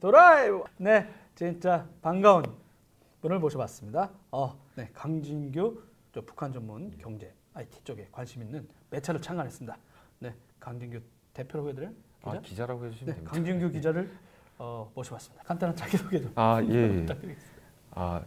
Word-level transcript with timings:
드라이브. 0.00 0.62
네, 0.76 1.08
진짜 1.34 1.86
반가운 2.02 2.44
분을 3.22 3.38
모셔봤습니다. 3.38 4.10
어, 4.30 4.54
네, 4.74 4.90
강진규 4.92 5.82
저 6.12 6.20
북한 6.20 6.52
전문 6.52 6.92
경제 6.98 7.32
IT 7.54 7.82
쪽에 7.82 8.06
관심 8.12 8.42
있는 8.42 8.68
매체를 8.90 9.22
창간했습니다. 9.22 9.74
네, 10.18 10.34
강진규 10.60 11.00
대표라고 11.32 11.70
해드려요? 11.70 11.90
기자? 12.22 12.30
아, 12.36 12.40
기자라고 12.40 12.84
해주시면 12.84 13.06
네, 13.06 13.14
됩니다. 13.14 13.32
강진규 13.32 13.70
기자를 13.70 14.10
어, 14.58 14.90
모셔봤습니다. 14.94 15.42
간단한 15.44 15.74
자기소개 15.74 16.20
좀 16.20 16.32
아, 16.34 16.62
예, 16.62 16.68
예. 16.68 17.00
부탁드리겠습니다. 17.00 17.62
아, 17.92 18.22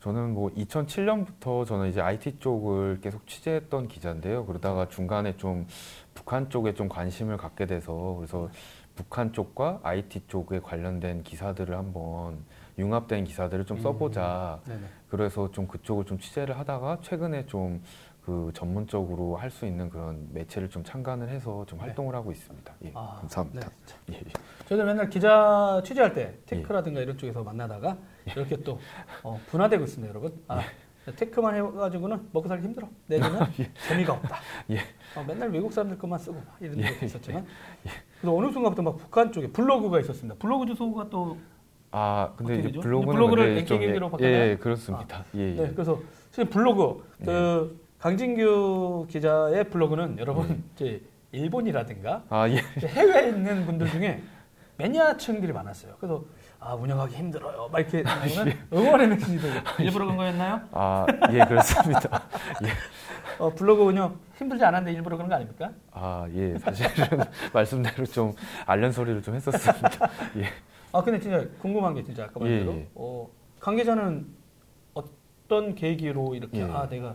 저는 0.00 0.34
뭐 0.34 0.50
2007년부터 0.50 1.66
저는 1.66 1.88
이제 1.88 2.02
IT 2.02 2.38
쪽을 2.38 3.00
계속 3.00 3.26
취재했던 3.26 3.88
기자인데요. 3.88 4.44
그러다가 4.44 4.88
중간에 4.88 5.38
좀 5.38 5.66
북한 6.12 6.50
쪽에 6.50 6.74
좀 6.74 6.88
관심을 6.88 7.38
갖게 7.38 7.64
돼서 7.64 8.14
그래서 8.18 8.50
북한 8.98 9.32
쪽과 9.32 9.78
IT 9.84 10.24
쪽에 10.26 10.58
관련된 10.58 11.22
기사들을 11.22 11.76
한번 11.76 12.44
융합된 12.76 13.24
기사들을 13.24 13.64
좀 13.64 13.80
써보자. 13.80 14.60
네네. 14.66 14.80
그래서 15.08 15.50
좀 15.52 15.68
그쪽을 15.68 16.04
좀 16.04 16.18
취재를 16.18 16.58
하다가 16.58 16.98
최근에 17.02 17.46
좀 17.46 17.80
그 18.28 18.52
전문적으로 18.52 19.36
할 19.36 19.48
수 19.50 19.64
있는 19.64 19.88
그런 19.88 20.28
매체를 20.34 20.68
좀 20.68 20.84
창간을 20.84 21.30
해서 21.30 21.64
좀 21.64 21.78
네. 21.78 21.86
활동을 21.86 22.14
하고 22.14 22.30
있습니다. 22.30 22.74
예, 22.84 22.92
아, 22.94 23.16
감사합니다. 23.20 23.70
네. 24.04 24.16
예, 24.16 24.18
예. 24.18 24.32
저희들 24.66 24.84
맨날 24.84 25.08
기자 25.08 25.80
취재할 25.82 26.12
때 26.12 26.38
테크라든가 26.44 27.00
이런 27.00 27.16
쪽에서 27.16 27.42
만나다가 27.42 27.96
이렇게 28.26 28.58
또 28.58 28.78
어, 29.22 29.40
분화되고 29.46 29.82
있습니다, 29.82 30.10
여러분. 30.10 30.38
아, 30.46 30.60
테크만 31.16 31.54
해가지고는 31.54 32.28
먹고 32.30 32.48
살기 32.48 32.66
힘들어. 32.66 32.86
내지는 33.06 33.40
재미가 33.88 34.12
없다. 34.12 34.36
예. 34.72 34.80
어, 35.16 35.24
맨날 35.26 35.48
외국 35.48 35.72
사람들 35.72 35.96
것만 35.96 36.18
쓰고 36.18 36.36
막 36.36 36.58
이런 36.60 36.82
적도 36.82 37.06
있었지만 37.06 37.46
그래서 38.20 38.36
어느 38.36 38.50
순간부터 38.52 38.82
막 38.82 38.96
북한 38.96 39.32
쪽에 39.32 39.48
블로그가 39.48 40.00
있었습니다. 40.00 40.36
블로그 40.38 40.66
주소가 40.66 41.08
또 41.10 41.36
아, 41.90 42.32
근데 42.36 42.58
이제? 42.58 42.80
블로그는 42.80 43.12
블로그를 43.14 43.44
근데 43.46 43.64
좀 43.64 43.78
랭킹 43.78 43.88
얘기로 43.90 44.10
예? 44.20 44.50
예, 44.50 44.56
그렇습니다. 44.56 45.24
예, 45.34 45.40
예. 45.40 45.54
네, 45.54 45.70
그래서 45.72 46.00
지금 46.30 46.50
블로그 46.50 47.04
그 47.24 47.80
강진규 47.98 49.06
기자의 49.08 49.70
블로그는 49.70 50.18
여러분 50.18 50.64
이제 50.74 51.00
일본이라든가 51.32 52.24
아, 52.28 52.48
예. 52.48 52.56
해외에 52.86 53.28
있는 53.28 53.64
분들 53.66 53.88
중에 53.90 54.22
매니아층들이 54.76 55.52
많았어요. 55.52 55.94
그래서 55.98 56.24
아 56.60 56.74
운영하기 56.74 57.14
힘들어요. 57.14 57.68
막 57.70 57.78
이렇게 57.78 58.02
나오는 58.02 58.52
응원의 58.72 59.08
메시지도 59.08 59.46
일부러 59.78 60.06
그런 60.06 60.16
거였나요? 60.16 60.60
아, 60.72 61.06
예, 61.30 61.44
그렇습니다. 61.44 62.24
예. 62.64 62.68
어, 63.38 63.54
블로그 63.54 63.84
운영 63.84 64.18
힘들지 64.36 64.64
않았는데 64.64 64.96
일부러 64.96 65.16
그런 65.16 65.28
거 65.28 65.36
아닙니까? 65.36 65.70
아, 65.92 66.26
예. 66.34 66.58
사실은 66.58 67.20
말씀대로 67.54 68.04
좀 68.06 68.32
앓는 68.66 68.90
소리를 68.90 69.22
좀 69.22 69.36
했었습니다. 69.36 70.10
예. 70.36 70.46
아 70.92 71.02
근데 71.02 71.20
진짜 71.20 71.46
궁금한 71.60 71.94
게 71.94 72.02
진짜 72.02 72.24
아까 72.24 72.40
말대로 72.40 72.72
예, 72.72 72.76
예. 72.78 72.88
어, 72.94 73.28
강 73.60 73.76
기자는 73.76 74.26
어떤 74.94 75.74
계기로 75.76 76.34
이렇게 76.34 76.58
예. 76.58 76.64
아 76.64 76.88
내가 76.88 77.14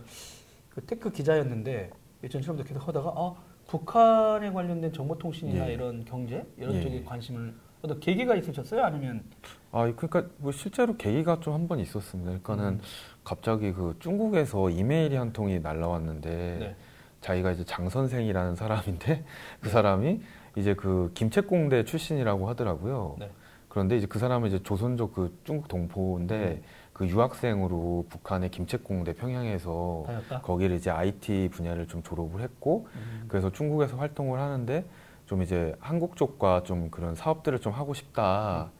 그 0.70 0.84
tech 0.86 1.10
기자였는데 1.12 1.90
2007년부터 2.24 2.66
계속 2.66 2.88
하다가 2.88 3.12
아 3.14 3.34
북한에 3.66 4.50
관련된 4.52 4.92
정보통신이나 4.92 5.68
예. 5.68 5.74
이런 5.74 6.04
경제 6.06 6.46
이런 6.56 6.76
예, 6.76 6.80
쪽에 6.82 6.94
예. 6.96 7.04
관심을 7.04 7.54
어떤 7.84 8.00
계기가 8.00 8.34
있으셨어요? 8.34 8.82
아니면 8.82 9.22
아, 9.70 9.80
그러니까 9.92 10.24
뭐 10.38 10.50
실제로 10.52 10.96
계기가 10.96 11.40
좀 11.40 11.52
한 11.54 11.68
번 11.68 11.78
있었습니다. 11.80 12.30
그러니까는 12.42 12.64
음. 12.74 12.80
갑자기 13.24 13.72
그 13.72 13.94
중국에서 14.00 14.70
이메일이 14.70 15.16
한 15.16 15.32
통이 15.32 15.60
날라왔는데 15.60 16.56
네. 16.60 16.76
자기가 17.20 17.52
이제 17.52 17.64
장 17.64 17.88
선생이라는 17.90 18.56
사람인데 18.56 19.24
그 19.60 19.68
사람이 19.68 20.20
이제 20.56 20.74
그 20.74 21.10
김책공대 21.14 21.84
출신이라고 21.84 22.48
하더라고요. 22.48 23.16
네. 23.18 23.30
그런데 23.68 23.96
이제 23.98 24.06
그 24.06 24.18
사람은 24.18 24.48
이제 24.48 24.62
조선족 24.62 25.14
그 25.14 25.36
중국 25.44 25.68
동포인데 25.68 26.38
네. 26.38 26.62
그 26.92 27.06
유학생으로 27.08 28.06
북한의 28.08 28.50
김책공대 28.50 29.14
평양에서 29.14 30.04
다녔다. 30.06 30.40
거기를 30.42 30.76
이제 30.76 30.90
IT 30.90 31.48
분야를 31.52 31.88
좀 31.88 32.02
졸업을 32.02 32.40
했고 32.40 32.86
음. 32.94 33.24
그래서 33.28 33.50
중국에서 33.50 33.96
활동을 33.96 34.38
하는데 34.38 34.84
좀 35.26 35.42
이제 35.42 35.74
한국 35.80 36.16
쪽과 36.16 36.62
좀 36.64 36.90
그런 36.90 37.14
사업들을 37.14 37.58
좀 37.60 37.72
하고 37.72 37.94
싶다. 37.94 38.70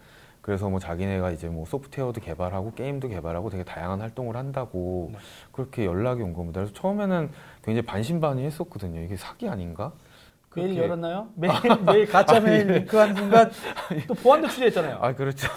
그래서 0.44 0.68
뭐 0.68 0.78
자기네가 0.78 1.30
이제 1.30 1.48
뭐 1.48 1.64
소프트웨어도 1.64 2.20
개발하고 2.20 2.74
게임도 2.74 3.08
개발하고 3.08 3.48
되게 3.48 3.64
다양한 3.64 4.02
활동을 4.02 4.36
한다고 4.36 5.08
네. 5.12 5.18
그렇게 5.52 5.86
연락이 5.86 6.22
온 6.22 6.34
겁니다. 6.34 6.60
그래서 6.60 6.74
처음에는 6.74 7.30
굉장히 7.62 7.86
반신반의했었거든요. 7.86 9.00
이게 9.00 9.16
사기 9.16 9.48
아닌가? 9.48 9.92
그렇게- 10.54 10.76
열었나요? 10.82 11.28
메일, 11.34 11.52
메일 11.84 12.06
가짜 12.06 12.38
메일 12.40 12.66
링크하는 12.68 13.16
순간 13.16 13.50
또 14.06 14.14
보안도 14.14 14.48
취재했잖아요. 14.48 14.98
아 15.00 15.14
그렇죠. 15.14 15.48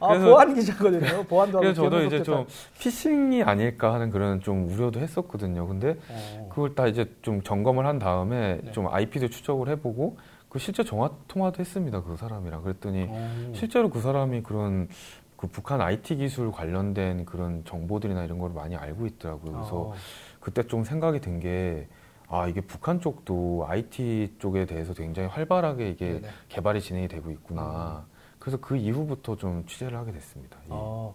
아, 0.00 0.08
그래서- 0.08 0.26
보안 0.26 0.54
기자거든요. 0.54 1.24
보안도 1.24 1.58
그래서 1.60 1.82
저도 1.82 2.02
이제 2.04 2.22
좀. 2.22 2.46
피싱이 2.78 3.42
아닐까 3.42 3.92
하는 3.92 4.10
그런 4.10 4.40
좀 4.40 4.68
우려도 4.70 5.00
했었거든요. 5.00 5.66
근데 5.66 5.96
어. 6.08 6.48
그걸 6.50 6.74
다 6.74 6.86
이제 6.86 7.10
좀 7.22 7.42
점검을 7.42 7.86
한 7.86 7.98
다음에 7.98 8.60
네. 8.62 8.72
좀 8.72 8.86
IP도 8.88 9.28
추적을 9.28 9.68
해보고 9.70 10.16
그 10.48 10.58
실제 10.58 10.84
전화 10.84 11.10
통화도 11.28 11.60
했습니다. 11.60 12.02
그 12.02 12.16
사람이랑 12.16 12.62
그랬더니 12.62 13.06
어. 13.10 13.50
실제로 13.54 13.90
그 13.90 14.00
사람이 14.00 14.42
그런 14.42 14.88
그 15.36 15.48
북한 15.48 15.80
IT 15.82 16.16
기술 16.16 16.50
관련된 16.50 17.26
그런 17.26 17.62
정보들이나 17.66 18.24
이런 18.24 18.38
걸 18.38 18.50
많이 18.54 18.74
알고 18.76 19.06
있더라고요. 19.06 19.52
그래서 19.52 19.76
어. 19.76 19.94
그때 20.40 20.62
좀 20.62 20.84
생각이 20.84 21.20
든 21.20 21.40
게 21.40 21.88
아, 22.28 22.48
이게 22.48 22.60
북한 22.60 23.00
쪽도 23.00 23.66
IT 23.68 24.34
쪽에 24.38 24.66
대해서 24.66 24.94
굉장히 24.94 25.28
활발하게 25.28 25.90
이게 25.90 26.12
네네. 26.14 26.28
개발이 26.48 26.80
진행이 26.80 27.08
되고 27.08 27.30
있구나. 27.30 28.04
음. 28.08 28.12
그래서 28.38 28.58
그 28.60 28.76
이후부터 28.76 29.36
좀 29.36 29.64
취재를 29.66 29.96
하게 29.96 30.12
됐습니다. 30.12 30.58
예. 30.66 30.70
아, 30.70 31.12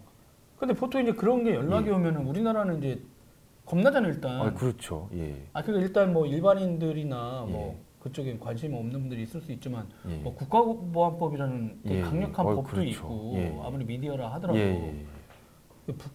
근데 0.58 0.74
보통 0.74 1.02
이제 1.02 1.12
그런 1.12 1.44
게 1.44 1.54
연락이 1.54 1.90
오면은 1.90 2.26
우리나라는 2.26 2.78
이제 2.78 3.02
겁나잖아요 3.66 4.12
일단. 4.12 4.40
아, 4.40 4.52
그렇죠. 4.54 5.08
예. 5.14 5.46
아, 5.52 5.62
그러니까 5.62 5.86
일단 5.86 6.12
뭐 6.12 6.26
일반인들이나 6.26 7.46
뭐 7.48 7.78
예. 7.78 7.92
그쪽에 8.00 8.36
관심 8.38 8.74
없는 8.74 8.92
분들이 8.92 9.22
있을 9.22 9.40
수 9.40 9.52
있지만 9.52 9.88
예. 10.08 10.16
뭐 10.16 10.34
국가보안법이라는 10.34 11.80
되게 11.84 11.98
예, 11.98 12.02
강력한 12.02 12.46
예. 12.46 12.50
어, 12.50 12.54
법도 12.56 12.70
그렇죠. 12.70 12.90
있고 12.90 13.32
예. 13.36 13.60
아무리 13.62 13.84
미디어라 13.84 14.24
예, 14.24 14.28
하더라도 14.28 14.58
예, 14.58 15.06
그 15.86 15.92
북, 15.94 16.10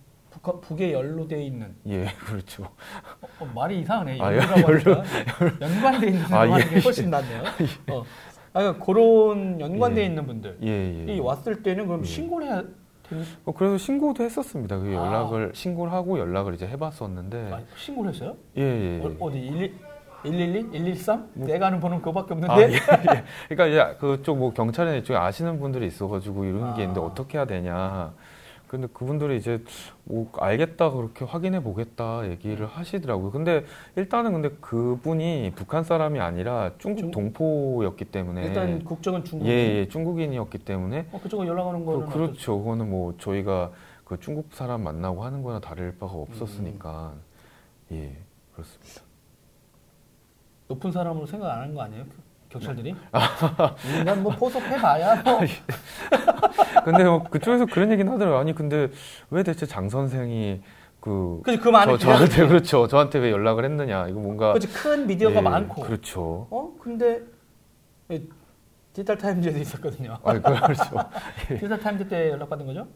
북에 0.53 0.93
연루돼 0.93 1.43
있는 1.43 1.75
예. 1.87 2.03
예, 2.03 2.05
그렇죠. 2.25 2.63
어, 3.21 3.27
어, 3.39 3.45
말이 3.53 3.79
이상하네 3.81 4.19
아. 4.21 4.25
하니까 4.27 5.03
연관돼 5.61 6.07
있는 6.07 6.33
아, 6.33 6.41
아, 6.41 6.59
예, 6.59 6.63
게 6.63 6.79
훨씬 6.79 7.09
낫네요. 7.09 7.43
어. 7.91 8.03
아, 8.53 8.59
그러니까 8.59 8.85
그런 8.85 9.59
연관돼 9.59 10.01
예. 10.01 10.05
있는 10.05 10.25
분들 10.25 10.57
예, 10.63 11.07
예. 11.07 11.15
이 11.15 11.19
왔을 11.19 11.61
때는 11.61 11.87
그럼 11.87 12.01
예. 12.01 12.05
신고를 12.05 12.47
해야 12.47 12.63
되는 13.09 13.25
어, 13.45 13.51
그래서 13.53 13.77
신고도 13.77 14.23
했었습니다. 14.23 14.77
그 14.79 14.87
아. 14.89 14.93
연락을 14.93 15.51
신고를 15.53 15.93
하고 15.93 16.19
연락을 16.19 16.55
이제 16.55 16.67
해봤었는데, 16.67 17.51
아, 17.53 17.61
신고를 17.75 18.13
했어요? 18.13 18.35
예, 18.57 18.61
예. 18.61 19.01
어, 19.03 19.15
어디 19.19 19.39
111, 19.39 19.73
112, 20.23 20.71
113? 20.71 21.29
내가 21.35 21.67
아는 21.67 21.79
번호는 21.79 22.01
그거밖에 22.01 22.33
없는데. 22.33 22.53
아, 22.53 22.59
예, 22.61 22.73
예. 22.73 22.79
그러니까 23.49 23.65
이제 23.67 23.97
그쪽 23.99 24.37
뭐 24.37 24.51
경찰에 24.53 24.97
이쪽에 24.97 25.17
아시는 25.17 25.59
분들이 25.59 25.87
있어가지고 25.87 26.45
이런 26.45 26.73
게 26.75 26.81
있는데 26.81 26.99
아. 26.99 27.03
어떻게 27.03 27.37
해야 27.37 27.45
되냐. 27.45 28.13
근데 28.67 28.88
그분들이 28.91 29.38
이제 29.38 29.63
뭐 30.03 30.29
알겠다 30.38 30.91
그렇게 30.91 31.23
확인해 31.23 31.61
보겠다 31.63 32.29
얘기를 32.29 32.66
하시더라고요. 32.67 33.31
근데 33.31 33.66
일단은 33.95 34.33
근데 34.33 34.50
그분이 34.59 35.53
북한 35.55 35.83
사람이 35.83 36.19
아니라 36.19 36.72
중국 36.77 37.00
중- 37.01 37.11
동포였기 37.11 38.06
때문에 38.06 38.45
일단 38.45 38.83
국적은 38.83 39.23
중국. 39.23 39.47
예, 39.47 39.51
예, 39.51 39.88
중국인이었기 39.88 40.57
때문에 40.59 41.07
어, 41.11 41.19
그쪽으로 41.22 41.47
연락 41.47 41.67
오는 41.67 41.79
그, 41.85 41.91
거는 41.94 42.07
그 42.07 42.17
렇죠. 42.17 42.57
그거는 42.59 42.89
뭐 42.89 43.16
저희가 43.17 43.72
그 44.03 44.19
중국 44.19 44.53
사람 44.53 44.83
만나고 44.83 45.23
하는 45.23 45.41
거나 45.44 45.59
다를 45.59 45.95
바가 45.97 46.13
없었으니까 46.13 47.13
예 47.94 48.17
그렇습니다. 48.53 49.01
높은 50.67 50.91
사람으로 50.91 51.25
생각 51.25 51.50
안 51.53 51.61
하는 51.61 51.73
거 51.73 51.81
아니에요? 51.83 52.03
그- 52.59 52.66
경찰들이? 52.66 52.95
아. 53.12 53.75
인간 54.00 54.23
뭐 54.23 54.31
포섭해봐야 54.34 55.22
뭐. 55.23 55.40
근데 56.85 57.03
뭐 57.03 57.23
그쪽에서 57.23 57.66
그런 57.66 57.92
얘기는 57.92 58.12
하더라고요. 58.12 58.39
아니 58.39 58.54
근데 58.54 58.89
왜 59.30 59.44
대체 59.44 59.65
장 59.65 59.89
선생이 59.89 60.62
그 61.00 61.42
그치, 61.44 61.57
그 61.57 61.71
저, 61.71 61.98
저한테 61.98 62.48
그렇죠. 62.48 62.88
저한테 62.88 63.19
왜 63.19 63.31
연락을 63.31 63.65
했느냐. 63.65 64.07
이거 64.07 64.19
뭔가 64.19 64.54
그치, 64.54 64.68
큰 64.68 65.07
미디어가 65.07 65.38
예, 65.38 65.42
많고. 65.42 65.83
그렇죠. 65.83 66.48
어? 66.50 66.74
근데 66.81 67.21
예, 68.12 68.21
디지털 68.94 69.18
타임즈에도 69.18 69.60
있었거든요. 69.60 70.18
아 70.24 70.33
그렇죠. 70.39 70.83
디지털 71.50 71.80
타임즈 71.80 72.07
때 72.07 72.30
연락받은 72.31 72.65
거죠? 72.65 72.88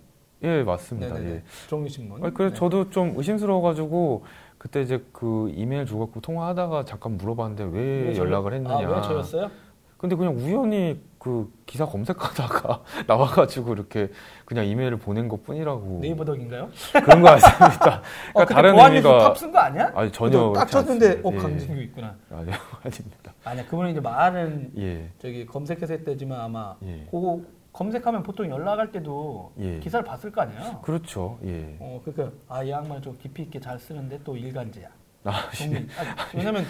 예 0.43 0.63
맞습니다. 0.63 1.13
네네네. 1.13 1.35
예. 1.35 1.43
종이신문. 1.67 2.23
아니, 2.23 2.33
그래서 2.33 2.53
네. 2.53 2.59
저도 2.59 2.89
좀 2.89 3.13
의심스러워가지고 3.15 4.25
그때 4.61 4.83
이제 4.83 5.03
그 5.11 5.51
이메일 5.55 5.87
주고 5.87 6.05
갖고 6.05 6.21
통화하다가 6.21 6.85
잠깐 6.85 7.17
물어봤는데 7.17 7.63
왜, 7.75 8.01
왜 8.09 8.13
저- 8.13 8.21
연락을 8.21 8.53
했느냐. 8.53 8.75
아, 8.87 8.91
왜 8.95 9.01
저였어요? 9.01 9.49
근데 9.97 10.15
그냥 10.15 10.35
우연히 10.37 11.01
그 11.17 11.51
기사 11.65 11.87
검색하다가 11.87 12.83
나와가지고 13.07 13.73
이렇게 13.73 14.09
그냥 14.45 14.67
이메일을 14.67 14.97
보낸 14.97 15.27
것 15.27 15.43
뿐이라고 15.43 15.97
네이버 16.03 16.23
덕인가요? 16.23 16.69
그런 16.93 17.21
거 17.23 17.29
같습니다. 17.31 18.01
어, 18.35 18.45
그러니까 18.45 18.45
근데 18.45 18.53
다른 18.53 18.77
의미가 18.77 19.17
탑쓴 19.19 19.51
거 19.51 19.57
아니야? 19.57 19.91
아니 19.95 20.11
전혀 20.11 20.53
딱 20.55 20.67
쳤는데. 20.67 21.21
어 21.23 21.31
예. 21.33 21.37
강진규 21.37 21.81
있구나. 21.81 22.15
아니요 22.29 22.53
아닙니다. 22.83 23.33
아니야 23.43 23.65
그분은 23.65 23.89
이제 23.89 23.99
많은 23.99 24.73
예. 24.77 25.09
저기 25.17 25.47
검색해서 25.47 25.91
했대지만 25.93 26.39
아마 26.39 26.75
예. 26.83 27.07
그 27.09 27.47
검색하면 27.73 28.23
보통 28.23 28.49
연락할 28.49 28.91
때도 28.91 29.53
예. 29.59 29.79
기사를 29.79 30.03
봤을 30.05 30.31
거 30.31 30.41
아니에요. 30.41 30.81
그렇죠. 30.81 31.39
예. 31.45 31.77
어, 31.79 32.01
그러니까 32.03 32.37
아, 32.49 32.63
이 32.63 32.69
양반 32.69 33.01
좀 33.01 33.17
깊이 33.17 33.43
있게 33.43 33.59
잘 33.59 33.79
쓰는데 33.79 34.19
또 34.23 34.35
일간지야. 34.35 34.89
아, 35.23 35.49
종이. 35.51 35.75
아, 35.97 36.27
왜냐면 36.35 36.65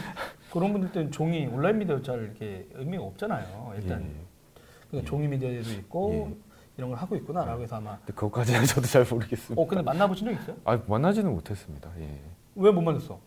그런 0.52 0.72
분들 0.74 0.92
때는 0.92 1.12
종이 1.12 1.48
온라인 1.48 1.80
미디어 1.80 2.02
잘 2.02 2.22
이렇게 2.24 2.68
의미가 2.74 3.04
없잖아요. 3.04 3.74
일단 3.78 4.02
예. 4.04 4.62
그러니까 4.90 5.10
종이 5.10 5.28
미디어에도 5.28 5.72
있고 5.72 6.28
예. 6.32 6.36
이런 6.78 6.90
걸 6.92 7.00
하고 7.00 7.16
있구나라고 7.16 7.64
해서 7.64 7.78
아마. 7.78 7.98
근데 7.98 8.14
그것까지는 8.14 8.64
저도 8.66 8.88
잘 8.88 9.06
모르겠습니다. 9.10 9.60
어, 9.62 9.66
근데 9.68 9.82
만나보신 9.84 10.28
적 10.28 10.34
있어요? 10.34 10.56
아, 10.66 10.80
만나지는 10.88 11.34
못했습니다. 11.34 11.90
예. 12.00 12.20
왜 12.56 12.72
못 12.72 12.82
만났어? 12.82 13.20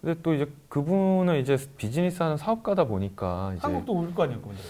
근데 0.00 0.20
또 0.22 0.34
이제 0.34 0.50
그분은 0.68 1.38
이제 1.40 1.56
비즈니스 1.76 2.22
하는 2.22 2.36
사업가다 2.36 2.84
보니까 2.84 3.54
한국도 3.60 3.92
올 3.92 4.14
거 4.14 4.24
아니에요, 4.24 4.40
그분들. 4.40 4.64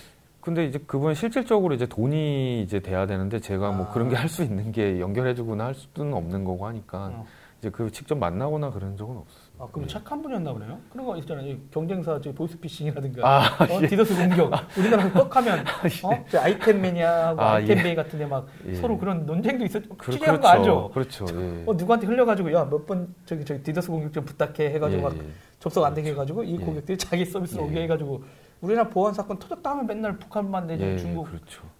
근데 0.47 0.65
이제 0.65 0.79
그분 0.87 1.13
실질적으로 1.13 1.75
이제 1.75 1.87
돈이 1.87 2.63
이제 2.63 2.79
돼야 2.79 3.05
되는데 3.05 3.41
제가 3.41 3.73
뭐 3.73 3.87
아. 3.87 3.91
그런 3.93 4.09
게 4.09 4.15
할 4.15 4.29
수 4.29 4.45
있는 4.45 4.71
게 4.71 5.01
연결해주거나 5.01 5.65
할 5.67 5.75
수는 5.75 6.15
없는 6.15 6.45
거고 6.45 6.69
하니까 6.69 7.11
어. 7.15 7.27
이제 7.59 7.69
그 7.71 7.91
직접 7.91 8.17
만나거나 8.17 8.71
그런 8.71 8.97
적은 8.97 9.17
없었어요. 9.17 9.47
아, 9.59 9.67
그럼 9.73 9.85
예. 9.85 9.89
착한 9.89 10.23
분이었나 10.23 10.53
보네요. 10.53 10.79
그런 10.93 11.05
거 11.05 11.17
있잖아요. 11.17 11.49
이 11.49 11.59
경쟁사 11.73 12.21
저 12.23 12.31
보이스피싱이라든가 12.33 13.29
아, 13.29 13.65
어, 13.65 13.81
디더스 13.89 14.15
공격. 14.15 14.53
우리나라 14.79 15.11
뻑하면 15.11 15.65
어? 16.05 16.25
저 16.31 16.39
아이템 16.41 16.81
매니아하고 16.81 17.41
아, 17.41 17.53
아, 17.55 17.59
이템 17.61 17.79
예. 17.79 17.83
베이 17.83 17.95
같은 17.97 18.17
데 18.21 18.25
막 18.27 18.47
예. 18.69 18.75
서로 18.77 18.97
그런 18.99 19.27
논쟁도 19.27 19.65
있었. 19.65 19.83
그, 19.99 20.13
취재한 20.13 20.41
거 20.41 20.47
알죠? 20.47 20.91
그렇죠. 20.95 21.25
예. 21.35 21.65
어 21.67 21.73
누구한테 21.75 22.07
흘려가지고 22.07 22.53
야 22.53 22.65
몇 22.67 22.87
번 22.87 23.13
저기 23.25 23.45
저기 23.45 23.61
디더스 23.65 23.91
공격 23.91 24.13
좀 24.13 24.25
부탁해 24.25 24.71
해가지고 24.75 25.01
예, 25.01 25.03
막 25.03 25.17
예. 25.19 25.23
접속 25.59 25.85
안 25.85 25.93
되게 25.93 26.11
해가지고 26.11 26.45
이 26.45 26.55
예. 26.61 26.65
고객들이 26.65 26.97
자기 26.99 27.25
서비스로 27.25 27.65
예. 27.65 27.67
오게 27.67 27.83
해가지고 27.83 28.23
우리나라 28.61 28.89
보안 28.89 29.13
사건 29.13 29.39
터졌다 29.39 29.71
하면 29.71 29.87
맨날 29.87 30.17
북한만 30.19 30.67
내지 30.67 30.85
예, 30.85 30.97
중국에서 30.97 31.31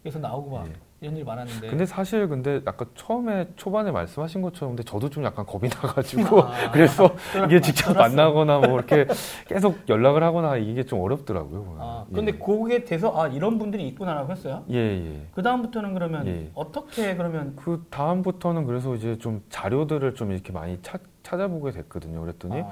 그렇죠. 0.03 0.19
나오고 0.19 0.57
막 0.57 0.67
예. 0.69 0.73
이런 1.01 1.15
일이 1.17 1.25
많았는데. 1.25 1.69
근데 1.69 1.85
사실 1.85 2.27
근데 2.27 2.63
아까 2.65 2.87
처음에 2.95 3.49
초반에 3.57 3.91
말씀하신 3.91 4.41
것처럼 4.41 4.71
근데 4.77 4.83
저도 4.83 5.11
좀 5.11 5.25
약간 5.25 5.45
겁이 5.45 5.69
나가지고 5.69 6.43
아, 6.43 6.53
그래서 6.73 7.11
이게 7.47 7.61
직접 7.61 7.93
쫄았어. 7.93 8.01
만나거나 8.01 8.61
뭐 8.61 8.79
이렇게 8.79 9.07
계속 9.47 9.77
연락을 9.89 10.23
하거나 10.23 10.57
이게 10.57 10.85
좀 10.85 11.01
어렵더라고요. 11.01 11.77
아 11.79 12.07
예. 12.11 12.15
근데 12.15 12.39
거기에 12.39 12.85
대해서 12.85 13.13
아 13.21 13.29
이런 13.29 13.59
분들이 13.59 13.87
있구나라고 13.89 14.33
했어요. 14.33 14.65
예, 14.71 14.77
예. 14.77 15.27
그 15.35 15.43
다음부터는 15.43 15.93
그러면 15.93 16.27
예. 16.27 16.51
어떻게 16.55 17.15
그러면 17.15 17.57
그 17.57 17.85
다음부터는 17.91 18.65
그래서 18.67 18.95
이제 18.95 19.19
좀 19.19 19.43
자료들을 19.51 20.15
좀 20.15 20.33
이렇게 20.33 20.53
많이 20.53 20.79
찾, 20.83 21.01
찾아보게 21.23 21.73
됐거든요. 21.73 22.21
그랬더니 22.23 22.63
아, 22.63 22.71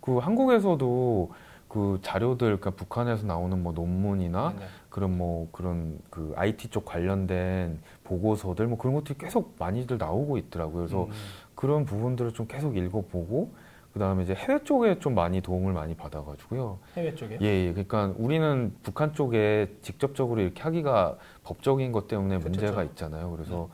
그 0.00 0.18
한국에서도 0.18 1.30
그 1.72 1.98
자료들, 2.02 2.58
그러니까 2.58 2.70
북한에서 2.72 3.26
나오는 3.26 3.62
뭐 3.62 3.72
논문이나 3.72 4.50
네네. 4.50 4.64
그런 4.90 5.16
뭐 5.16 5.48
그런 5.52 5.98
그 6.10 6.34
IT 6.36 6.68
쪽 6.68 6.84
관련된 6.84 7.80
보고서들 8.04 8.66
뭐 8.66 8.76
그런 8.76 8.94
것들이 8.94 9.16
계속 9.16 9.54
많이들 9.58 9.96
나오고 9.96 10.36
있더라고요. 10.36 10.76
그래서 10.76 11.04
음. 11.04 11.10
그런 11.54 11.86
부분들을 11.86 12.34
좀 12.34 12.46
계속 12.46 12.76
읽어보고 12.76 13.54
그 13.94 13.98
다음에 13.98 14.22
이제 14.22 14.34
해외 14.34 14.62
쪽에 14.64 14.98
좀 14.98 15.14
많이 15.14 15.40
도움을 15.40 15.72
많이 15.72 15.94
받아가지고요. 15.94 16.78
해외 16.94 17.14
쪽에. 17.14 17.38
예, 17.40 17.46
예. 17.46 17.70
그러니까 17.72 18.12
우리는 18.18 18.74
북한 18.82 19.14
쪽에 19.14 19.74
직접적으로 19.80 20.42
이렇게 20.42 20.62
하기가 20.62 21.16
법적인 21.44 21.90
것 21.92 22.06
때문에 22.06 22.36
그쵸, 22.36 22.48
문제가. 22.50 22.84
있잖아요. 22.84 23.30
그래서 23.30 23.70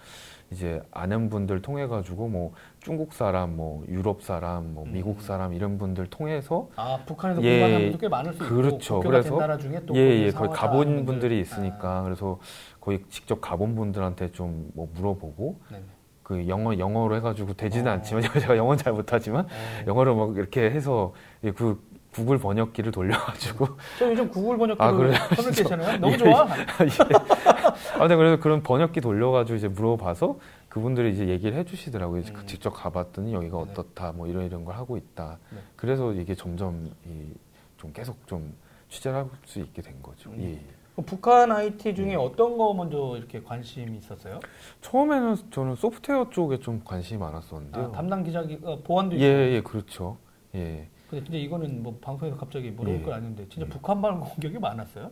이제 0.52 0.80
아는 0.92 1.28
분들 1.30 1.62
통해 1.62 1.88
가지고 1.88 2.28
뭐 2.28 2.52
중국 2.88 3.12
사람, 3.12 3.54
뭐 3.54 3.84
유럽 3.86 4.22
사람, 4.22 4.72
뭐 4.72 4.84
음. 4.84 4.92
미국 4.94 5.20
사람 5.20 5.52
이런 5.52 5.76
분들 5.76 6.06
통해서 6.06 6.70
아 6.74 6.98
북한에서 7.04 7.42
예, 7.42 7.60
공부하는 7.60 7.82
분도 7.90 7.98
꽤 7.98 8.08
많을 8.08 8.32
수 8.32 8.38
그렇죠. 8.38 8.94
있고 8.96 9.10
그래서 9.10 9.28
된 9.28 9.38
나라 9.38 9.58
중에 9.58 9.80
또 9.84 9.94
예, 9.94 10.00
예, 10.00 10.30
상황 10.30 10.50
가본 10.50 11.04
분들이 11.04 11.04
분들. 11.04 11.32
있으니까 11.38 12.02
그래서 12.04 12.38
거기 12.80 13.04
직접 13.10 13.42
가본 13.42 13.74
분들한테 13.74 14.32
좀 14.32 14.70
뭐 14.74 14.88
물어보고 14.94 15.60
아, 15.66 15.72
네네. 15.72 15.84
그 16.22 16.48
영어 16.48 16.78
영어로 16.78 17.14
해가지고 17.16 17.54
되지는 17.54 17.88
어. 17.88 17.94
않지만 17.96 18.22
제가 18.40 18.56
영어는 18.56 18.78
잘 18.78 18.94
못하지만 18.94 19.44
어. 19.44 19.48
영어로 19.86 20.16
막 20.16 20.36
이렇게 20.38 20.70
해서 20.70 21.12
예, 21.44 21.50
그 21.52 21.78
구글 22.18 22.38
번역기를 22.38 22.90
돌려가지고 22.90 23.68
저 23.96 24.10
요즘 24.10 24.28
구글 24.28 24.56
아, 24.56 24.58
번역기로 24.58 24.96
그래요? 24.96 25.14
커뮤니케이션해요. 25.36 25.96
너무 26.02 26.12
예, 26.12 26.16
좋아. 26.16 26.42
아, 26.42 27.98
근데 27.98 28.16
그래서 28.16 28.42
그런 28.42 28.60
번역기 28.64 29.00
돌려가지고 29.00 29.56
이제 29.56 29.68
물어봐서 29.68 30.38
그분들이 30.68 31.12
이제 31.12 31.28
얘기를 31.28 31.56
해주시더라고요. 31.58 32.22
음. 32.22 32.42
직접 32.46 32.70
가봤더니 32.70 33.32
여기가 33.34 33.56
네. 33.64 33.70
어떻다, 33.70 34.10
뭐 34.12 34.26
이런 34.26 34.44
이런 34.46 34.64
걸 34.64 34.74
하고 34.74 34.96
있다. 34.96 35.38
네. 35.50 35.58
그래서 35.76 36.12
이게 36.12 36.34
점점 36.34 36.90
이, 37.06 37.32
좀 37.76 37.92
계속 37.92 38.26
좀 38.26 38.52
취재를 38.88 39.18
할 39.18 39.26
수 39.44 39.60
있게 39.60 39.80
된 39.80 40.02
거죠. 40.02 40.30
음. 40.30 40.40
예. 40.40 41.02
북한 41.06 41.52
IT 41.52 41.94
중에 41.94 42.16
어떤 42.16 42.58
거 42.58 42.74
먼저 42.74 43.14
이렇게 43.16 43.40
관심이 43.40 43.96
있었어요? 43.98 44.40
처음에는 44.80 45.36
저는 45.52 45.76
소프트웨어 45.76 46.28
쪽에 46.30 46.58
좀 46.58 46.82
관심이 46.84 47.20
많았었는데요. 47.20 47.84
아, 47.84 47.92
담당 47.92 48.24
기자기 48.24 48.58
어, 48.64 48.80
보안도 48.82 49.16
예, 49.20 49.20
있고. 49.46 49.54
예, 49.54 49.60
그렇죠. 49.60 50.16
예. 50.56 50.88
근데 51.08 51.24
진짜 51.24 51.38
이거는 51.38 51.82
뭐 51.82 51.98
방송에서 52.00 52.36
갑자기 52.36 52.70
물어볼 52.70 53.00
예. 53.00 53.02
건 53.02 53.14
아닌데 53.14 53.46
진짜 53.48 53.66
예. 53.66 53.70
북한 53.70 54.02
발 54.02 54.18
공격이 54.18 54.58
많았어요? 54.58 55.10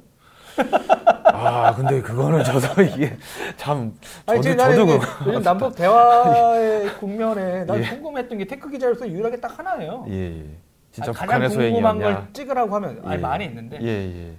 아, 1.25 1.75
근데 1.75 2.01
그거는 2.01 2.45
저도 2.45 2.81
이게 2.83 3.17
참 3.57 3.95
아니 4.27 4.43
저도 4.43 4.57
저도 4.57 5.01
요즘 5.27 5.43
남북 5.43 5.75
대화의 5.75 6.95
국면에 7.01 7.65
난 7.65 7.79
예. 7.83 7.89
궁금했던 7.89 8.39
게 8.39 8.47
tech 8.47 8.71
기자로서 8.71 9.09
유일하게 9.09 9.41
딱 9.41 9.59
하나예요. 9.59 10.07
예, 10.09 10.41
예. 10.41 10.45
진짜 10.93 11.11
아니, 11.11 11.17
가장 11.17 11.41
북한에서 11.41 11.59
궁금한 11.59 11.97
얘기하냐? 11.97 12.17
걸 12.17 12.33
찍으라고 12.33 12.75
하면 12.77 13.01
아니 13.05 13.15
예. 13.15 13.19
많이 13.19 13.45
있는데 13.47 13.79
예, 13.83 13.87
예. 13.89 14.33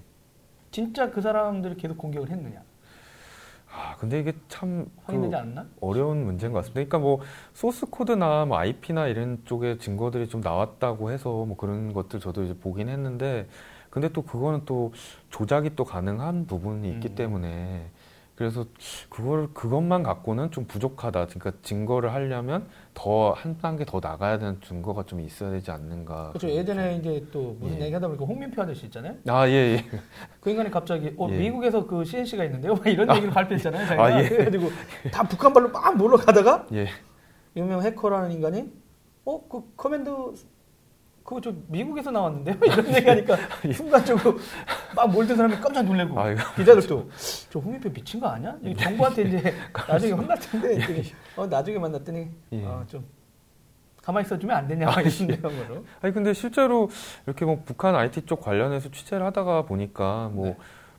진짜 0.71 1.09
그 1.09 1.21
사람들을 1.21 1.77
계속 1.77 1.97
공격을 1.97 2.29
했느냐 2.29 2.61
아, 3.77 3.95
근데 3.97 4.19
이게 4.19 4.33
참 4.47 4.87
그? 5.05 5.13
어려운 5.81 6.25
문제인 6.25 6.51
것 6.51 6.59
같습니다. 6.59 6.73
그러니까 6.73 6.97
뭐 6.97 7.21
소스 7.53 7.85
코드나 7.85 8.45
뭐 8.45 8.57
IP나 8.57 9.07
이런 9.07 9.39
쪽에 9.45 9.77
증거들이 9.77 10.27
좀 10.27 10.41
나왔다고 10.41 11.11
해서 11.11 11.45
뭐 11.45 11.55
그런 11.55 11.93
것들 11.93 12.19
저도 12.19 12.43
이제 12.43 12.57
보긴 12.57 12.89
했는데 12.89 13.47
근데 13.91 14.09
또 14.09 14.23
그거는 14.23 14.61
또 14.65 14.93
조작이 15.29 15.75
또 15.75 15.85
가능한 15.85 16.47
부분이 16.47 16.89
있기 16.89 17.09
음. 17.09 17.15
때문에 17.15 17.91
그래서 18.37 18.65
그걸 19.09 19.51
그것만 19.53 20.03
갖고는 20.03 20.51
좀 20.51 20.65
부족하다. 20.67 21.25
그러니까 21.25 21.53
증거를 21.63 22.13
하려면 22.13 22.67
더 22.93 23.33
한 23.33 23.57
단계 23.57 23.83
더 23.83 23.99
나가야 24.01 24.37
되는 24.37 24.61
증거가 24.61 25.03
좀 25.03 25.19
있어야 25.21 25.49
되지 25.51 25.71
않는가. 25.71 26.29
그렇죠. 26.29 26.49
예전에 26.49 26.97
이제 26.97 27.25
또 27.31 27.57
무슨 27.59 27.79
예. 27.79 27.85
얘기하다 27.85 28.07
보니까 28.07 28.25
홍민표 28.25 28.61
아저씨 28.61 28.85
있잖아요. 28.85 29.15
아, 29.27 29.47
예, 29.49 29.51
예. 29.51 29.85
그 30.39 30.51
인간이 30.51 30.69
갑자기 30.69 31.13
어, 31.17 31.27
예. 31.31 31.37
미국에서 31.39 31.87
그 31.87 32.05
C&C가 32.05 32.43
있는데요. 32.45 32.75
막 32.75 32.85
이런 32.87 33.09
얘기를 33.15 33.31
발표했잖아요. 33.31 33.87
자기가. 33.87 34.03
아, 34.05 34.23
예. 34.23 34.29
그래가지고 34.29 34.69
다 35.11 35.23
북한 35.23 35.51
발로 35.51 35.69
막 35.69 35.97
몰러가다가 35.97 36.67
예. 36.73 36.87
유명 37.55 37.81
해커라는 37.81 38.31
인간이 38.31 38.71
어 39.25 39.41
그 39.49 39.63
command 39.75 40.09
그거 41.27 41.41
저 41.41 41.53
미국에서 41.67 42.09
나왔는데요. 42.09 42.55
이런 42.63 42.95
얘기하니까 42.95 43.35
순간적으로 43.75 44.39
막 44.95 45.11
몰던 45.11 45.35
사람이 45.35 45.57
깜짝 45.57 45.83
놀래고 45.83 46.15
예. 46.15 46.23
아이고. 46.23 46.41
기자들도 46.55 47.09
저 47.49 47.59
홍민표 47.59 47.89
미친 47.89 48.21
거 48.21 48.27
아니야? 48.27 48.55
이 48.63 48.73
정부한테 48.73 49.23
이제 49.23 49.53
나중에 49.89 50.13
혼날 50.13 50.39
텐데 50.39 50.75
이랬더니 50.75 51.03
어, 51.35 51.45
나중에 51.45 51.77
만났더니 51.79 52.29
예. 52.53 52.63
어, 52.63 52.85
좀 52.87 53.05
가만히 54.01 54.25
있어주면 54.25 54.55
안 54.55 54.67
되냐 54.69 54.85
막 54.85 55.01
이런 55.05 55.27
내용으로. 55.27 55.85
아니 55.99 56.13
근데 56.13 56.31
실제로 56.33 56.89
이렇게 57.25 57.43
뭐 57.43 57.61
북한 57.65 57.93
IT 57.93 58.25
쪽 58.25 58.39
관련해서 58.39 58.89
취재를 58.89 59.25
하다가 59.25 59.63
보니까 59.63 60.31
뭐, 60.33 60.45
네. 60.45 60.57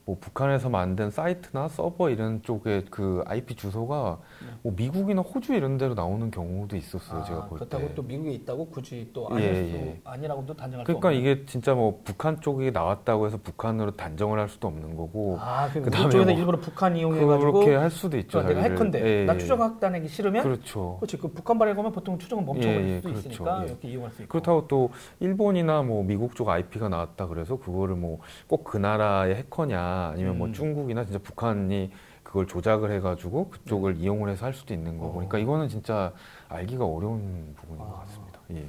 뭐 0.08 0.16
북한에서 0.18 0.70
만든 0.70 1.10
사이트나 1.10 1.68
서버 1.68 2.08
이런 2.08 2.42
쪽에 2.42 2.82
그 2.90 3.22
IP 3.26 3.56
주소가 3.56 4.16
네. 4.40 4.46
뭐 4.62 4.72
미국이나 4.74 5.20
호주 5.20 5.52
이런 5.52 5.76
데로 5.76 5.92
나오는 5.92 6.30
경우도 6.30 6.76
있었어요 6.76 7.22
제가 7.24 7.46
볼 7.48 7.58
때. 7.58 7.64
아, 7.66 7.68
그렇다고 7.68 7.94
또 7.94 8.02
미국에 8.02 8.30
있다고 8.32 8.68
굳이 8.70 9.10
또 9.12 9.28
예, 9.32 9.34
아닐 9.34 9.54
수 9.54 9.76
예. 9.76 10.00
아니라고도 10.04 10.54
단정할 10.54 10.86
수 10.86 10.86
그러니까. 10.86 11.12
이게 11.12 11.44
진짜 11.44 11.74
뭐 11.74 12.00
북한 12.04 12.40
쪽이 12.40 12.70
나왔다고 12.70 13.26
해서 13.26 13.36
북한으로 13.36 13.96
단정을 13.96 14.38
할 14.38 14.48
수도 14.48 14.68
없는 14.68 14.96
거고 14.96 15.36
아, 15.42 15.68
그 15.70 15.82
그다음에 15.82 16.06
우리 16.06 16.10
쪽에서 16.12 16.30
뭐 16.30 16.38
일부러 16.40 16.58
북한 16.58 16.96
이용해 16.96 17.26
가지고 17.26 17.52
그렇게 17.52 17.74
할 17.74 17.90
수도 17.90 18.16
있죠. 18.16 18.40
저 18.40 18.48
내가 18.48 18.62
자기들. 18.62 18.72
해커인데 18.76 19.20
예, 19.20 19.24
나 19.26 19.34
예. 19.34 19.38
추적 19.38 19.60
확단하기 19.60 20.08
싫으면 20.08 20.42
그렇죠. 20.42 20.96
그렇지 21.00 21.18
그 21.18 21.28
북한 21.28 21.58
발에 21.58 21.74
가면 21.74 21.92
보통 21.92 22.18
추적은 22.18 22.46
멈춰 22.46 22.66
버릴 22.66 22.82
예, 22.88 22.92
예, 22.92 22.96
수도 22.96 23.08
그렇죠. 23.10 23.28
있으니까 23.28 23.60
예. 23.60 23.66
이렇게 23.66 23.88
이용할 23.88 24.10
수 24.12 24.22
있고 24.22 24.30
그렇다고 24.32 24.68
또 24.68 24.88
일본이나 25.20 25.82
뭐 25.82 26.02
미국 26.02 26.34
쪽 26.34 26.48
IP가 26.48 26.88
나왔다 26.88 27.26
그래서 27.26 27.58
그거를 27.58 27.94
뭐 27.94 28.20
꼭 28.48 28.64
그 28.64 28.76
나라의 28.78 29.34
해커냐 29.36 29.97
아니면 30.06 30.38
뭐 30.38 30.48
음. 30.48 30.52
중국이나 30.52 31.04
진짜 31.04 31.18
북한이 31.18 31.90
그걸 32.22 32.46
조작을 32.46 32.90
해가지고 32.92 33.48
그쪽을 33.50 33.96
이용을 33.96 34.30
해서 34.30 34.46
할 34.46 34.54
수도 34.54 34.74
있는 34.74 34.98
거고 34.98 35.10
어. 35.10 35.12
그러니까 35.14 35.38
이거는 35.38 35.68
진짜 35.68 36.12
알기가 36.48 36.84
어려운 36.84 37.54
부분인 37.56 37.78
것 37.82 37.96
아. 37.96 38.00
같습니다. 38.00 38.40
예. 38.50 38.66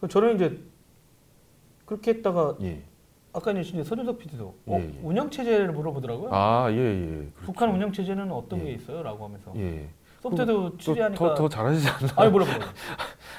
그 0.00 0.08
저는 0.08 0.36
이제 0.36 0.60
그렇게 1.84 2.12
했다가 2.12 2.56
예. 2.62 2.82
아까 3.32 3.52
이제 3.52 3.84
서준석 3.84 4.18
PD도 4.18 4.54
어, 4.66 4.78
예, 4.78 4.84
예. 4.84 5.00
운영 5.02 5.30
체제를 5.30 5.72
물어보더라고요. 5.72 6.30
아, 6.32 6.68
예, 6.70 6.76
예. 6.76 7.06
그렇죠. 7.06 7.32
북한 7.42 7.70
운영 7.70 7.92
체제는 7.92 8.32
어떤 8.32 8.60
예. 8.60 8.64
게 8.64 8.70
있어요?라고 8.72 9.24
하면서 9.26 9.52
예. 9.56 9.88
소프트도 10.22 10.70
또 10.70 10.76
취재하니까 10.78 11.18
더, 11.18 11.34
더 11.34 11.48
잘하시지 11.48 11.88
않나? 11.88 12.12
아니 12.16 12.30
물어보요. 12.30 12.56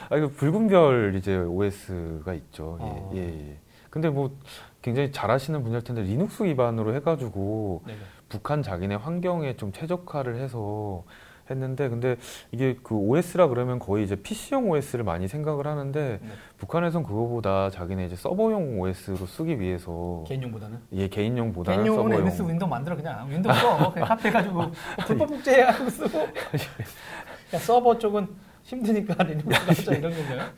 아, 0.09 0.17
이거 0.17 0.27
붉은 0.27 0.67
별 0.67 1.15
이제 1.15 1.35
OS가 1.37 2.33
있죠. 2.35 2.77
예, 2.79 2.85
아. 2.85 3.09
예, 3.15 3.49
예. 3.49 3.59
근데 3.89 4.09
뭐 4.09 4.37
굉장히 4.81 5.11
잘하시는 5.11 5.63
분일 5.63 5.81
텐데 5.83 6.01
리눅스 6.03 6.43
기반으로 6.43 6.93
해가지고 6.95 7.83
네. 7.85 7.95
북한 8.29 8.61
자기네 8.61 8.95
환경에 8.95 9.55
좀 9.57 9.71
최적화를 9.71 10.37
해서 10.37 11.03
했는데 11.49 11.87
근데 11.87 12.17
이게 12.51 12.77
그 12.83 12.95
OS라 12.95 13.47
그러면 13.47 13.79
거의 13.79 14.03
이제 14.03 14.15
PC용 14.15 14.69
OS를 14.69 15.05
많이 15.05 15.27
생각을 15.27 15.65
하는데 15.65 16.19
네. 16.21 16.29
북한에선 16.57 17.03
그거보다 17.03 17.69
자기네 17.69 18.05
이제 18.05 18.15
서버용 18.15 18.79
OS로 18.81 19.25
쓰기 19.25 19.59
위해서 19.59 20.23
개인용보다는. 20.27 20.79
예 20.93 21.07
개인용보다는 21.07 21.83
개인용은 21.83 22.03
서버용 22.03 22.27
MS 22.27 22.41
윈도우 22.43 22.69
만들어 22.69 22.95
그냥 22.95 23.29
윈도우 23.29 23.53
써 23.53 23.93
그냥 23.93 24.07
카피 24.09 24.29
가지고 24.29 24.63
불법 25.07 25.27
복제하고 25.27 25.89
쓰고 25.89 26.19
야, 27.53 27.57
서버 27.59 27.97
쪽은 27.97 28.27
힘드니까 28.67 29.23
리눅스 29.23 29.47
가자 29.47 29.95
이런 29.95 30.13
건가요? 30.13 30.49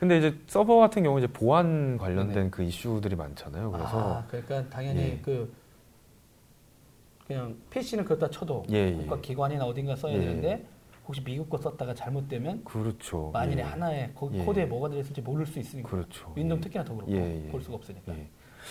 근데 0.00 0.18
이제 0.18 0.34
서버 0.46 0.76
같은 0.76 1.02
경우 1.02 1.18
이제 1.18 1.26
보안 1.26 1.98
관련된 1.98 2.44
네. 2.44 2.50
그 2.50 2.62
이슈들이 2.62 3.14
많잖아요. 3.14 3.70
그래서 3.70 4.14
아, 4.14 4.24
그러니까 4.26 4.68
당연히 4.70 5.00
예. 5.00 5.20
그 5.22 5.52
그냥 7.26 7.54
PC는 7.68 8.06
그렇다 8.06 8.30
쳐도 8.30 8.64
예, 8.70 8.88
예. 8.88 8.96
국가 8.96 9.20
기관이나 9.20 9.66
어딘가 9.66 9.94
써야 9.94 10.14
예. 10.14 10.18
되는데 10.18 10.66
혹시 11.06 11.22
미국 11.22 11.50
거 11.50 11.58
썼다가 11.58 11.92
잘못되면 11.92 12.64
그렇죠. 12.64 13.30
만일에 13.34 13.60
예. 13.60 13.66
하나에 13.66 14.12
거기 14.14 14.38
예. 14.38 14.44
코드에 14.44 14.64
뭐가 14.64 14.88
들어있을지 14.88 15.20
모를 15.20 15.44
수 15.44 15.58
있으니까 15.58 15.90
그렇죠. 15.90 16.32
윈도우 16.34 16.56
예. 16.56 16.60
특히나 16.62 16.84
더 16.84 16.94
그렇고 16.94 17.12
예, 17.12 17.44
예. 17.46 17.50
볼 17.50 17.60
수가 17.60 17.76
없으니까 17.76 18.14
예. 18.14 18.28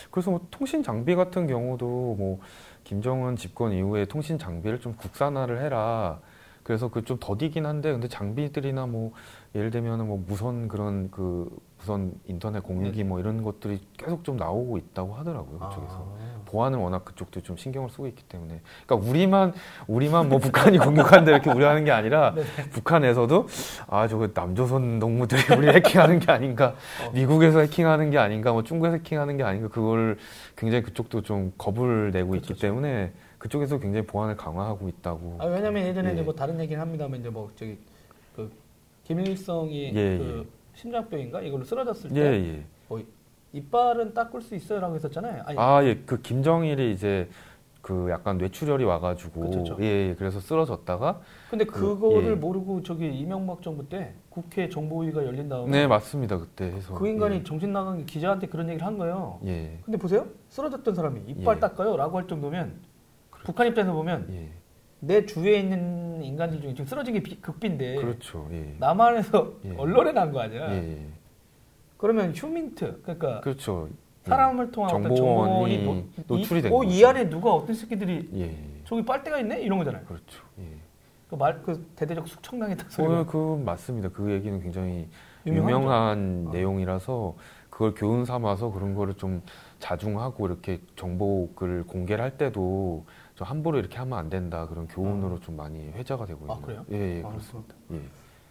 그래서 0.10 0.32
뭐 0.32 0.48
통신 0.50 0.82
장비 0.82 1.14
같은 1.14 1.46
경우도 1.46 2.16
뭐 2.18 2.40
김정은 2.84 3.36
집권 3.36 3.74
이후에 3.74 4.06
통신 4.06 4.40
장비를 4.40 4.80
좀 4.80 4.94
국산화를 4.94 5.62
해라. 5.62 6.20
그래서 6.68 6.90
그 6.90 7.02
좀 7.06 7.16
더디긴 7.18 7.66
한데 7.66 7.94
근데 7.94 8.10
장비들이나 8.10 8.88
뭐 8.88 9.14
예를 9.56 9.72
들면 9.72 10.02
은 10.02 10.08
뭐 10.08 10.22
무선 10.28 10.68
그런 10.68 11.10
그 11.12 11.48
무선 11.80 12.12
인터넷 12.26 12.60
공유기 12.62 12.98
네네. 12.98 13.08
뭐 13.08 13.20
이런 13.22 13.42
것들이 13.42 13.80
계속 13.96 14.26
좀 14.26 14.36
나오고 14.36 14.78
있다고 14.78 15.14
하더라고요 15.14 15.60
그쪽에서. 15.60 15.96
아. 15.96 16.42
보안은 16.46 16.80
워낙 16.80 17.06
그쪽도 17.06 17.42
좀 17.42 17.56
신경을 17.56 17.90
쓰고 17.90 18.08
있기 18.08 18.24
때문에 18.24 18.60
그러니까 18.86 19.10
우리만 19.10 19.54
우리만 19.88 20.28
뭐 20.28 20.40
북한이 20.40 20.78
공격한다 20.80 21.32
이렇게 21.32 21.50
우려하는 21.50 21.86
게 21.86 21.92
아니라 21.92 22.34
네네. 22.36 22.70
북한에서도 22.72 23.48
아 23.88 24.08
저거 24.10 24.28
남조선 24.34 25.00
농무들이 25.00 25.42
우리 25.58 25.70
해킹하는 25.70 26.20
게 26.20 26.30
아닌가 26.34 26.76
어. 27.06 27.12
미국에서 27.14 27.60
해킹하는 27.62 28.12
게 28.12 28.18
아닌가 28.18 28.52
뭐 28.52 28.64
중국에서 28.64 28.98
해킹하는 28.98 29.38
게 29.38 29.44
아닌가 29.44 29.70
그걸 29.70 30.18
굉장히 30.58 30.84
그쪽도 30.84 31.22
좀 31.22 31.54
겁을 31.58 32.12
내고 32.12 32.36
있기 32.36 32.48
그렇죠. 32.48 32.62
때문에 32.62 33.14
그쪽에서 33.48 33.80
굉장히 33.80 34.06
보안을 34.06 34.36
강화하고 34.36 34.88
있다고 34.90 35.38
아, 35.40 35.46
왜냐면 35.46 35.84
예전에 35.84 36.10
예. 36.10 36.14
이제 36.14 36.22
뭐 36.22 36.34
다른 36.36 36.60
얘기를 36.60 36.82
합니다만 36.82 37.20
이제 37.20 37.30
뭐 37.30 37.50
저기 37.56 37.78
그 38.36 38.52
김일성이 39.06 39.94
예, 39.96 40.18
그 40.18 40.48
심장병인가 40.76 41.42
이걸로 41.42 41.64
쓰러졌을 41.64 42.12
예, 42.16 42.22
때 42.22 42.66
예. 42.92 43.06
이빨은 43.54 44.14
닦을 44.14 44.42
수 44.42 44.56
있어요라고 44.56 44.96
했었잖아요. 44.96 45.44
아니, 45.46 45.58
아, 45.58 45.82
예. 45.84 45.96
그 46.06 46.22
김정일이 46.22 46.92
이제 46.92 47.30
그 47.82 48.10
약간 48.10 48.38
뇌출혈이 48.38 48.84
와가지고 48.84 49.42
그쵸, 49.42 49.60
그쵸. 49.64 49.78
예, 49.80 50.10
예. 50.10 50.16
그래서 50.16 50.42
쓰러졌다가 50.42 51.22
근데 51.50 51.64
그- 51.64 51.80
그거를 51.80 52.32
예. 52.32 52.36
모르고 52.36 52.84
저기 52.84 53.08
이명박 53.08 53.62
정부 53.62 53.88
때 53.88 54.14
국회 54.30 54.68
정보위가 54.68 55.26
열린 55.26 55.48
다음에 55.48 55.72
네 55.72 55.88
맞습니다 55.88 56.38
그때 56.38 56.66
해서 56.66 56.94
그 56.94 57.08
인간이 57.08 57.46
정신 57.46 57.72
나간 57.72 58.00
게 58.00 58.04
기자한테 58.04 58.48
그런 58.48 58.68
얘기를 58.68 58.86
한 58.86 58.98
거예요. 58.98 59.40
예, 59.46 59.50
예. 59.52 59.80
근데 59.86 59.98
보세요. 59.98 60.28
쓰러졌던 60.50 60.94
사람이 60.94 61.22
이빨 61.28 61.56
예. 61.56 61.60
닦아요라고 61.62 62.18
할 62.18 62.28
정도면 62.28 62.66
그렇죠. 62.66 62.97
북한 63.48 63.66
입장에서 63.68 63.94
보면 63.94 64.28
예. 64.34 64.50
내 65.00 65.26
주위에 65.26 65.60
있는 65.60 66.22
인간들 66.22 66.60
중에 66.60 66.72
지금 66.74 66.86
쓰러진 66.86 67.14
게 67.14 67.24
비- 67.24 67.40
극비인데 67.40 67.96
그렇죠 67.96 68.46
예. 68.52 68.76
남한에서 68.78 69.54
예. 69.64 69.74
언론에 69.78 70.12
난 70.12 70.34
거 70.34 70.42
아니야. 70.42 70.70
예, 70.74 70.76
예. 70.76 71.06
그러면 71.96 72.34
휴민트 72.36 73.02
그러니까 73.04 73.40
그렇죠 73.40 73.88
예. 73.90 73.96
사람을 74.30 74.70
통한 74.72 74.90
어떤 74.98 75.16
정보원이 75.16 75.76
정보원이 75.78 76.10
노- 76.28 76.36
노출이 76.36 76.60
이, 76.60 76.64
된 76.64 76.74
어, 76.74 76.78
거죠. 76.80 76.90
이 76.92 77.06
안에 77.06 77.30
누가 77.30 77.54
어떤 77.54 77.74
새끼들이. 77.74 78.82
저기 78.84 79.06
빨대가 79.06 79.40
있네 79.40 79.62
이런 79.62 79.78
거잖아요. 79.80 80.04
그렇죠 80.04 80.44
예. 80.60 80.64
그말그 81.30 81.92
대대적 81.96 82.28
숙청당했다 82.28 82.90
소리가 82.90 83.26
그, 83.28 83.32
그 83.32 83.64
맞습니다 83.66 84.10
그 84.10 84.30
얘기는 84.30 84.60
굉장히 84.62 85.08
유명하죠? 85.46 85.78
유명한 85.78 86.46
어. 86.48 86.52
내용이라서 86.52 87.36
그걸 87.70 87.94
교훈 87.96 88.26
삼아서 88.26 88.72
그런 88.72 88.94
거를 88.94 89.14
좀 89.14 89.42
자중하고 89.80 90.48
이렇게 90.48 90.82
정보를 90.98 91.84
공개를 91.86 92.24
할 92.24 92.38
때도 92.38 93.06
좀 93.38 93.48
함부로 93.48 93.78
이렇게 93.78 93.98
하면 94.00 94.18
안 94.18 94.30
된다 94.32 94.66
그런 94.68 94.88
교훈으로 94.88 95.40
좀 95.40 95.56
많이 95.56 95.90
회자가 95.92 96.26
되고 96.26 96.40
있는 96.42 96.56
아, 96.56 96.60
그래요? 96.60 96.84
예, 96.92 97.20
예 97.20 97.24
아, 97.24 97.30
그렇습니다 97.30 97.76
예. 97.92 98.02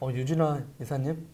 어 0.01 0.11
유준아 0.13 0.61
이사님 0.81 1.27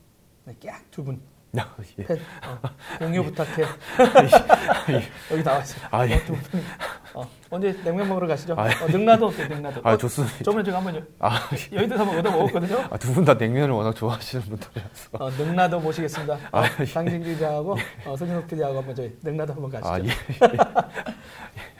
네, 0.46 0.56
깍두 0.64 1.04
분. 1.04 1.20
예. 1.98 2.04
팬, 2.06 2.16
어, 2.16 2.58
공유 2.98 3.22
부탁해. 3.24 3.50
여기 5.30 5.42
나와 5.44 5.60
있어요. 5.60 5.86
아, 5.90 6.06
예. 6.08 6.14
어. 6.14 7.20
어, 7.20 7.28
언제 7.50 7.72
냉면 7.84 8.08
먹으러 8.08 8.26
가시죠? 8.26 8.54
아, 8.56 8.68
예. 8.70 8.74
어, 8.82 8.86
능라도 8.88 9.26
어때 9.26 9.46
능라도? 9.46 9.82
아 9.84 9.92
어, 9.92 9.96
좋습니다 9.98 10.42
저번에 10.44 10.64
제가 10.64 10.78
한번 10.78 11.06
아, 11.18 11.38
여의도에서 11.70 12.04
한번 12.04 12.18
얻어 12.20 12.30
먹었거든요. 12.30 12.78
아, 12.90 12.96
두 12.96 13.12
분 13.12 13.24
다 13.26 13.34
냉면을 13.34 13.74
워낙 13.74 13.94
좋아하시는 13.94 14.46
분들이라서 14.46 15.10
어, 15.12 15.30
능라도 15.30 15.78
모시겠습니다. 15.78 16.34
어, 16.34 16.38
아, 16.52 16.64
예. 16.80 16.84
강진 16.86 17.22
기자하고 17.22 17.76
어, 18.06 18.16
손진욱 18.16 18.46
PD하고 18.48 18.78
한번 18.78 18.94
저희 18.94 19.14
능라도 19.22 19.52
한번 19.52 19.70
가시죠. 19.70 20.10
아, 20.40 20.88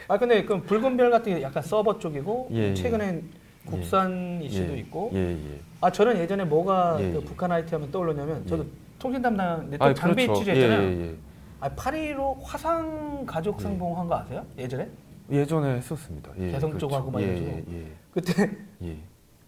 아, 0.08 0.14
예. 0.14 0.18
근데 0.18 0.44
그 0.44 0.60
붉은 0.62 0.96
별 0.96 1.10
같은 1.10 1.34
게 1.34 1.42
약간 1.42 1.62
서버 1.62 1.98
쪽이고 1.98 2.48
예, 2.52 2.56
예. 2.70 2.74
최근엔 2.74 3.30
국산 3.66 4.40
이슈도 4.42 4.72
예, 4.74 4.78
있고. 4.78 5.10
예, 5.14 5.18
예. 5.32 5.60
아 5.80 5.90
저는 5.90 6.18
예전에 6.18 6.44
뭐가 6.44 6.96
예, 7.00 7.12
그 7.12 7.16
예. 7.18 7.24
북한 7.24 7.52
IT 7.52 7.74
하면 7.74 7.90
떠올랐냐면 7.90 8.46
저도 8.46 8.64
예. 8.64 8.68
통신 8.98 9.22
담당 9.22 9.70
아, 9.78 9.94
장비 9.94 10.26
그렇죠. 10.26 10.40
취재했잖아요. 10.40 10.82
예, 10.82 11.02
예, 11.10 11.16
아, 11.60 11.68
8.15 11.70 12.36
화상 12.42 13.24
가족 13.26 13.58
예. 13.60 13.62
상봉한 13.64 14.08
거 14.08 14.16
아세요? 14.16 14.44
예전에? 14.58 14.88
예. 15.30 15.36
예전에 15.38 15.76
했었습니다. 15.76 16.30
예, 16.38 16.50
개성 16.52 16.78
쪽하고 16.78 17.10
막 17.10 17.22
예, 17.22 17.26
이래가지고. 17.36 17.72
예, 17.72 17.86
그때 18.12 18.50
예, 18.82 18.88
예, 18.88 18.96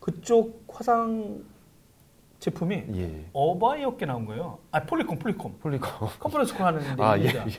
그쪽 0.00 0.64
화상 0.68 1.42
제품이 2.38 2.84
예. 2.94 3.24
어바이어께 3.32 4.06
나온 4.06 4.26
거예요. 4.26 4.58
아 4.70 4.80
폴리콤 4.84 5.18
폴리콤 5.18 5.58
폴리콤. 5.60 6.08
conference 6.20 6.54
call 6.56 6.66
하는 6.66 6.80
데 6.96 7.02
아, 7.02 7.18
예, 7.18 7.22
얘기자. 7.24 7.46
예. 7.46 7.52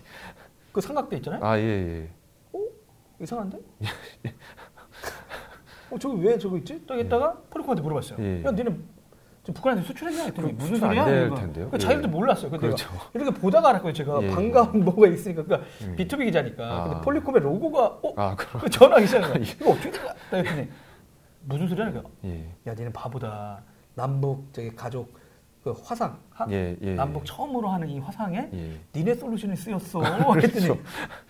그 0.72 0.82
삼각대 0.82 1.16
있잖아요. 1.18 1.44
아, 1.44 1.58
예, 1.58 1.64
예. 1.64 2.10
이상한데? 3.20 3.58
어 5.92 6.00
저기 6.00 6.22
왜 6.26 6.38
저거 6.38 6.58
있지? 6.58 6.86
딱 6.86 6.96
했다가 6.98 7.34
폴리콤한테 7.50 7.82
물어봤어요. 7.84 8.18
예. 8.24 8.44
야 8.44 8.52
니네 8.52 8.76
지금 9.44 9.54
북한한테 9.54 9.86
수출했냐 9.88 10.24
했더니 10.24 10.52
그 10.58 10.64
무슨 10.64 10.76
소리야? 10.78 11.06
될 11.06 11.28
이거. 11.28 11.36
텐데요. 11.36 11.70
그 11.70 11.76
예. 11.76 11.78
자기도 11.78 12.08
몰랐어요. 12.08 12.50
근데 12.50 12.66
그렇죠. 12.68 12.90
이렇게 13.14 13.30
보다가 13.32 13.70
알았거든요. 13.70 13.94
제가 13.94 14.24
예. 14.24 14.30
반가운 14.32 14.84
뭐가 14.84 15.08
있으니까 15.08 15.44
그러니까 15.44 15.70
음. 15.84 15.96
B2B 15.96 16.26
기자니까. 16.26 16.84
근데 16.84 16.96
아. 16.98 17.02
폴리콤의 17.02 17.42
로고가 17.42 17.86
어? 18.02 18.14
아, 18.18 18.36
그럼. 18.36 18.62
그 18.64 18.70
전화하기 18.70 19.08
거야. 19.08 19.36
이거 19.38 19.72
어떻게? 19.72 19.92
딱 19.92 20.38
했더니 20.38 20.68
무슨 21.44 21.68
소리야? 21.68 21.92
그러니까 21.92 22.10
예, 22.26 22.50
야 22.68 22.74
니는 22.74 22.92
바보다. 22.92 23.62
남북 23.94 24.50
저기 24.52 24.76
가족 24.76 25.14
그 25.66 25.72
화상 25.84 26.16
하- 26.30 26.46
예, 26.52 26.78
예. 26.80 26.94
남북 26.94 27.26
처음으로 27.26 27.68
하는 27.70 27.90
이 27.90 27.98
화상에 27.98 28.48
예. 28.54 28.80
니네 28.96 29.16
솔루션이 29.16 29.56
쓰였어. 29.56 29.98
그렇죠. 30.32 30.32
그랬더니 30.34 30.80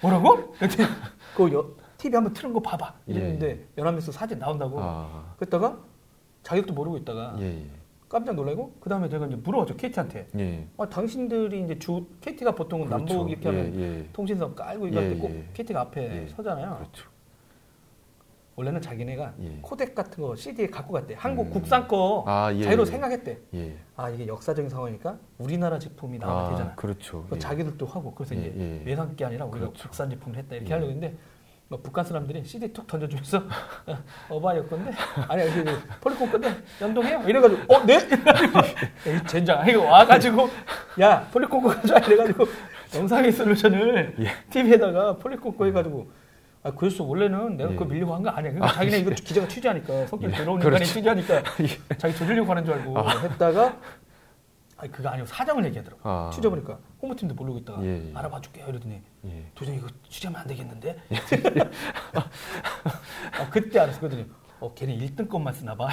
뭐라고? 0.01 0.51
그랬더니 0.51 0.89
그 1.37 1.53
여, 1.53 1.65
TV 1.97 2.17
한번 2.17 2.33
틀은 2.33 2.51
거 2.51 2.59
봐봐. 2.59 2.93
예. 3.07 3.13
이랬는데 3.13 3.65
연합뉴스 3.77 4.11
사진 4.11 4.37
나온다고. 4.37 4.77
아, 4.81 5.33
그랬다가 5.37 5.77
자기도 6.43 6.73
모르고 6.73 6.97
있다가 6.97 7.37
예, 7.39 7.45
예. 7.61 7.65
깜짝 8.09 8.35
놀라고 8.35 8.73
그 8.81 8.89
다음에 8.89 9.07
제가 9.07 9.25
이제 9.27 9.37
물어봤죠 9.37 9.77
KT한테. 9.77 10.27
예. 10.37 10.67
아, 10.77 10.85
당신들이 10.85 11.63
이제 11.63 11.79
주 11.79 12.05
KT가 12.19 12.51
보통 12.55 12.81
은 12.81 12.87
그렇죠. 12.87 13.05
남북 13.05 13.31
이렇게 13.31 13.47
하면 13.47 13.73
예, 13.79 13.99
예. 13.99 14.09
통신선 14.11 14.53
깔고 14.53 14.87
이거 14.87 14.99
할때 14.99 15.15
예, 15.15 15.17
꼭 15.17 15.31
예. 15.31 15.45
KT가 15.53 15.79
앞에 15.79 16.23
예. 16.23 16.27
서잖아요. 16.27 16.75
그렇죠. 16.79 17.09
원래는 18.55 18.81
자기네가 18.81 19.33
예. 19.41 19.59
코덱 19.61 19.93
같은 19.93 20.23
거 20.23 20.35
CD에 20.35 20.67
갖고 20.67 20.93
갔대. 20.93 21.13
한국 21.17 21.47
음. 21.47 21.51
국산 21.51 21.87
거 21.87 22.23
아, 22.25 22.51
예, 22.53 22.63
자기로 22.63 22.83
예. 22.83 22.85
생각했대. 22.85 23.37
예. 23.53 23.75
아 23.97 24.09
이게 24.09 24.27
역사적인 24.27 24.69
상황이니까 24.69 25.17
우리나라 25.37 25.77
제품이 25.77 26.17
나와야 26.19 26.49
되잖아. 26.51 26.75
그렇죠. 26.75 27.25
그 27.29 27.35
예. 27.35 27.39
자기들도 27.39 27.85
하고 27.85 28.13
그래서 28.15 28.35
예, 28.35 28.39
이제 28.39 28.53
예. 28.57 28.81
외상 28.85 29.13
게 29.15 29.25
아니라 29.25 29.45
우리가 29.45 29.67
그렇죠. 29.67 29.83
국산 29.83 30.09
제품을 30.09 30.37
했다 30.37 30.55
이렇게 30.55 30.69
예. 30.69 30.73
하려고 30.73 30.91
했는데 30.91 31.17
뭐 31.67 31.79
북한 31.81 32.05
사람들이 32.05 32.45
CD 32.45 32.71
툭 32.71 32.87
던져주면서 32.87 33.41
어바이어 34.29 34.65
건데 34.67 34.91
아니 35.27 35.41
여기 35.41 35.63
폴리콘 35.99 36.31
건데 36.31 36.55
연동해요 36.79 37.23
이래가지고 37.27 37.73
어 37.73 37.83
네? 37.85 37.97
이 39.07 39.27
젠장 39.27 39.67
이거 39.67 39.83
와가지고 39.83 40.47
야 41.01 41.27
폴리콘 41.33 41.61
거 41.63 41.69
가져와 41.69 41.99
이래가지고 42.01 42.45
영상의 42.95 43.31
솔루션을 43.31 44.15
예. 44.19 44.27
TV에다가 44.51 45.17
폴리콘 45.17 45.57
거 45.57 45.65
해가지고 45.65 46.07
아 46.65 46.71
그래서 46.71 47.03
원래는 47.03 47.57
내가 47.57 47.71
예. 47.71 47.75
그거 47.75 47.85
밀려고 47.85 48.15
한 48.15 48.23
거 48.23 48.29
아니야 48.31 48.51
그러니까 48.51 48.73
자기네 48.73 48.97
이거 48.99 49.11
기자가 49.11 49.47
취재하니까 49.47 50.07
성격 50.07 50.31
예. 50.31 50.35
더러운 50.35 50.59
인간이 50.59 50.75
그렇죠. 50.77 50.93
취재하니까 50.93 51.43
자기 51.99 52.15
저질려고 52.15 52.49
하는 52.49 52.65
줄 52.65 52.73
알고 52.73 52.97
했다가 53.09 53.77
아니 54.77 54.91
그거 54.91 55.09
아니고 55.09 55.27
사정을 55.27 55.63
얘기하더라고 55.65 56.01
아. 56.09 56.31
취재 56.33 56.49
보니까 56.49 56.79
홍보팀도 57.03 57.35
모르고 57.35 57.59
있다가 57.59 57.83
예, 57.85 58.09
예. 58.09 58.11
알아봐 58.15 58.41
줄게요 58.41 58.65
이러더니 58.67 58.99
예. 59.25 59.45
도저히 59.53 59.77
이거 59.77 59.87
취재하면 60.09 60.41
안 60.41 60.47
되겠는데 60.47 60.97
아, 62.13 63.49
그때 63.51 63.79
알았어 63.79 63.99
그랬더니 63.99 64.25
어, 64.59 64.73
걔는 64.73 64.97
1등 64.97 65.27
것만 65.27 65.53
쓰나 65.53 65.75
봐. 65.75 65.89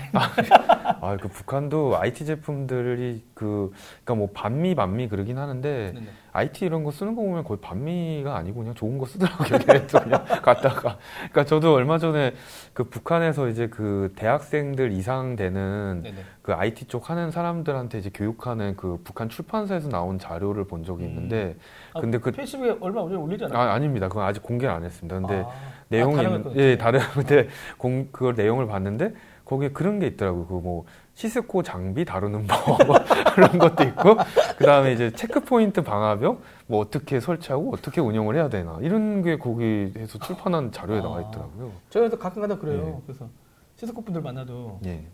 아, 1.00 1.16
그 1.21 1.28
북한도 1.28 1.97
IT 1.99 2.25
제품들이 2.25 3.25
그, 3.35 3.73
그러니까 4.04 4.14
뭐 4.14 4.31
반미 4.33 4.75
반미 4.75 5.09
그러긴 5.09 5.38
하는데 5.38 5.92
네네. 5.95 6.07
IT 6.33 6.64
이런 6.64 6.85
거 6.85 6.90
쓰는 6.90 7.14
거 7.14 7.23
보면 7.23 7.45
거의 7.45 7.61
반미가 7.61 8.37
아니고 8.37 8.61
그냥 8.61 8.75
좋은 8.75 8.99
거 8.99 9.07
쓰더라고요. 9.07 9.59
그냥 9.87 10.25
갖다가. 10.42 10.99
그러니까 11.16 11.45
저도 11.45 11.75
얼마 11.75 11.99
전에 11.99 12.35
그 12.73 12.85
북한에서 12.85 13.49
이제 13.49 13.66
그 13.66 14.12
대학생들 14.16 14.92
이상 14.92 15.37
되는 15.37 16.00
네네. 16.02 16.25
그 16.40 16.54
IT 16.54 16.87
쪽 16.87 17.11
하는 17.11 17.31
사람들한테 17.31 17.99
이제 17.99 18.11
교육하는 18.12 18.76
그 18.76 19.00
북한 19.04 19.28
출판사에서 19.28 19.88
나온 19.88 20.19
자료를 20.19 20.64
본 20.64 20.85
적이 20.85 21.04
있는데 21.04 21.57
아, 21.95 22.00
근데 22.00 22.19
그 22.19 22.31
페이스북에 22.31 22.76
얼마 22.81 23.02
전에 23.02 23.16
올리잖아요. 23.16 23.59
아, 23.59 23.75
아닙니다. 23.75 24.09
그건 24.09 24.25
아직 24.25 24.42
공개를 24.42 24.75
안 24.75 24.85
했습니다. 24.85 25.19
근데 25.19 25.42
아, 25.47 25.50
내용이 25.92 26.18
아, 26.18 26.22
다른 26.22 26.56
예, 26.56 26.76
다른 26.78 27.00
근데 27.12 27.49
공 27.78 28.08
그걸 28.11 28.34
내용을 28.34 28.66
봤는데 28.66 29.14
거기에 29.44 29.70
그런 29.70 29.99
게 29.99 30.06
있더라고요. 30.06 30.46
그 30.46 30.54
뭐 30.54 30.84
시스코 31.14 31.62
장비 31.62 32.04
다루는 32.04 32.46
법뭐 32.49 32.96
그런 33.34 33.58
것도 33.58 33.84
있고 33.84 34.16
그다음에 34.56 34.92
이제 34.92 35.11
체크 35.12 35.40
포인트 35.40 35.82
방화벽 35.82 36.42
뭐 36.66 36.80
어떻게 36.80 37.20
설치하고 37.20 37.72
어떻게 37.72 38.00
운영을 38.00 38.34
해야 38.34 38.49
되나 38.49 38.78
이런 38.80 39.22
게 39.22 39.37
거기에서 39.37 40.18
출판한 40.18 40.72
자료에 40.72 40.99
아. 40.99 41.02
나와 41.02 41.20
있더라고요. 41.20 41.72
저희도 41.90 42.18
가끔 42.18 42.42
가다 42.42 42.58
그래요. 42.58 42.99
예. 42.99 43.02
그래서 43.06 43.28
시스코 43.76 44.02
분들 44.02 44.22
만나도 44.22 44.80
예. 44.87 45.04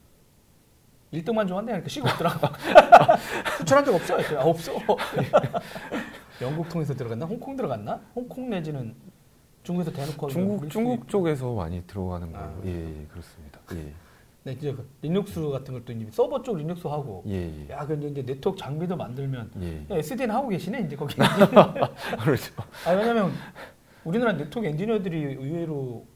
1등만 1.13 1.49
좋아한대. 1.49 1.73
그러니까 1.73 1.89
시가 1.89 2.11
없더라고. 2.11 2.49
추천한 3.59 3.85
적 3.85 3.95
없어? 3.95 4.17
그랬더니 4.17 4.41
아, 4.41 4.45
없어. 4.45 4.73
영국 6.43 6.69
통해서 6.69 6.95
들어갔나? 6.95 7.25
홍콩 7.25 7.57
들어갔나? 7.57 8.01
홍콩 8.15 8.51
내지는 8.51 8.95
중국에서 9.63 9.93
대놓고 9.93 10.29
중국 10.29 10.71
중국. 10.71 11.09
쪽에서 11.09 11.53
많이 11.55 11.83
들어가는 11.87 12.33
거예요. 12.33 12.47
아. 12.47 12.63
예, 12.65 12.71
예, 12.71 13.07
그렇습니다. 13.11 13.61
예. 13.75 13.93
네, 14.45 14.53
이제 14.53 14.73
그 14.73 14.89
리눅스 15.03 15.47
같은 15.51 15.75
것도 15.75 15.93
이제 15.93 16.09
서버 16.11 16.43
쪽 16.43 16.57
리눅스 16.57 16.87
하고 16.87 17.23
예, 17.27 17.35
예. 17.35 17.71
야, 17.71 17.87
근데 17.87 18.09
이제 18.09 18.23
네트워크 18.25 18.59
장비도 18.59 18.97
만들면 18.97 19.51
예. 19.61 19.95
야, 19.95 19.99
SDN 19.99 20.31
하고 20.31 20.49
계시네 20.49 20.81
이제 20.83 20.97
거기. 20.97 21.17
그렇죠. 22.25 22.55
아 22.87 22.93
왜냐면 22.93 23.33
우리나라 24.05 24.33
네트워크 24.33 24.67
엔지니어들이 24.69 25.23
의외로 25.35 26.07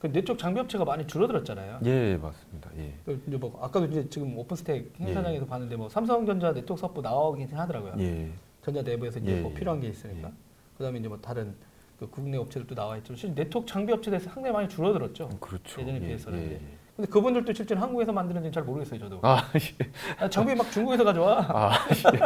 그 0.00 0.12
네트워크 0.12 0.40
장비 0.40 0.60
업체가 0.60 0.84
많이 0.84 1.06
줄어들었잖아요. 1.06 1.80
예, 1.84 2.16
맞습니다. 2.18 2.70
예. 2.78 2.92
그 3.06 3.22
이제 3.26 3.36
뭐 3.36 3.58
아까도 3.62 3.86
이제 3.86 4.06
지금 4.10 4.36
OpenStack 4.36 4.92
행사장에서 5.00 5.46
봤는데 5.46 5.76
뭐 5.76 5.88
삼성전자 5.88 6.52
네트워크 6.52 6.80
사업부 6.80 7.00
나오긴 7.00 7.48
하더라고요. 7.48 7.94
예. 8.00 8.30
전자 8.62 8.82
내부에서 8.82 9.18
이제 9.20 9.38
예, 9.38 9.40
뭐 9.40 9.50
예. 9.50 9.54
필요한 9.54 9.80
게 9.80 9.88
있으니까. 9.88 10.28
예. 10.28 10.32
그다음에 10.76 10.98
이제 10.98 11.08
뭐 11.08 11.18
다른 11.20 11.54
그 11.98 12.08
국내 12.08 12.36
업체들도 12.38 12.74
나와 12.74 12.96
있죠. 12.98 13.14
실제 13.16 13.34
네트워크 13.34 13.66
장비 13.66 13.92
업체들이 13.92 14.20
상당히 14.22 14.52
많이 14.52 14.68
줄어들었죠. 14.68 15.28
그렇죠. 15.40 15.80
예전에 15.80 15.96
예, 15.96 16.00
비해서는 16.06 16.38
예. 16.38 16.52
예. 16.52 16.60
근데 16.96 17.10
그분들도 17.10 17.52
실제 17.52 17.74
로 17.74 17.80
한국에서 17.80 18.12
만드는지는 18.12 18.52
잘 18.52 18.62
모르겠어요, 18.62 19.00
저도. 19.00 19.18
아, 19.22 19.42
예. 19.56 19.90
아, 20.24 20.28
장비 20.30 20.54
막 20.54 20.70
중국에서 20.70 21.02
가져와. 21.04 21.38
아, 21.48 21.72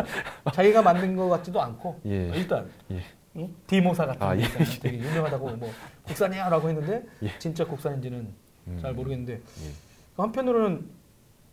자기가 0.53 0.83
만든 0.83 1.17
것 1.17 1.29
같지도 1.29 1.61
않고. 1.61 2.01
예. 2.05 2.31
어, 2.31 2.35
일단 2.35 2.71
예. 2.91 3.03
응? 3.37 3.55
D모사 3.67 4.05
같은 4.07 4.23
아, 4.23 4.29
거 4.35 4.39
예. 4.39 4.43
있잖아요. 4.45 4.69
되게 4.83 4.99
유명하다고 4.99 5.57
뭐 5.57 5.71
국산이야라고 6.05 6.69
했는데 6.69 7.07
예. 7.23 7.39
진짜 7.39 7.65
국산인지는 7.67 8.29
음. 8.69 8.79
잘 8.81 8.93
모르겠는데 8.93 9.33
예. 9.35 9.71
한편으로는 10.17 10.85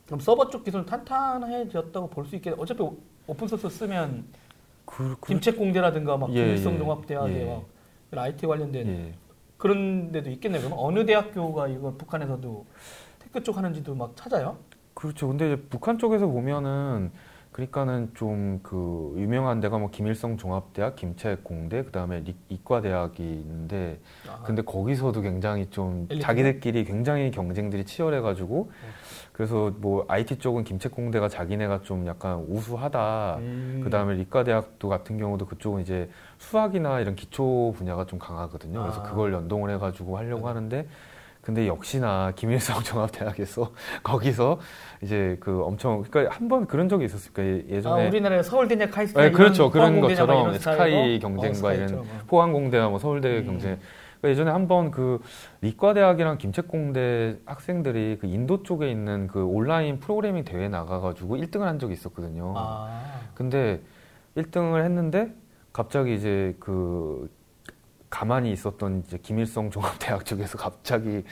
그럼 0.08 0.20
서버 0.20 0.50
쪽 0.50 0.66
기술은 0.66 0.86
탄탄해졌다고 0.86 2.10
볼 2.10 2.26
수 2.26 2.36
있게 2.36 2.54
어차피 2.58 2.82
오- 2.84 2.98
open 3.27 3.48
source 3.48 3.70
쓰면 3.70 4.26
그, 4.86 5.16
그, 5.22 5.28
김책공대라든가 5.28 6.18
막 6.18 6.30
예, 6.34 6.44
김일성 6.44 6.74
예. 6.74 6.78
종합대학에 6.80 7.42
예. 7.42 7.46
막 7.46 7.64
IT 8.18 8.48
관련된 8.48 8.88
예. 8.88 9.13
그런 9.58 10.12
데도 10.12 10.30
있겠네요. 10.32 10.62
그럼 10.63 10.78
어느 10.78 11.06
대학교가 11.06 11.68
이걸 11.68 11.96
북한에서도 11.98 12.66
tech 13.20 13.44
쪽 13.44 13.58
하는지도 13.58 13.94
막 13.94 14.16
찾아요? 14.16 14.58
그렇죠. 14.94 15.28
근데 15.28 15.54
이제 15.54 15.63
북한 15.70 15.98
쪽에서 15.98 16.28
보면은 16.28 17.12
그러니까는 17.51 18.12
좀 18.13 18.60
그 18.63 19.13
유명한 19.18 19.60
데가 19.60 19.77
뭐 19.79 19.89
김일성 19.89 20.38
종합대학, 20.38 20.96
김책 20.96 21.44
공대, 21.44 21.84
그다음에 21.84 22.20
리- 22.20 22.36
이과대학이 22.50 23.24
있는데 23.24 24.00
아, 24.29 24.44
근데 24.44 24.62
거기서도 24.62 25.22
굉장히 25.22 25.68
좀 25.70 26.06
엘리트? 26.10 26.24
자기들끼리 26.25 26.84
굉장히 26.86 27.32
경쟁들이 27.32 27.86
치열해 27.86 28.22
가지고 28.22 28.70
네. 28.82 28.88
그래서 29.34 29.72
뭐 29.77 30.06
IT 30.08 30.39
쪽은 30.39 30.63
김책 30.65 30.91
공대가 30.91 31.27
자기네가 31.29 31.82
좀 31.82 32.06
약간 32.06 32.46
우수하다. 32.48 33.38
음. 33.39 33.81
그다음에 33.83 34.16
리과대학도 34.16 34.90
같은 34.90 35.18
경우도 35.18 35.46
그쪽은 35.48 35.81
이제 35.81 36.09
수학이나 36.38 37.00
이런 37.00 37.16
기초 37.16 37.74
분야가 37.77 38.05
좀 38.05 38.20
강하거든요. 38.20 38.81
그래서 38.81 39.00
아. 39.01 39.03
그걸 39.03 39.33
연동을 39.33 39.70
해 39.72 39.77
가지고 39.77 40.18
하려고 40.18 40.42
네. 40.42 40.48
하는데 40.48 40.88
근데 41.42 41.68
역시나 41.68 42.34
김일성 42.36 42.82
종합대학에서 42.84 43.72
거기서 44.04 44.60
이제 45.02 45.38
그 45.40 45.64
엄청 45.64 46.04
그러니까 46.10 46.36
한 46.36 46.48
번 46.50 46.66
그런 46.68 46.90
적이 46.90 47.06
있었어요. 47.06 47.32
그러니까 47.34 47.66
아, 47.74 47.75
예전에 47.78 48.08
우리나라에 48.08 48.44
서울대냐 48.44 48.90
카이스트 48.90 49.20
네, 49.20 49.32
그렇죠. 49.32 49.70
그런 49.72 50.00
것처럼 50.02 50.54
스카이 50.58 51.20
경쟁과 51.20 51.54
스카이 51.56 51.78
이런 51.78 51.96
뭐. 51.96 52.06
포항공대나 52.28 52.90
뭐 52.90 53.00
서울대 53.00 53.40
음. 53.40 53.46
경쟁. 53.46 53.80
그러니까 54.20 54.30
예전에 54.32 54.52
한 54.52 54.68
번 54.68 54.92
그理과대학이랑 54.92 56.38
김책공대 56.40 57.38
학생들이 57.46 58.18
그 58.20 58.28
인도 58.28 58.64
쪽에 58.64 58.92
있는 58.92 59.28
그 59.28 59.44
온라인 59.46 60.00
프로그래밍 60.00 60.44
대회 60.44 60.68
나가가지고 60.68 61.38
1등을 61.38 61.62
한 61.62 61.80
적이 61.80 61.94
있었거든요. 61.94 62.54
아, 62.58 63.02
근데 63.34 63.80
1등을 64.36 64.84
했는데 64.84 65.34
갑자기 65.72 66.16
이제 66.16 66.54
그 66.60 67.30
가만히 68.09 68.51
있었던 68.51 69.03
이제 69.05 69.17
김일성 69.22 69.69
종합대학 69.69 70.25
쪽에서 70.25 70.57
갑자기 70.57 71.24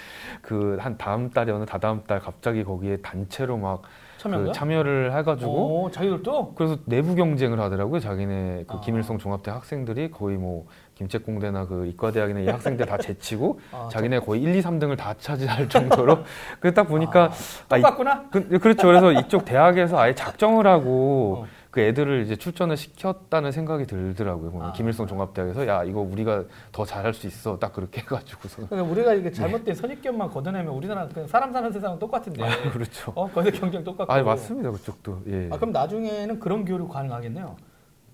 그 0.41 0.77
한 0.79 0.97
다음 0.97 1.29
달에 1.31 1.51
어느 1.51 1.65
다다음 1.65 2.03
달 2.05 2.19
갑자기 2.19 2.63
거기에 2.63 2.97
단체로 2.97 3.57
막? 3.57 3.81
그 4.21 4.51
참여를 4.51 5.15
해가지고 5.15 5.83
오, 5.83 5.91
자기들도? 5.91 6.53
그래서 6.55 6.77
내부 6.85 7.15
경쟁을 7.15 7.59
하더라고요. 7.59 7.99
자기네 7.99 8.65
그 8.67 8.77
아. 8.77 8.81
김일성 8.81 9.17
종합대 9.19 9.51
학생들이 9.51 10.11
거의 10.11 10.37
뭐 10.37 10.65
김책공대나 10.95 11.67
그 11.67 11.85
이과대학이나 11.85 12.39
이 12.41 12.47
학생들 12.47 12.85
다 12.87 12.97
제치고 12.99 13.59
아, 13.71 13.89
자기네 13.91 14.19
거의 14.19 14.41
1, 14.41 14.55
2, 14.55 14.61
3등을 14.61 14.97
다 14.97 15.13
차지할 15.17 15.69
정도로 15.69 16.19
그딱 16.59 16.87
보니까 16.87 17.31
아, 17.69 17.77
이- 17.77 17.81
똑같구나? 17.81 18.25
그, 18.31 18.59
그렇죠. 18.59 18.87
그래서 18.87 19.11
이쪽 19.13 19.45
대학에서 19.45 19.97
아예 19.99 20.13
작정을 20.15 20.65
하고 20.67 21.43
어. 21.45 21.57
그 21.77 21.81
애들을 21.81 22.23
이제 22.23 22.35
출전을 22.35 22.75
시켰다는 22.75 23.51
생각이 23.51 23.85
들더라고요. 23.85 24.63
아. 24.63 24.71
김일성 24.71 25.05
종합대학에서 25.05 25.67
야 25.67 25.83
이거 25.83 26.01
우리가 26.01 26.45
더 26.71 26.83
잘할 26.83 27.13
수 27.13 27.27
있어. 27.27 27.59
딱 27.59 27.71
그렇게 27.71 28.01
해가지고서 28.01 28.65
그러니까 28.67 28.91
우리가 28.91 29.13
이게 29.13 29.31
잘못된 29.31 29.75
선입견만 29.75 30.31
걷어내면 30.31 30.73
우리나라 30.73 31.07
사람 31.27 31.53
사는 31.53 31.71
세상은 31.71 31.99
똑같은데. 31.99 32.43
아, 32.43 32.71
그렇죠. 32.71 33.11
어, 33.13 33.29
거기서 33.29 33.59
경쟁 33.59 33.83
똑같고. 33.83 34.11
아 34.11 34.23
맞습니다. 34.23 34.71
그쪽도 34.71 35.21
예. 35.27 35.49
아, 35.51 35.57
그럼 35.57 35.71
나중에는 35.71 36.39
그런 36.39 36.65
교류 36.65 36.87
가능하겠네요. 36.87 37.55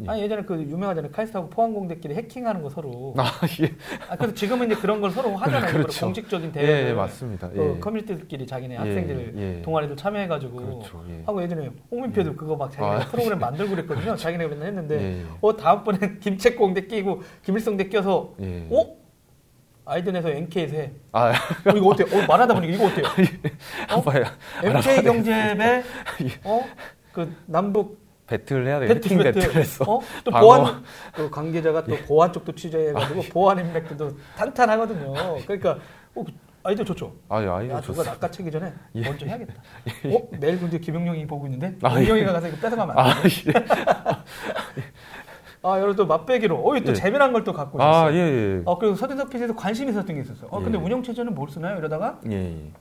예. 0.02 0.10
아니 0.10 0.22
예전에 0.24 0.44
그 0.44 0.56
유명하잖아요. 0.56 1.12
카이스트하고 1.12 1.50
포항공대끼리 1.50 2.16
해킹하는 2.16 2.62
거 2.64 2.70
서로. 2.70 3.14
아 3.18 3.26
예. 3.62 3.74
아, 4.10 4.16
그래서 4.16 4.34
지금은 4.34 4.72
이제 4.72 4.76
그런 4.80 5.00
걸 5.02 5.12
서로 5.12 5.36
하잖아요. 5.36 5.72
그렇죠. 5.72 6.06
공식적인 6.08 6.50
예, 6.50 6.52
대회. 6.52 6.90
예, 6.90 6.94
맞습니다. 6.94 7.50
그 7.50 7.76
예. 7.76 7.80
커뮤니티들끼리 7.80 8.48
자기네 8.48 8.74
예, 8.74 8.78
학생들 8.78 9.34
예. 9.38 9.62
동아리들 9.62 9.96
참여해가지고 9.96 10.56
그렇죠. 10.56 11.04
예. 11.10 11.24
하고 11.26 11.44
예전에 11.44 11.70
홍민표도 11.92 12.36
그거 12.36 12.56
막 12.56 12.72
자기네 12.72 12.92
아, 12.92 13.00
프로그램 13.10 13.40
만들고 13.40 13.76
그랬거든요. 13.76 14.16
자기네 14.18 14.48
맨날 14.48 14.68
했는데. 14.68 15.24
어 15.42 15.56
다음번엔 15.56 16.20
김책공대 16.22 16.88
끼고 16.88 17.22
김일성대 17.44 17.90
껴서 17.90 18.34
예. 18.42 18.68
어 18.72 18.96
아이든에서 19.86 20.30
NK에서 20.30 20.76
해. 20.78 20.92
아, 21.12 21.30
어, 21.32 21.70
이거 21.76 21.90
어때? 21.90 22.04
어, 22.04 22.26
말하다 22.26 22.54
보니까 22.54 22.74
이거 22.74 22.86
어때요? 22.86 23.06
어? 23.94 24.02
봐요. 24.02 24.24
MK 24.64 25.04
경제배 25.04 25.84
어 26.46 26.64
그 27.14 27.32
남북 27.46 28.03
배틀 28.34 28.65
해야 28.65 28.80
돼. 28.80 28.88
배틀 28.88 29.04
해킹 29.12 29.17
배틀 29.19 29.41
배틀했어. 29.43 29.86
어? 29.88 30.00
또 30.24 30.32
방어. 30.32 30.46
보안 30.46 30.84
또 31.15 31.30
관계자가 31.30 31.84
또 31.84 31.96
보안 32.08 32.34
쪽도 32.34 32.54
취재해가지고 32.56 33.22
보안 33.32 33.60
인맥도 33.60 34.10
탄탄하거든요. 34.36 35.13
그러니까 35.46 35.78
어, 36.15 36.24
아이들 36.63 36.84
좋죠. 36.86 37.13
아, 37.30 37.43
예, 37.43 37.48
아이도 37.48 37.74
야, 37.74 37.82
누가 37.82 37.82
좋습니다. 37.82 38.12
낚아채기 38.13 38.50
전에 38.52 38.74
예. 38.96 39.02
먼저 39.02 39.26
해야겠다. 39.28 39.54
어? 40.15 40.28
내일 40.39 40.60
근데 40.60 40.80
김용룡이 40.80 41.28
보고 41.28 41.46
있는데 41.46 41.76
아, 41.84 41.89
김용룡이가 42.00 42.34
가서 42.34 42.48
이거 42.48 42.58
뺏어가면 42.58 42.98
안 42.98 43.06
아, 43.08 43.13
돼. 43.22 43.30
예. 43.48 43.54
아, 45.65 45.80
여러 45.80 45.93
또 45.96 46.06
맛배기로. 46.08 46.58
어, 46.58 46.80
또 46.82 46.89
예. 46.89 46.93
재미난 46.93 47.32
걸 47.32 47.43
또 47.43 47.54
갖고 47.54 47.82
아, 47.82 48.10
있었어요. 48.10 48.15
예, 48.17 48.19
예. 48.58 48.62
어, 48.65 48.78
그리고 48.80 48.96
서대석 48.96 49.30
PC에서 49.30 49.56
관심이 49.56 49.91
있었던 49.91 50.15
게 50.15 50.22
있었어요. 50.22 50.48
어, 50.50 50.60
근데 50.62 50.78
예. 50.80 50.82
운영 50.82 51.04
체제는 51.04 51.36
뭘 51.36 51.50
쓰나요? 51.50 51.78
이러다가 51.78 52.19
예, 52.32 52.36
예. 52.36 52.72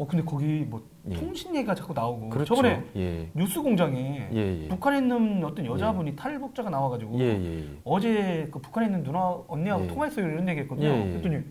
어, 0.00 0.06
근데 0.06 0.24
거기 0.24 0.64
뭐 0.66 0.82
예. 1.10 1.14
통신 1.14 1.54
얘기가 1.54 1.74
자꾸 1.74 1.92
나오고 1.92 2.30
그렇죠. 2.30 2.54
저번에 2.54 2.82
예. 2.96 3.28
뉴스 3.34 3.60
공장에 3.60 4.30
예, 4.32 4.62
예. 4.64 4.68
북한에 4.68 4.96
있는 4.96 5.44
어떤 5.44 5.66
여자분이 5.66 6.16
탈북자가 6.16 6.70
나와가지고 6.70 7.20
예, 7.20 7.24
예, 7.24 7.58
예. 7.58 7.64
어제 7.84 8.48
그 8.50 8.58
북한에 8.60 8.86
있는 8.86 9.02
누나 9.02 9.38
언니하고 9.46 9.84
예. 9.84 9.88
통화했어요 9.88 10.26
이런 10.26 10.48
얘기했거든요. 10.48 10.88
예, 10.88 11.04
예. 11.06 11.10
그랬더니 11.10 11.44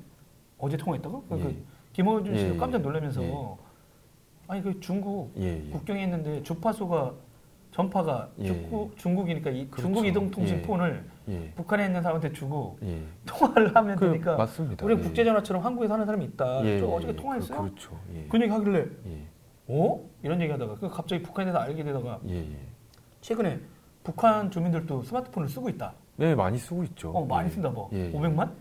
어제 0.58 0.78
통화했다고? 0.78 1.26
그, 1.30 1.38
예. 1.38 1.44
그 1.44 1.66
김어준 1.94 2.36
씨가 2.36 2.56
예, 2.56 2.58
깜짝 2.58 2.82
놀라면서 2.82 3.22
예. 3.22 3.34
아니 4.48 4.64
그 4.64 4.80
중국 4.80 5.32
예, 5.38 5.64
예. 5.68 5.70
국경에 5.70 6.04
있는데 6.06 6.42
주파수가 6.42 7.14
전파가 7.70 8.30
예. 8.40 8.46
중국, 8.46 8.98
중국 8.98 9.30
이니까 9.30 9.52
이 9.52 9.68
그렇죠. 9.68 9.84
중국 9.84 10.08
이동통신 10.08 10.58
예. 10.58 10.62
폰을 10.64 11.06
예. 11.30 11.52
북한에 11.56 11.86
있는 11.86 12.02
사람한테 12.02 12.34
주고 12.34 12.78
예. 12.84 13.04
통화를 13.26 13.76
하면 13.76 13.96
그, 13.96 14.06
되니까 14.06 14.36
맞습니다. 14.36 14.86
우리 14.86 14.96
예. 14.96 15.00
국제전화처럼 15.00 15.64
한국에 15.64 15.88
사는 15.88 16.06
사람이 16.06 16.26
있다. 16.26 16.66
예, 16.66 16.80
저 16.80 16.88
예, 16.88 16.92
어저께 16.92 17.14
예. 17.14 17.16
통화했어요? 17.16 17.58
그, 17.58 17.64
그렇죠. 17.64 18.00
예. 18.16 18.28
그 18.28 18.42
얘기 18.42 18.52
하길래 18.52 18.88
예. 19.08 19.28
어? 19.68 20.10
이런 20.24 20.42
얘기 20.42 20.52
하다가 20.52 20.76
그 20.76 20.90
갑자기 20.90 21.22
북한에 21.22 21.52
대해서 21.52 21.60
알게 21.60 21.84
되다가 21.84 22.20
예, 22.28 22.36
예. 22.36 22.58
최근에 23.22 23.60
북한 24.04 24.50
주민들도 24.50 25.04
스마트폰을 25.04 25.50
쓰고 25.50 25.70
있다. 25.70 25.94
네, 26.16 26.36
많이 26.36 26.58
쓰고 26.58 26.84
있죠. 26.86 27.12
어, 27.12 27.26
많이 27.26 27.48
예. 27.48 27.52
쓴다 27.52 27.70
뭐. 27.70 27.90
예, 27.94 28.08
예. 28.08 28.12
500만? 28.12 28.52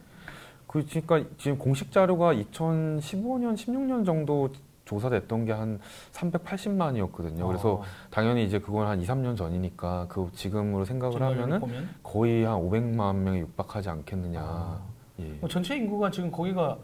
그 0.67 0.85
그러니까 0.85 1.25
지금 1.39 1.57
공식 1.57 1.91
자료가 1.91 2.35
2015년, 2.35 3.55
16년 3.55 4.05
정도 4.05 4.51
조사됐던 4.89 5.45
게 5.45 5.53
한 5.53 5.79
380만이었거든요. 6.13 7.47
그래서 7.47 7.75
어, 7.75 7.83
당연히 8.11 8.45
이제 8.45 8.59
그건 8.59 8.87
한 8.87 9.01
2, 9.01 9.05
3년 9.05 9.37
전이니까 9.37 10.07
그 10.09 10.29
지금으로 10.33 10.85
생각을 10.85 11.21
하면은 11.23 11.61
보면 11.61 11.89
거의 12.03 12.45
한 12.45 12.57
500만 12.59 13.17
명에 13.17 13.41
육박하지 13.41 13.89
않겠느냐. 13.91 14.41
아. 14.41 14.81
예. 15.21 15.25
뭐 15.41 15.49
전체 15.49 15.77
인구가 15.77 16.11
지금 16.11 16.31
거기가 16.31 16.79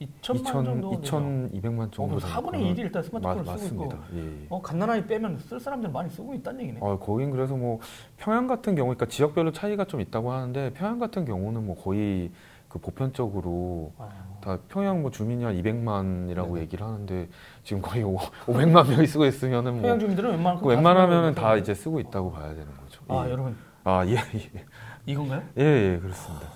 2천만 0.00 0.44
정도 0.64 0.90
2,200만 1.00 1.92
정도. 1.92 2.16
어, 2.16 2.18
4분의 2.18 2.54
1이 2.74 2.78
일단 2.78 3.02
스마트폰을 3.02 3.44
맞, 3.44 3.56
쓰고 3.58 3.86
맞습니다. 3.86 3.96
있고 3.96 4.18
예. 4.18 4.46
어, 4.48 4.62
갓나라이 4.62 5.06
빼면 5.06 5.38
쓸 5.38 5.60
사람들 5.60 5.90
많이 5.90 6.10
쓰고 6.10 6.34
있다는 6.34 6.60
얘기네. 6.62 6.78
어, 6.80 6.98
거긴 6.98 7.30
그래서 7.30 7.56
뭐 7.56 7.78
평양 8.16 8.46
같은 8.46 8.74
경우, 8.74 8.88
그러니까 8.88 9.06
지역별로 9.06 9.52
차이가 9.52 9.84
좀 9.84 10.00
있다고 10.00 10.32
하는데 10.32 10.72
평양 10.74 10.98
같은 10.98 11.24
경우는 11.24 11.66
뭐 11.66 11.76
거의 11.76 12.30
그 12.72 12.78
보편적으로 12.78 13.92
아, 13.98 14.08
다 14.40 14.58
평양 14.68 15.02
뭐 15.02 15.10
주민이 15.10 15.44
한 15.44 15.54
200만이라고 15.60 16.46
네네. 16.54 16.60
얘기를 16.62 16.86
하는데 16.86 17.28
지금 17.64 17.82
거의 17.82 18.02
5, 18.02 18.16
500만 18.46 18.88
명이 18.88 19.06
쓰고 19.06 19.26
있으면은 19.26 19.72
뭐 19.74 19.82
평양 19.82 19.98
주민들은 19.98 20.30
웬만큼 20.30 20.62
그 20.62 20.68
웬만하면은 20.70 21.34
다 21.34 21.54
이제 21.56 21.74
쓰고 21.74 22.00
있다고 22.00 22.32
봐야 22.32 22.54
되는 22.54 22.74
거죠. 22.78 23.02
아 23.08 23.26
예. 23.26 23.30
여러분 23.30 23.54
아, 23.84 24.06
예, 24.06 24.12
예. 24.12 24.64
이건가요? 25.04 25.42
예, 25.58 25.62
예, 25.62 25.98
그렇습니다. 26.00 26.48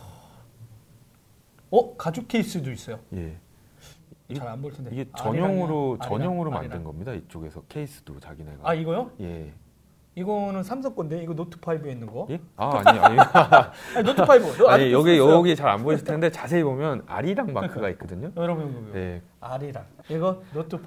어 1.70 1.96
가죽 1.98 2.28
케이스도 2.28 2.70
있어요. 2.70 2.98
예. 3.12 3.36
잘안 4.34 4.62
보일 4.62 4.72
텐데. 4.72 4.90
이게 4.94 5.10
아리랑이야? 5.12 5.42
전용으로 5.42 5.98
아리랑, 6.00 6.08
전용으로 6.18 6.50
아리랑. 6.52 6.62
만든 6.62 6.84
겁니다. 6.84 7.12
이쪽에서 7.12 7.60
케이스도 7.68 8.18
자기네가. 8.20 8.60
아 8.62 8.72
이거요? 8.72 9.10
예. 9.20 9.52
이거는 10.20 10.62
삼성 10.62 10.94
건데 10.94 11.22
이거 11.22 11.34
노트 11.34 11.58
5에 11.60 11.88
있는 11.90 12.06
거. 12.06 12.26
예? 12.30 12.40
아, 12.56 12.80
아니, 12.86 12.98
아니. 12.98 13.18
아니, 13.94 14.02
노트 14.04 14.22
5. 14.22 14.26
너 14.56 14.68
아니, 14.68 14.84
아직도 14.84 14.92
여기 14.98 15.14
있어요? 15.14 15.30
여기 15.30 15.54
잘 15.54 15.68
안 15.68 15.82
보이실 15.82 16.06
텐데 16.06 16.30
자세히 16.30 16.62
보면 16.62 17.02
아리랑 17.06 17.52
마크가 17.52 17.90
있거든요. 17.90 18.32
여러분. 18.36 18.90
네. 18.94 19.20
아리랑. 19.40 19.84
이거 20.08 20.42
노트 20.54 20.76
5 20.76 20.80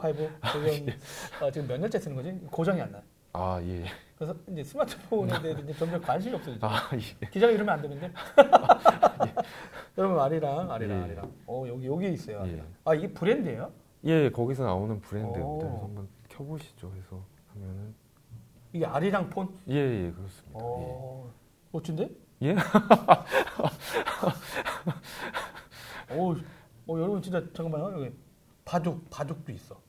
지금 0.52 0.88
어, 1.42 1.52
지금 1.52 1.68
몇 1.68 1.80
년째 1.80 2.00
쓰는 2.00 2.16
거지? 2.16 2.32
고장이 2.50 2.82
안 2.82 2.92
나. 2.92 3.02
아, 3.34 3.62
예. 3.64 3.86
그래서 4.18 4.34
이제 4.52 4.64
스마트폰에 4.64 5.42
대해 5.44 5.56
이제 5.64 5.74
점점 5.74 6.02
관심이 6.02 6.34
없어지죠. 6.36 6.66
아, 6.66 6.90
예. 6.96 7.28
기자가 7.28 7.52
이러면 7.54 7.76
안 7.76 7.82
되는데. 7.84 8.12
여러분 9.98 10.20
아리랑 10.20 10.72
아리랑 10.72 11.00
예. 11.00 11.04
아리랑. 11.04 11.32
어 11.46 11.66
여기 11.68 11.86
여기 11.86 12.12
있어요. 12.14 12.38
예. 12.40 12.42
아리랑. 12.42 12.66
아 12.86 12.96
이게 12.96 13.14
브랜드예요? 13.14 13.72
예, 14.06 14.32
거기서 14.32 14.64
나오는 14.64 15.00
브랜드입니다. 15.02 15.46
오. 15.46 15.60
그래서 15.60 15.84
한번 15.84 16.08
켜보시죠. 16.30 16.92
해서 16.98 17.22
하면은 17.54 17.94
이게 18.74 18.86
아리랑 18.86 19.30
폰? 19.30 19.48
예, 19.70 19.76
예, 19.76 20.12
그렇습니다. 20.12 20.60
어 20.62 21.30
멋진데? 21.72 22.10
예? 22.44 22.56
오, 26.16 26.32
어, 26.34 27.00
여러분 27.00 27.22
진짜 27.22 27.42
잠깐만요. 27.54 28.02
여기 28.06 28.16
바둑 28.66 29.10
바둑도 29.10 29.52
있어. 29.54 29.80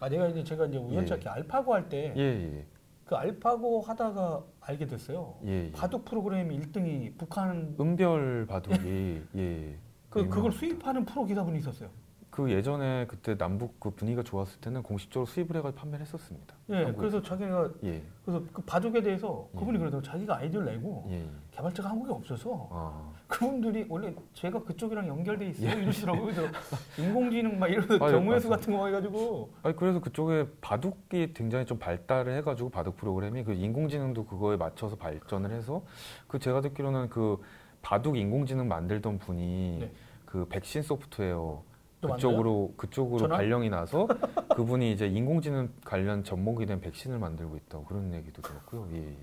아 0.00 0.08
내가 0.08 0.26
이제 0.28 0.42
제가 0.42 0.66
이제 0.66 0.78
우연치 0.78 1.14
예. 1.14 1.28
알파고 1.28 1.74
할 1.74 1.88
때 1.88 2.12
예, 2.16 2.66
그 3.04 3.14
알파고 3.14 3.80
하다가 3.82 4.42
알게 4.60 4.86
됐어요. 4.86 5.36
예, 5.46 5.66
예. 5.66 5.72
바둑 5.72 6.04
프로그램 6.04 6.48
1등이 6.50 7.16
북한 7.18 7.76
은별 7.80 8.46
바둑이 8.48 9.22
예. 9.36 9.78
그 10.10 10.28
그걸. 10.28 10.52
수입하는 10.52 11.04
프로 11.04 11.24
기사분이 11.24 11.58
있었어요. 11.58 11.88
그 12.32 12.50
예전에 12.50 13.04
그때 13.08 13.36
남북 13.36 13.78
그 13.78 13.90
분위기가 13.90 14.22
좋았을 14.22 14.58
때는 14.62 14.82
공식적으로 14.82 15.26
수입을 15.26 15.54
해가지고 15.56 15.78
판매를 15.78 16.00
했었습니다. 16.00 16.54
예, 16.70 16.76
한국에서. 16.76 16.96
그래서 16.96 17.22
자기가 17.22 17.70
예, 17.84 18.02
그래서 18.24 18.42
그 18.54 18.62
바둑에 18.62 19.02
대해서 19.02 19.46
예. 19.52 19.58
그분이 19.58 19.76
그러더라고 19.76 20.02
자기가 20.02 20.38
아이디어를 20.38 20.72
내고 20.72 21.06
예. 21.10 21.26
개발자가 21.50 21.90
한국에 21.90 22.10
없어서 22.10 22.70
아, 22.72 23.12
그분들이 23.28 23.84
원래 23.86 24.14
제가 24.32 24.62
그쪽이랑 24.62 25.08
연결돼 25.08 25.48
있어요 25.48 25.78
이러시더라고요. 25.78 26.24
그래서 26.24 26.42
인공지능 26.98 27.58
막 27.58 27.68
이런 27.68 27.84
아, 28.00 28.08
예, 28.08 28.12
경우의 28.12 28.40
수. 28.40 28.48
같은 28.48 28.74
거 28.74 28.86
해가지고 28.86 29.50
아니 29.62 29.76
그래서 29.76 30.00
그쪽에 30.00 30.46
바둑이 30.62 31.34
굉장히 31.34 31.66
좀 31.66 31.78
발달을 31.78 32.34
해가지고 32.38 32.70
바둑 32.70 32.96
프로그램이 32.96 33.44
그 33.44 33.52
인공지능도 33.52 34.24
그거에 34.24 34.56
맞춰서 34.56 34.96
발전을 34.96 35.50
해서 35.50 35.84
그 36.28 36.38
제가 36.38 36.62
듣기로는 36.62 37.10
그 37.10 37.42
바둑 37.82 38.16
인공지능 38.16 38.68
만들던 38.68 39.18
분이 39.18 39.78
네. 39.80 39.92
그 40.24 40.46
백신 40.48 40.80
소프트웨어 40.80 41.36
또 41.36 41.71
그쪽으로 42.08 42.74
그쪽으로 42.76 43.18
전화? 43.20 43.36
발령이 43.36 43.70
나서 43.70 44.06
그분이 44.56 44.92
이제 44.92 45.06
인공지능 45.06 45.72
관련 45.84 46.24
전목이 46.24 46.66
된 46.66 46.80
백신을 46.80 47.18
만들고 47.18 47.56
있다고 47.56 47.84
그런 47.84 48.12
얘기도 48.12 48.42
들었고요. 48.42 48.88
예, 48.92 49.08
예. 49.08 49.16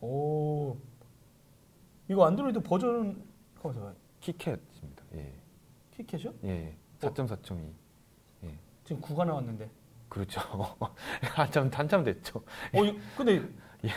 오 0.00 0.76
이거 2.08 2.26
안드로이드 2.26 2.60
버전은 2.60 3.22
봐. 3.62 3.92
키캣입니다. 4.20 5.04
예, 5.14 5.32
키캣이요? 5.92 6.32
예, 6.44 6.76
4.4.2. 7.00 7.58
지금 8.84 9.02
9가 9.02 9.24
나왔는데. 9.26 9.68
그렇죠. 10.08 10.40
한참 11.34 11.68
한참 11.72 12.04
됐죠. 12.04 12.38
어, 12.74 12.84
이- 12.84 12.96
근데 13.16 13.42
예. 13.84 13.88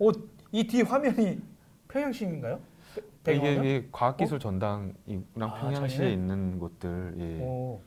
어, 0.00 0.10
이 0.52 0.66
뒤 0.66 0.82
화면이 0.82 1.40
평양시민가요? 1.88 2.60
배- 3.26 3.36
이게? 3.36 3.54
이게 3.56 3.88
과학기술 3.92 4.38
전당이랑 4.38 4.94
아, 5.40 5.54
평양시에 5.60 5.96
자기네? 5.98 6.12
있는 6.12 6.58
곳들. 6.58 7.14
예. 7.18 7.40
오. 7.42 7.80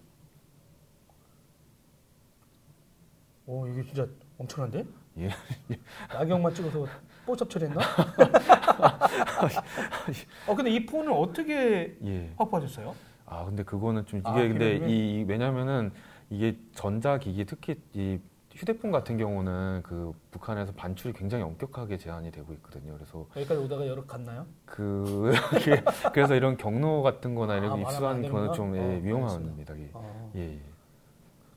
오, 3.47 3.67
이게 3.67 3.83
진짜 3.83 4.05
엄청난데? 4.37 4.85
예. 5.19 5.29
야경만 6.13 6.53
찍어서 6.53 6.85
뽀샵 7.25 7.49
처리했나? 7.49 7.81
어, 10.47 10.55
근데 10.55 10.69
이 10.71 10.85
폰을 10.85 11.11
어떻게 11.11 11.97
예. 12.03 12.33
확보하셨어요? 12.37 12.95
아 13.25 13.45
근데 13.45 13.63
그거는 13.63 14.05
좀 14.05 14.19
이게 14.19 14.29
아, 14.29 14.33
근데 14.35 14.77
그러면? 14.79 14.89
이, 14.89 15.19
이- 15.19 15.23
왜냐면은 15.27 15.91
이게 16.29 16.57
전자기기 16.73 17.45
특히 17.45 17.75
이 17.93 18.19
휴대폰 18.59 18.91
같은 18.91 19.17
경우는 19.17 19.83
그 19.83 20.11
북한에서 20.31 20.73
반출이 20.73 21.13
굉장히 21.13 21.45
엄격하게 21.45 21.97
제한이 21.97 22.29
되고 22.29 22.51
있거든요. 22.55 22.93
그래서 22.93 23.25
여기까지 23.37 23.61
오다가 23.61 23.87
여러 23.87 24.05
갔나요? 24.05 24.45
그 24.65 25.31
그래서 26.13 26.35
이런 26.35 26.57
경로 26.57 27.01
같은 27.01 27.35
거나 27.35 27.55
이런 27.55 27.71
아, 27.71 27.75
되는구나? 27.75 28.29
거는 28.29 28.53
좀 28.53 28.75
예, 28.75 28.79
어, 28.81 28.99
위험합니다. 29.01 29.79
예. 29.79 29.89
어, 29.93 30.31
예. 30.35 30.41
예. 30.55 30.59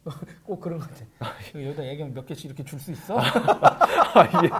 꼭 0.44 0.60
그런 0.60 0.78
것 0.78 0.88
같아. 0.88 1.04
여기다 1.56 1.88
야경 1.88 2.14
몇 2.14 2.24
개씩 2.24 2.44
이렇게 2.46 2.62
줄 2.62 2.78
수 2.78 2.92
있어? 2.92 3.18
아, 3.18 4.44
예. 4.44 4.50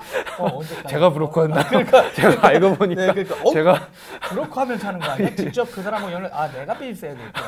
어? 0.43 0.61
제가 0.89 1.11
브로커였나? 1.11 1.69
그러니까 1.69 2.11
제가 2.15 2.49
알고 2.49 2.75
보니까 2.75 3.07
네, 3.07 3.25
그러니까 3.25 3.49
어? 3.49 3.53
제가 3.53 3.89
브로커 4.31 4.61
하면 4.63 4.79
사는 4.79 4.99
거 4.99 5.07
아니야? 5.07 5.33
직접 5.37 5.65
그 5.71 5.81
사람하고 5.81 6.13
연락 6.13 6.35
아 6.35 6.51
내가 6.51 6.77
삐 6.77 6.91
있어야겠다. 6.91 7.41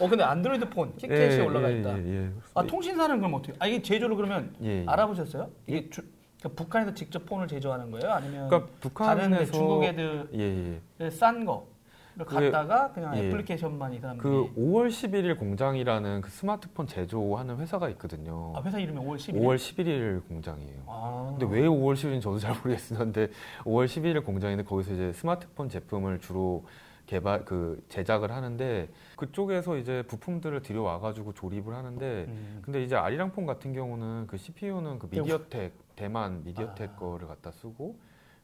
어 0.00 0.08
근데 0.08 0.24
안드로이드 0.24 0.70
폰 0.70 0.96
키캣이 0.96 1.20
예, 1.20 1.40
올라가 1.44 1.70
예, 1.70 1.80
있다. 1.80 1.98
예, 1.98 2.24
예. 2.24 2.30
아 2.54 2.62
통신사는 2.64 3.18
그럼 3.18 3.34
어떻게? 3.34 3.52
아 3.58 3.66
이게 3.66 3.82
제조를 3.82 4.16
그러면 4.16 4.54
예, 4.62 4.80
예. 4.82 4.84
알아보셨어요? 4.86 5.50
이게 5.66 5.90
주, 5.90 6.02
그러니까 6.40 6.62
북한에서 6.64 6.94
직접 6.94 7.26
폰을 7.26 7.46
제조하는 7.48 7.90
거예요? 7.90 8.10
아니면 8.12 8.48
그러니까 8.48 8.72
북한에서 8.80 9.52
중국 9.52 9.84
애들. 9.84 10.80
싼 11.10 11.44
거를 11.44 11.66
그게- 12.26 12.50
갖다가 12.50 12.92
그냥 12.92 13.14
예. 13.18 13.26
애플리케이션만 13.26 13.92
이 13.92 13.98
사람들이 14.00 14.22
그 14.22 14.54
5월 14.58 14.88
11일 14.88 15.38
공장이라는 15.38 16.22
그 16.22 16.30
스마트폰 16.30 16.86
제조하는 16.86 17.58
회사가 17.58 17.90
있거든요. 17.90 18.54
아, 18.56 18.62
회사 18.64 18.78
이름이 18.78 18.98
5월 19.00 19.16
10일. 19.16 19.34
5월 19.40 19.56
11일 19.56 20.26
공장이에요. 20.28 20.82
아. 20.86 21.36
근데 21.38 21.54
왜 21.60 21.66
5월 21.68 21.92
10일인지 21.94 22.22
저도 22.22 22.38
잘 22.38 22.54
모르겠는데 22.56 23.28
5월 23.64 23.84
11일 23.84 24.24
공장인데 24.24 24.64
거기서 24.64 24.94
이제 24.94 25.12
스마트폰 25.12 25.68
제품을 25.68 26.20
주로 26.20 26.64
개발 27.06 27.44
그 27.44 27.82
제작을 27.88 28.30
하는데 28.30 28.88
그쪽에서 29.20 29.76
이제 29.76 30.02
부품들을 30.08 30.62
들여와 30.62 30.98
가지고 30.98 31.34
조립을 31.34 31.74
하는데 31.74 32.24
음. 32.26 32.62
근데 32.62 32.82
이제 32.82 32.96
아리랑폰 32.96 33.44
같은 33.44 33.74
경우는 33.74 34.26
그 34.26 34.38
CPU는 34.38 34.98
그 34.98 35.08
미디어텍 35.10 35.74
대만 35.94 36.42
미디어텍 36.42 36.92
아. 36.94 36.96
거를 36.96 37.28
갖다 37.28 37.50
쓰고 37.50 37.98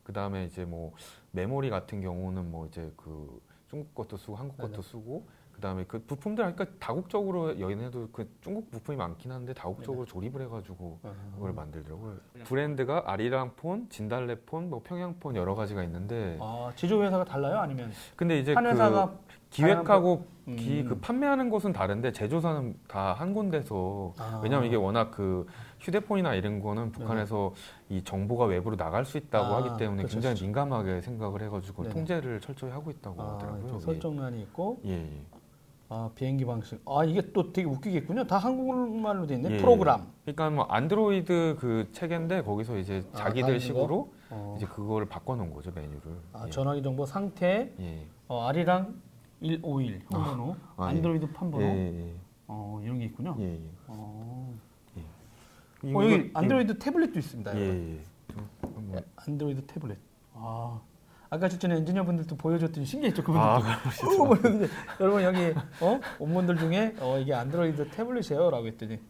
그 0.04 0.12
다음에 0.12 0.44
이제 0.44 0.66
뭐 0.66 0.92
메모리 1.30 1.70
같은 1.70 2.02
경우는 2.02 2.50
뭐 2.50 2.66
이제 2.66 2.92
그 2.94 3.40
중국 3.70 3.94
것도 3.94 4.18
쓰고 4.18 4.36
한국 4.36 4.58
것도 4.58 4.72
네네. 4.72 4.82
쓰고 4.82 5.26
그 5.50 5.62
다음에 5.62 5.84
그 5.88 5.98
부품들 6.00 6.44
그러니까 6.44 6.66
다국적으로 6.78 7.58
얘네도 7.58 8.10
그 8.12 8.28
중국 8.42 8.70
부품이 8.70 8.98
많긴 8.98 9.32
한데 9.32 9.54
다국적으로 9.54 10.04
조립을 10.04 10.42
해가지고 10.42 11.00
아. 11.02 11.14
그걸 11.34 11.54
만들더라고요. 11.54 12.16
브랜드가 12.44 13.04
아리랑폰, 13.06 13.88
진달래폰, 13.88 14.68
뭐 14.68 14.82
평양폰 14.84 15.36
여러 15.36 15.54
가지가 15.54 15.82
있는데 15.84 16.36
아 16.42 16.70
제조 16.76 17.02
회사가 17.02 17.24
달라요? 17.24 17.60
아니면 17.60 17.90
근데 18.14 18.38
이제 18.38 18.52
한그 18.52 18.68
회사가 18.68 19.18
기획하고 19.56 20.26
음. 20.48 20.56
기, 20.56 20.84
그 20.84 20.98
판매하는 21.00 21.50
곳은 21.50 21.72
다른데 21.72 22.12
제조사는 22.12 22.76
다 22.86 23.14
한 23.14 23.32
군데서 23.32 24.12
아. 24.18 24.40
왜냐하면 24.42 24.68
이게 24.68 24.76
워낙 24.76 25.10
그 25.10 25.46
휴대폰이나 25.80 26.34
이런 26.34 26.60
거는 26.60 26.92
북한에서 26.92 27.54
이 27.88 28.02
정보가 28.04 28.44
외부로 28.44 28.76
나갈 28.76 29.04
수 29.04 29.16
있다고 29.16 29.46
아, 29.46 29.56
하기 29.58 29.78
때문에 29.78 30.02
그렇죠, 30.02 30.16
굉장히. 30.16 30.42
민감하게 30.42 31.00
생각을 31.00 31.42
해가지고 31.42 31.84
네네. 31.84 31.94
통제를 31.94 32.40
철저히 32.40 32.70
하고 32.70 32.90
있다고 32.90 33.20
아, 33.22 33.34
하더라고요. 33.34 33.64
이렇게 33.66 33.80
설정란이 33.80 34.42
있고 34.42 34.80
예, 34.84 34.92
예. 34.92 35.22
아, 35.88 36.10
비행기 36.14 36.44
방식. 36.44 36.80
아 36.86 37.04
이게 37.04 37.32
또 37.32 37.52
되게 37.52 37.66
웃기겠군요. 37.66 38.26
다 38.26 38.36
한국말로 38.38 39.26
돼 39.26 39.36
있네. 39.36 39.52
예, 39.52 39.56
프로그램. 39.58 40.00
그러니까 40.24 40.50
뭐 40.50 40.64
안드로이드 40.66 41.56
그 41.58 41.88
체계인데 41.92 42.42
거기서 42.42 42.76
이제 42.78 43.04
아, 43.12 43.16
자기들 43.16 43.58
식으로 43.60 44.12
어. 44.30 44.54
이제 44.56 44.66
그거를 44.66 45.08
바꿔놓은 45.08 45.52
거죠 45.54 45.70
메뉴를. 45.74 46.00
아, 46.32 46.44
예. 46.46 46.50
전화기 46.50 46.82
정보 46.82 47.06
상태 47.06 47.72
예. 47.80 48.06
어, 48.28 48.42
아리랑 48.46 49.00
151 49.40 50.02
현번호 50.10 50.56
아, 50.76 50.86
예. 50.86 50.90
안드로이드 50.90 51.32
판번호 51.32 51.64
예, 51.64 52.08
예, 52.08 52.14
어, 52.48 52.80
이런 52.82 52.98
게 52.98 53.06
있군요. 53.06 53.36
예, 53.38 53.54
예. 53.54 53.70
어. 53.86 54.54
어, 55.84 56.04
여기 56.04 56.30
안드로이드 56.32 56.78
태블릿도 56.78 57.18
있습니다. 57.18 57.56
예. 57.58 57.98
예. 58.92 59.04
안드로이드 59.16 59.62
태블릿. 59.66 59.98
아. 60.34 60.80
아까 61.28 61.48
전에 61.48 61.76
엔지니어분들도 61.76 62.36
보여줬더니 62.36 62.86
신기했죠 62.86 63.22
그분들. 63.24 63.40
아, 63.42 63.60
여러분 65.00 65.22
여기 65.22 65.52
어 65.80 66.00
온문들 66.20 66.56
중에 66.56 66.94
어 67.00 67.18
이게 67.18 67.34
안드로이드 67.34 67.90
태블릿이에요라고 67.90 68.66
했더니 68.68 69.00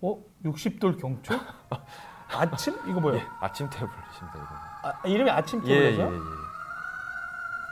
어 0.00 0.18
60돌 0.44 0.98
경초 0.98 1.34
아침 2.32 2.74
이거 2.88 3.00
뭐예요? 3.00 3.22
아침 3.40 3.68
태블릿입니다 3.68 4.32
이거. 4.34 4.88
아, 4.88 5.06
이름이 5.06 5.30
아침 5.30 5.62
예, 5.66 5.70
예, 5.70 5.74
태블릿이요? 5.96 6.14
예. 6.14 6.39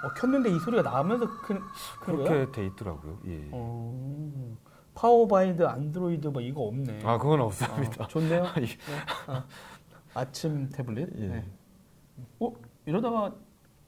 어, 0.04 0.08
켰는데 0.14 0.50
이 0.50 0.58
소리가 0.58 0.82
나면서 0.82 1.26
그, 1.42 1.54
거야? 1.54 1.64
그렇게 2.00 2.52
돼 2.52 2.66
있더라고요. 2.66 3.18
예. 3.26 3.48
어, 3.52 4.56
powered 4.94 5.64
by 5.64 5.79
Android 5.79 6.28
뭐 6.28 6.40
이거 6.42 6.62
없네. 6.62 7.00
아, 7.04 7.18
그건 7.18 7.40
없습니다. 7.42 8.04
어, 8.04 8.08
좋네요. 8.08 8.44
예. 8.58 8.60
네. 8.62 8.68
아, 9.26 9.44
아침 10.14 10.68
태블릿. 10.70 11.08
예. 11.18 11.26
네. 11.28 11.44
어 12.40 12.52
이러다가 12.86 13.32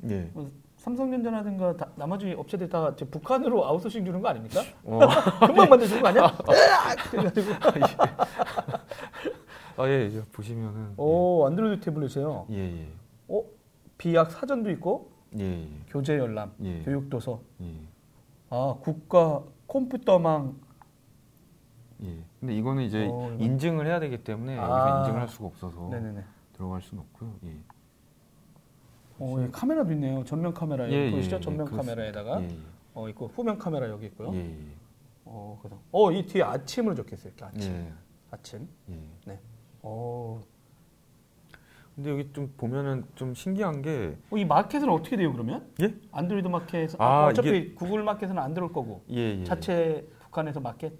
예. 0.08 0.30
뭐 0.32 0.48
삼성전자라든가 0.76 1.76
다- 1.76 1.88
나머지 1.96 2.32
업체들 2.32 2.68
다 2.68 2.94
북한으로 3.10 3.66
아웃소싱 3.66 4.04
주는 4.04 4.20
거 4.22 4.28
아닙니까? 4.28 4.60
어. 4.84 4.98
금방 5.46 5.68
만들어주는 5.68 6.00
거 6.02 6.08
아니야? 6.08 6.22
으악! 6.22 7.10
그래가지고 7.10 7.52
아, 9.76 9.88
예, 9.88 10.06
이제 10.06 10.22
보시면은 10.32 10.94
오 10.96 11.46
안드로이드 11.46 11.84
태블릿이에요. 11.84 12.46
예, 12.50 12.82
예. 12.82 12.88
어 13.28 13.42
비약 13.98 14.30
사전도 14.30 14.70
있고 14.72 15.09
예, 15.38 15.44
예. 15.62 15.68
교재 15.88 16.18
열람, 16.18 16.52
예. 16.62 16.82
교육도서, 16.82 17.40
예. 17.62 17.74
아 18.50 18.76
국가 18.80 19.44
컴퓨터망 19.68 20.56
예. 22.02 22.24
근데 22.40 22.56
이거는 22.56 22.82
이제 22.82 23.08
어, 23.10 23.36
인증을 23.38 23.86
해야 23.86 24.00
되기 24.00 24.24
때문에 24.24 24.58
아. 24.58 24.62
여기서 24.62 24.98
인증을 25.00 25.20
할 25.20 25.28
수가 25.28 25.46
없어서 25.46 25.88
네네네. 25.90 26.24
들어갈 26.54 26.80
수는 26.82 27.02
없고요. 27.04 27.34
예. 27.44 27.56
어, 29.18 29.36
예, 29.42 29.48
카메라도 29.50 29.92
있네요. 29.92 30.24
전면 30.24 30.54
카메라 30.54 30.88
예, 30.90 30.92
예, 30.92 31.10
보이시죠? 31.10 31.36
예, 31.36 31.40
전면. 31.40 31.66
카메라에다가 31.66 32.42
예, 32.42 32.46
예. 32.46 32.56
어 32.94 33.08
있고 33.10 33.28
후면 33.28 33.58
카메라 33.58 33.88
여기 33.88 34.06
있고요. 34.06 34.32
어 35.26 35.58
그래서 35.62 35.78
어이 35.92 36.26
뒤에 36.26 36.42
아침으로 36.42 36.94
적혀있어요. 36.94 37.32
이렇게 37.36 37.44
아침, 37.44 37.72
예. 37.72 37.92
아침. 38.30 38.68
예. 39.28 39.38
어, 39.82 40.42
근데 42.00 42.10
여기 42.12 42.32
좀 42.32 42.50
보면은 42.56 43.04
좀 43.14 43.34
신기한 43.34 43.82
게 43.82 44.16
어, 44.30 44.36
이 44.38 44.44
마켓은 44.46 44.88
어떻게 44.88 45.18
돼요 45.18 45.32
그러면? 45.32 45.66
예? 45.82 45.94
안드로이드 46.12 46.48
마켓. 46.48 46.94
아, 46.98 47.04
아, 47.04 47.26
어차피 47.26 47.48
이게- 47.50 47.74
구글 47.74 48.02
마켓은 48.02 48.38
안 48.38 48.54
들어올 48.54 48.72
거고 48.72 49.04
예, 49.10 49.40
예. 49.40 49.44
자체 49.44 50.08
북한에서 50.20 50.60
마켓. 50.60 50.94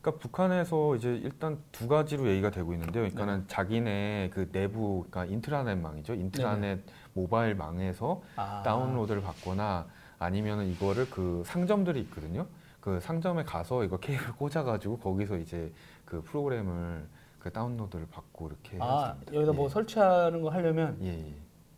그러니까 0.00 0.22
북한에서 0.22 0.94
이제 0.94 1.16
일단 1.24 1.58
두 1.72 1.88
가지로 1.88 2.28
얘기가 2.28 2.52
되고 2.52 2.72
있는데요. 2.74 3.02
그러니까는 3.02 3.48
자기네 3.48 4.30
그 4.32 4.52
내부 4.52 5.04
그러니까 5.10 5.24
인트라넷망이죠. 5.34 6.14
인트라넷 6.14 6.78
모바일망에서 7.14 8.22
아, 8.36 8.62
다운로드를 8.64 9.22
받거나 9.22 9.86
아니면은 10.20 10.66
이거를 10.68 11.10
그 11.10 11.42
상점들이 11.44 11.98
있거든요. 12.02 12.46
그 12.80 13.00
상점에 13.00 13.42
가서 13.42 13.82
이거 13.82 13.96
케이블 13.96 14.32
꽂아가지고 14.36 14.98
거기서 14.98 15.38
이제 15.38 15.72
그 16.04 16.22
프로그램을 16.22 17.04
그 17.46 17.52
다운로드를 17.52 18.06
받고 18.10 18.48
이렇게 18.48 18.76
아. 18.80 19.14
여기다 19.32 19.52
뭐 19.52 19.66
예. 19.66 19.68
설치하는 19.68 20.42
거 20.42 20.48
하려면 20.48 20.98
예, 21.00 21.10
예, 21.28 21.34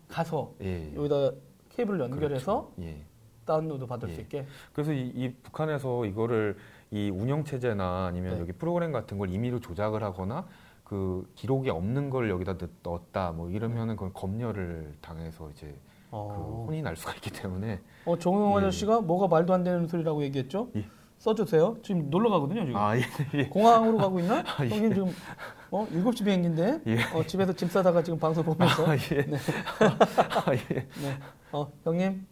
가서 0.09 0.55
예, 0.63 0.91
예. 0.93 0.97
여기다 0.97 1.33
케이블을 1.69 2.01
연결해서 2.01 2.71
그렇죠. 2.75 2.91
예. 2.91 3.03
다운로드 3.45 3.85
받을 3.87 4.09
예. 4.09 4.15
수 4.15 4.21
있게. 4.23 4.47
그래서 4.73 4.93
이, 4.95 5.01
이 5.15 5.35
북한에서 5.43 6.07
이거를 6.07 6.57
이 6.91 7.11
운영 7.11 7.45
체제나 7.45 8.07
아니면 8.07 8.37
네. 8.37 8.41
여기 8.41 8.53
프로그램 8.53 8.93
같은 8.93 9.19
걸 9.19 9.29
임의로 9.29 9.61
조작을 9.61 10.03
하거나 10.03 10.47
그 10.85 11.31
기록이 11.35 11.69
없는 11.69 12.09
걸 12.09 12.31
여기다 12.31 12.57
넣- 12.57 12.71
넣었다 12.83 13.33
뭐 13.33 13.51
이러면은 13.51 13.95
그건 13.97 14.15
검열을 14.15 14.95
당해서 15.03 15.51
이제 15.51 15.67
그 15.67 16.17
어, 16.17 16.65
혼이 16.67 16.81
날 16.81 16.97
수가 16.97 17.13
있기 17.17 17.31
때문에 17.31 17.83
어 18.07 18.19
정용 18.19 18.53
예. 18.55 18.57
아저씨가 18.57 19.03
뭐가 19.03 19.29
말도 19.29 19.53
안 19.53 19.65
되는 19.65 19.87
소리라고 19.87 20.23
얘기했죠? 20.23 20.71
예. 20.77 20.87
써주세요. 21.19 21.77
지금 21.83 22.09
놀러 22.11 22.31
가거든요 22.31 22.65
지금. 22.65 22.77
아 22.77 22.97
예, 22.97 23.03
예. 23.35 23.49
공항으로 23.49 23.99
가고 23.99 24.21
있나? 24.21 24.39
아, 24.47 24.65
예. 24.65 24.69
형님 24.69 24.95
지금 24.95 25.09
어 25.71 25.87
7시 25.87 26.25
비행기인데 26.25 26.81
예. 26.87 26.97
어, 27.15 27.25
집에서 27.27 27.53
짐 27.53 27.69
싸다가 27.69 28.03
지금 28.03 28.19
방송 28.19 28.43
보면서 28.45 28.87
아, 28.87 28.95
예. 28.95 29.27
아, 29.81 30.55
예. 30.55 30.75
네. 31.03 31.19
어, 31.53 31.71
형님, 31.85 32.27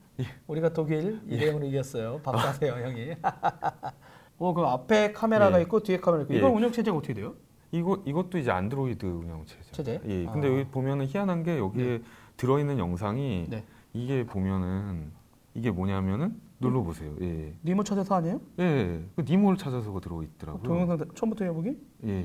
우리가 0.46 0.72
독일 0.72 1.20
2대 1.28 1.52
0으로 1.52 1.64
이겼어요. 1.66 2.20
밥 2.22 2.38
사세요, 2.40 2.72
형이. 2.72 3.12
어, 4.38 4.54
그 4.54 4.62
앞에 4.62 5.12
카메라가 5.12 5.58
예. 5.58 5.62
있고 5.62 5.80
뒤에 5.82 5.98
카메라 6.00 6.22
있고. 6.22 6.34
예. 6.34 6.38
이건 6.38 6.52
운영 6.52 6.72
체제가 6.72 6.96
어떻게 6.96 7.12
돼요? 7.14 7.34
이거 7.72 8.02
이것도 8.06 8.38
이제 8.38 8.50
안드로이드 8.50 9.04
운영 9.04 9.44
체제. 9.44 9.72
체제? 9.72 10.00
예. 10.06 10.24
근데 10.26 10.48
아. 10.48 10.52
여기 10.52 10.64
보면은 10.70 11.06
희한한 11.06 11.42
게 11.42 11.58
여기에 11.58 12.00
들어 12.38 12.58
있는 12.58 12.78
영상이 12.78 13.46
네. 13.48 13.64
이게 13.92 14.24
보면은 14.24 15.10
이게 15.54 15.70
뭐냐면은 15.70 16.40
눌러 16.58 16.82
보세요. 16.82 17.14
예. 17.20 17.52
니모 17.64 17.82
찾아서 17.84 18.14
아니에요? 18.14 18.40
예. 18.60 19.02
그 19.14 19.22
니모를 19.28 19.58
찾아서가 19.58 20.00
들어 20.00 20.22
있더라고요. 20.22 20.62
동영상 20.62 20.96
다- 20.96 21.04
처음부터 21.14 21.44
이어보기? 21.44 21.76
예. 22.06 22.24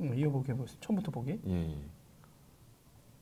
예. 0.00 0.08
응, 0.08 0.16
이어보기 0.18 0.50
해보세요. 0.52 0.76
처음부터 0.80 1.10
보기. 1.10 1.40
예. 1.46 1.52
예. 1.70 1.76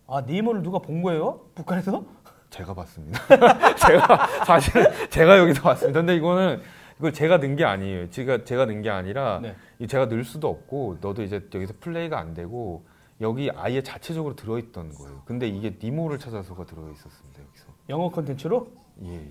아, 0.06 0.20
니모를 0.22 0.62
누가 0.62 0.78
본 0.78 1.02
거예요? 1.02 1.40
북한에서? 1.54 2.04
제가 2.50 2.74
봤습니다. 2.74 3.20
제가 3.76 4.26
사실 4.44 4.72
제가 5.11 5.38
여기서 5.38 5.62
봤습니다. 5.62 6.00
근데 6.00 6.16
이거는 6.16 6.61
이걸 6.98 7.12
제가 7.12 7.38
넣은 7.38 7.54
게 7.54 7.64
아니에요. 7.64 8.11
제가 8.11 8.44
제가 8.44 8.64
넣은 8.66 8.83
게 8.83 8.90
아니라 8.90 9.38
네. 9.40 9.54
이 9.78 9.87
제가 9.87 10.06
넣을 10.06 10.24
수도 10.24 10.48
없고 10.48 10.98
너도 11.00 11.22
이제 11.22 11.48
여기서 11.54 11.74
플레이가 11.80 12.18
안 12.18 12.35
되고 12.35 12.85
여기 13.20 13.50
아예 13.54 13.83
자체적으로 13.83 14.35
들어있던 14.35 14.94
거예요. 14.94 15.22
근데 15.26 15.46
이게 15.46 15.76
니모를 15.80 16.18
찾아서가 16.18 16.64
들어있었습니다 16.66 17.40
여기서. 17.40 17.66
영어 17.88 18.11
컨텐츠로? 18.11 18.68
예. 19.04 19.14
예. 19.14 19.30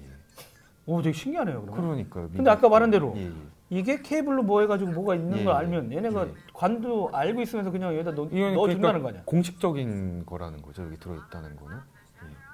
오, 0.86 1.02
되게 1.02 1.13
신기하네요, 1.13 1.62
그러면. 1.62 1.82
그러니까요. 1.82 2.30
근데 2.30 2.49
아까 2.49 2.69
말한 2.69 2.89
대로 2.89 3.13
예, 3.17 3.25
예. 3.25 3.32
이게 3.70 4.02
케이블로 4.02 4.44
뭐 4.44 4.62
해가지고 4.62 4.92
뭐가 4.92 5.16
있는 5.16 5.40
예, 5.40 5.44
걸 5.44 5.54
예. 5.54 5.58
알면 5.60 5.92
얘네가 5.94 6.26
예. 6.28 6.32
관도 6.54 7.10
알고 7.14 7.42
있으면서 7.42 7.70
그냥 7.72 7.94
여기다 7.94 8.12
넣, 8.12 8.26
넣어준다는 8.26 8.78
그러니까 8.80 9.02
거 9.02 9.08
아니야? 9.10 9.22
공식적인 9.26 10.26
거라는 10.26 10.62
거죠. 10.62 10.84
여기 10.84 10.98
들어있다는 10.98 11.56
거는. 11.56 11.78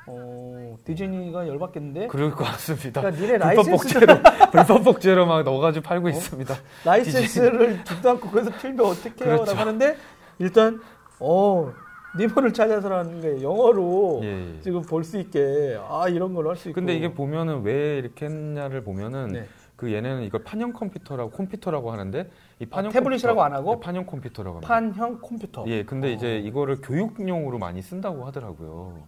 어, 0.08 0.78
디즈니가 0.84 1.48
열받겠는데? 1.48 2.08
그럴 2.08 2.30
것 2.32 2.44
같습니다. 2.44 3.02
그러니까 3.02 3.22
니네 3.22 3.38
불법 3.40 3.48
라이센스 3.56 3.72
복제로 3.72 4.20
불법 4.52 4.84
복제로 4.84 5.26
막 5.26 5.44
넣어가지고 5.44 5.84
팔고 5.84 6.10
있습니다. 6.10 6.54
라이센스를 6.86 7.84
주도 7.86 8.10
않고 8.12 8.30
거기서 8.30 8.52
틀면 8.60 8.86
어떡해요? 8.86 9.16
그렇죠. 9.18 9.46
라고 9.46 9.58
하는데 9.60 9.98
일단 10.38 10.80
어 11.20 11.74
니모를 12.20 12.54
찾아서라는 12.54 13.20
게 13.22 13.42
영어로 13.42 14.20
예, 14.24 14.28
예. 14.58 14.62
지금 14.62 14.82
볼 14.84 15.04
수 15.04 15.18
있게 15.18 15.78
아 15.90 16.08
이런 16.08 16.34
걸로 16.36 16.52
할수 16.52 16.70
있고 16.70 16.76
근데 16.76 16.96
이게 16.96 17.12
보면은 17.12 17.64
왜 17.64 17.98
이렇게 17.98 18.26
했냐를 18.28 18.84
보면은 18.84 19.30
네. 19.30 19.48
그 19.76 19.92
얘네는 19.92 20.24
이걸 20.24 20.44
판형 20.44 20.72
컴퓨터라고 20.74 21.32
컴퓨터라고 21.32 21.92
하는데 21.92 22.30
이 22.60 22.66
판형 22.66 22.90
아, 22.90 22.94
태블릿이라고 22.94 23.40
컴퓨터- 23.40 23.46
안 23.46 23.54
하고? 23.54 23.74
네, 23.76 23.80
판형 23.82 24.06
컴퓨터라고 24.06 24.56
합니다. 24.58 24.74
판형 24.74 25.20
컴퓨터 25.22 25.66
예, 25.68 25.84
근데 25.84 26.08
어. 26.08 26.12
이제 26.12 26.40
이거를 26.40 26.80
교육용으로 26.82 27.58
많이 27.60 27.82
쓴다고 27.82 28.26
하더라고요. 28.26 29.04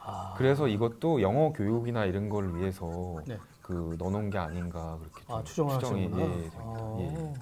아, 0.00 0.34
그래서 0.36 0.68
이것도 0.68 1.20
영어 1.22 1.52
교육이나 1.52 2.04
이런 2.04 2.28
걸 2.28 2.54
위해서 2.56 3.16
네. 3.26 3.36
그 3.60 3.96
넣어놓은 3.98 4.30
게 4.30 4.38
아닌가 4.38 4.96
그렇게 5.00 5.24
좀아 5.26 5.42
추정이 5.42 5.72
하시는구나 5.72 6.22
예, 6.22 6.28
됩니다. 6.28 6.58
아. 6.60 6.96
예. 7.00 7.34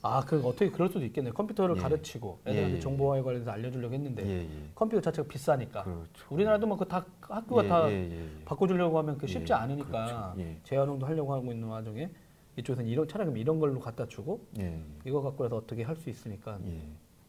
아, 0.00 0.20
그 0.24 0.40
어떻게 0.46 0.70
그럴 0.70 0.88
수도 0.88 1.04
있겠네. 1.04 1.30
컴퓨터를 1.32 1.76
예. 1.76 1.80
가르치고 1.80 2.40
애들한테 2.46 2.72
예, 2.72 2.76
예. 2.76 2.80
정보화에 2.80 3.22
관해서 3.22 3.50
알려주려고 3.50 3.92
했는데 3.94 4.24
예, 4.26 4.40
예. 4.42 4.70
컴퓨터 4.74 5.00
자체가 5.00 5.26
비싸니까 5.28 5.82
그렇죠. 5.82 6.26
우리나라도 6.30 6.66
뭐 6.68 6.76
그 6.78 6.84
다 6.86 7.04
학교가 7.20 7.64
예, 7.64 7.68
다 7.68 7.90
예, 7.90 7.94
예, 7.94 8.12
예. 8.40 8.44
바꿔주려고 8.44 8.96
하면 8.98 9.18
그 9.18 9.26
쉽지 9.26 9.52
예, 9.52 9.56
않으니까 9.56 9.88
그렇죠. 9.90 10.34
예. 10.38 10.60
재활용도 10.64 11.04
하려고 11.06 11.34
하고 11.34 11.50
있는 11.52 11.66
와중에 11.68 12.10
이쪽에서는 12.56 12.88
이런 12.88 13.08
차라리 13.08 13.40
이런 13.40 13.58
걸로 13.58 13.80
갖다 13.80 14.06
주고 14.06 14.46
예, 14.60 14.80
이거 15.04 15.20
갖고 15.20 15.44
해서 15.44 15.56
어떻게 15.56 15.82
할 15.82 15.96
수 15.96 16.08
있으니까 16.10 16.58
예, 16.64 16.80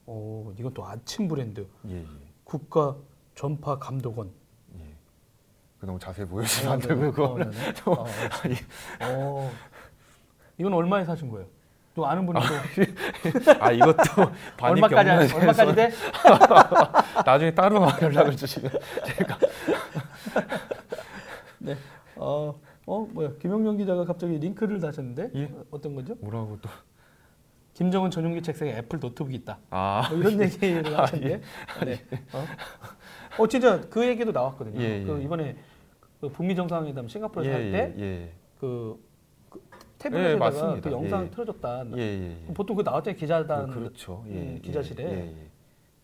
오 0.06 0.54
이건 0.58 0.74
또 0.74 0.86
아침 0.86 1.28
브랜드 1.28 1.68
예, 1.88 1.96
예, 1.98 2.06
국가 2.44 2.96
전파 3.36 3.80
감독원 3.80 4.30
예. 4.78 4.84
그 5.80 5.86
너무 5.88 5.98
자세히 5.98 6.28
보여주시면 6.28 6.74
안 6.74 6.80
되고요. 6.80 7.12
그거 7.12 7.26
어, 7.34 7.38
네네. 7.40 7.52
어, 7.86 8.06
어. 9.02 9.52
이건 10.60 10.74
얼마에 10.74 11.06
사신 11.06 11.30
거예요? 11.30 11.48
또 11.94 12.06
아는 12.06 12.26
분이 12.26 12.40
또 12.40 13.54
아 13.60 13.72
이것도 13.72 13.94
반입 14.58 14.84
얼마까지 14.84 15.10
하- 15.34 15.40
얼마까지 15.40 15.76
돼? 15.76 15.92
나중에 17.26 17.54
따로 17.54 17.86
연락을 18.02 18.36
주시면 18.36 18.72
제가 19.06 19.38
네. 21.60 21.76
어, 22.16 22.60
어 22.86 23.08
뭐야 23.12 23.32
김영경 23.40 23.78
기자가 23.78 24.06
갑자기 24.06 24.38
링크를 24.38 24.80
다셨는데 24.80 25.32
예. 25.36 25.44
어, 25.46 25.64
어떤 25.72 25.96
거죠? 25.96 26.16
뭐라고 26.22 26.58
또 26.62 26.70
김정은 27.74 28.12
전용기 28.12 28.42
책상에 28.42 28.72
애플 28.72 29.00
노트북이 29.00 29.36
있다. 29.38 29.58
아, 29.70 30.06
뭐 30.10 30.20
이런 30.20 30.42
얘기를 30.42 30.98
하셨는데. 31.00 31.42
네. 31.86 32.06
어? 32.34 32.46
어 33.38 33.48
진짜 33.48 33.80
그 33.90 34.06
얘기도 34.06 34.34
나왔거든요. 34.34 34.82
예, 34.82 35.00
예. 35.00 35.04
그 35.06 35.22
이번에 35.22 35.56
그 36.20 36.28
북미 36.30 36.56
정상회담 36.58 37.08
싱가포르에서 37.08 37.50
예, 37.50 37.54
할때 37.64 37.94
예, 37.98 38.34
그, 38.60 38.60
그 38.60 39.00
예, 39.02 39.09
태블릿에다가 40.00 40.46
맞습니다. 40.46 40.90
그 40.90 40.96
영상 40.96 41.26
예. 41.26 41.30
틀어줬다. 41.30 41.86
예, 41.98 42.02
예, 42.02 42.38
예. 42.50 42.54
보통 42.54 42.76
그 42.76 42.82
나왔잖아요 42.82 43.18
기자단. 43.20 43.68
그, 43.70 43.80
그렇죠. 43.80 44.24
예, 44.30 44.32
음, 44.34 44.54
예, 44.56 44.60
기자실에. 44.60 45.04
예, 45.04 45.34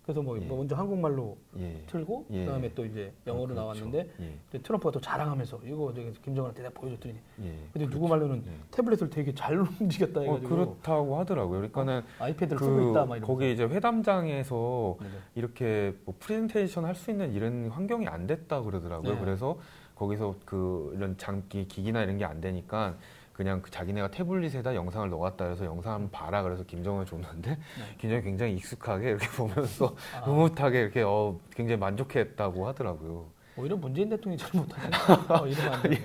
그래서 0.04 0.22
뭐 0.22 0.40
예. 0.40 0.46
먼저 0.46 0.76
한국말로 0.76 1.36
예, 1.58 1.64
예. 1.64 1.82
틀고 1.88 2.26
예. 2.30 2.46
그다음에 2.46 2.72
또 2.76 2.86
이제 2.86 3.12
영어로 3.26 3.56
그렇죠. 3.56 3.62
나왔는데 3.62 4.10
예, 4.54 4.58
트럼프가 4.60 4.92
또 4.92 5.02
자랑하면서 5.02 5.62
이거 5.66 5.92
김정은한테 6.24 6.62
내가 6.62 6.74
보여줬더니 6.80 7.16
예. 7.44 7.54
근데 7.74 7.90
누구 7.90 8.08
말로는 8.08 8.44
예. 8.46 8.52
태블릿을 8.70 9.10
되게 9.10 9.34
잘 9.34 9.58
움직였다 9.82 10.20
어, 10.20 10.24
해가지고 10.24 10.50
그렇다고 10.50 11.18
하더라고요. 11.18 11.58
그러니까는 11.60 12.04
아이패드를 12.20 12.60
쓰고 12.60 12.76
그 12.76 12.82
있다 12.92 13.00
막 13.06 13.16
이러면서 13.16 13.26
거기 13.28 13.52
이제 13.52 13.64
회담장에서 13.64 14.98
네네. 15.00 15.12
이렇게 15.36 15.96
뭐 16.06 16.14
프레젠테이션 16.20 16.86
할 16.86 16.96
수 16.96 17.10
있는 17.12 17.34
이런 17.34 17.70
환경이 17.70 18.08
안 18.08 18.28
됐다 18.28 18.62
그러더라고요. 18.62 19.14
네. 19.16 19.20
그래서 19.20 19.58
거기서 19.96 20.36
그 20.46 20.92
이런 20.96 21.18
장기 21.18 21.68
기기나 21.68 22.04
이런 22.04 22.18
게 22.18 22.26
안 22.26 22.42
되니까 22.42 22.96
그냥 23.36 23.62
그 23.62 23.70
자기네가 23.70 24.12
태블릿에다 24.12 24.76
영상을 24.76 25.10
넣었다 25.10 25.46
그래서 25.46 25.66
영상 25.66 25.94
한번 25.94 26.10
봐라 26.10 26.42
그래서 26.42 26.64
김정을 26.64 27.06
줬는데 27.06 27.58
김정이 28.00 28.22
굉장히 28.22 28.54
익숙하게 28.56 29.10
이렇게 29.10 29.28
보면서 29.36 29.96
아. 30.16 30.20
흐뭇하게 30.22 30.80
이렇게 30.80 31.02
어 31.02 31.38
굉장히 31.54 31.78
만족했다고 31.80 32.68
하더라고요. 32.68 33.36
오히려 33.58 33.78
문재인 33.78 34.10
대통령이 34.10 34.38
잘 34.38 34.52
못하네. 34.54 34.90
어, 35.32 35.48
이러면 35.48 35.74
안 35.74 35.82
돼. 35.84 36.02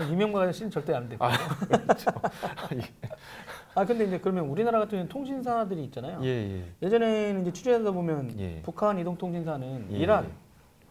어. 0.00 0.04
이명박 0.04 0.42
아저씨는 0.42 0.70
절대 0.70 0.94
안 0.94 1.06
되고. 1.06 1.22
아, 1.22 1.30
그렇죠. 1.66 2.10
아 3.74 3.84
근데 3.84 4.04
이제 4.04 4.18
그러면 4.18 4.46
우리나라 4.46 4.78
같은 4.78 4.90
경우는 4.92 5.08
통신사들이 5.10 5.84
있잖아요. 5.84 6.20
예, 6.22 6.26
예. 6.26 6.64
예전에는 6.82 7.42
이제 7.42 7.52
취재하다 7.52 7.90
보면 7.90 8.38
예. 8.38 8.62
북한 8.62 8.98
이동통신사는 8.98 9.88
예, 9.92 9.96
이란, 9.96 10.24
예. 10.24 10.28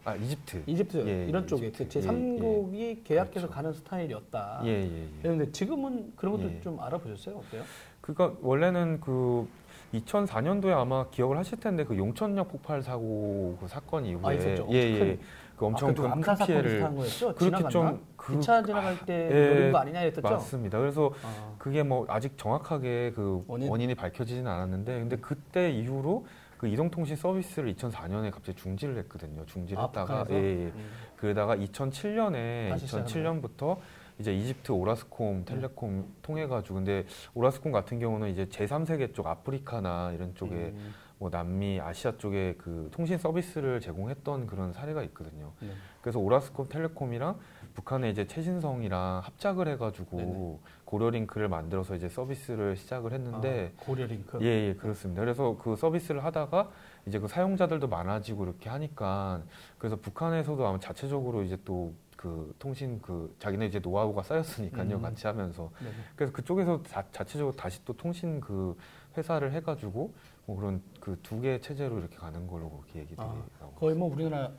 아, 0.04 0.16
이집트. 0.16 0.64
이집트 0.66 1.06
예, 1.06 1.26
이런 1.28 1.46
쪽에 1.46 1.68
이집트. 1.68 2.00
그 2.00 2.06
제3국이 2.06 3.04
계약해서 3.04 3.46
그렇죠. 3.46 3.50
가는 3.50 3.72
스타일이었다. 3.72 4.62
예, 4.64 4.68
예, 4.68 4.82
예. 5.02 5.08
그런데 5.22 5.52
지금은 5.52 6.12
그런 6.16 6.34
것도 6.36 6.50
예. 6.50 6.60
좀 6.60 6.80
알아보셨어요? 6.80 7.36
어때요? 7.36 7.62
그러니까 8.00 8.36
원래는 8.42 9.00
그 9.00 9.46
2004년도에 9.94 10.70
아마 10.76 11.08
기억을 11.10 11.36
하실 11.38 11.60
텐데 11.60 11.84
그 11.84 11.96
용천역 11.96 12.48
폭발 12.50 12.82
사고 12.82 13.56
그 13.60 13.68
사건 13.68 14.04
이후에 14.06 14.22
아, 14.24 14.32
있었죠. 14.32 14.66
예, 14.72 14.76
예. 14.76 14.98
큰- 14.98 15.20
그 15.56 15.66
엄청 15.66 15.90
아, 15.90 15.94
그큰 15.94 16.10
암사 16.10 16.34
사건 16.34 16.62
비슷한 16.62 16.96
거였죠? 16.96 17.26
그렇게 17.34 17.44
지나갔나? 17.44 17.68
좀 17.70 18.06
그- 18.16 18.32
기차 18.38 18.62
지나갈 18.64 18.98
때 19.06 19.28
예, 19.30 19.54
노린 19.54 19.72
거 19.72 19.78
아니냐 19.78 20.00
했었죠? 20.00 20.22
맞습니다. 20.28 20.78
그래서 20.80 21.12
아, 21.22 21.54
그게 21.58 21.84
뭐 21.84 22.04
아직 22.08 22.36
정확하게 22.36 23.12
그 23.14 23.44
원인? 23.46 23.90
이 23.90 23.94
밝혀지지는 23.94 24.50
않았는데 24.50 24.98
근데 24.98 25.16
그때 25.18 25.70
이후로 25.70 26.26
그 26.62 26.68
이동통신 26.68 27.16
서비스를 27.16 27.74
2004년에 27.74 28.30
갑자기 28.30 28.56
중지를 28.56 28.96
했거든요. 28.98 29.44
중지를 29.46 29.82
아, 29.82 29.86
했다가 29.86 30.22
북한에서? 30.22 30.46
예, 30.46 30.60
예. 30.60 30.66
음. 30.66 30.90
그러다가 31.16 31.56
2007년에 31.56 32.68
다시 32.68 32.86
시작하는 32.86 33.42
2007년부터 33.42 33.78
이제 34.20 34.32
이집트 34.32 34.70
오라스콤 34.70 35.44
텔레콤 35.44 36.14
통해 36.22 36.46
가지고 36.46 36.76
근데 36.76 37.04
오라스콤 37.34 37.72
같은 37.72 37.98
경우는 37.98 38.28
이제 38.28 38.44
제3세계 38.44 39.12
쪽 39.12 39.26
아프리카나 39.26 40.12
이런 40.12 40.36
쪽에 40.36 40.54
음, 40.54 40.94
뭐 41.22 41.30
남미, 41.30 41.80
아시아 41.80 42.18
쪽에 42.18 42.56
그 42.58 42.90
통신 42.90 43.16
서비스를 43.16 43.78
제공했던 43.78 44.48
그런 44.48 44.72
사례가 44.72 45.04
있거든요. 45.04 45.52
네. 45.60 45.68
그래서 46.00 46.18
오라스콤 46.18 46.68
텔레콤이랑 46.68 47.38
북한의 47.74 48.10
이제 48.10 48.26
최신성이랑 48.26 49.20
합작을 49.22 49.68
해가지고 49.68 50.16
네네. 50.16 50.58
고려링크를 50.84 51.48
만들어서 51.48 51.94
이제 51.94 52.08
서비스를 52.08 52.74
시작을 52.74 53.12
했는데 53.12 53.72
아, 53.78 53.84
고려 53.84 54.04
링크. 54.04 54.36
예, 54.42 54.46
예, 54.46 54.74
그렇습니다. 54.74 55.20
그래서 55.20 55.56
그 55.62 55.76
서비스를 55.76 56.24
하다가 56.24 56.70
이제 57.06 57.20
그 57.20 57.28
사용자들도 57.28 57.86
많아지고 57.86 58.42
이렇게 58.42 58.68
하니까 58.68 59.42
그래서 59.78 59.94
북한에서도 59.94 60.66
아마 60.66 60.80
자체적으로 60.80 61.44
이제 61.44 61.56
또그 61.64 62.56
통신 62.58 63.00
그 63.00 63.32
자기네 63.38 63.66
이제 63.66 63.78
노하우가 63.78 64.24
쌓였으니까요 64.24 64.96
음. 64.96 65.02
같이 65.02 65.28
하면서 65.28 65.70
네. 65.84 65.88
그래서 66.16 66.32
그쪽에서 66.32 66.82
자, 66.82 67.04
자체적으로 67.12 67.54
다시 67.54 67.84
또 67.84 67.92
통신 67.92 68.40
그 68.40 68.76
회사를 69.16 69.52
해가지고 69.52 70.12
뭐 70.46 70.56
그런 70.56 70.82
그 71.02 71.16
두 71.22 71.40
개 71.40 71.58
체제로 71.60 71.98
이렇게 71.98 72.16
가는 72.16 72.46
걸로 72.46 72.70
그렇게 72.70 73.00
얘기들이 73.00 73.20
아, 73.26 73.44
나오고 73.60 73.74
거의 73.74 73.96
뭐 73.96 74.12
우리나라 74.12 74.52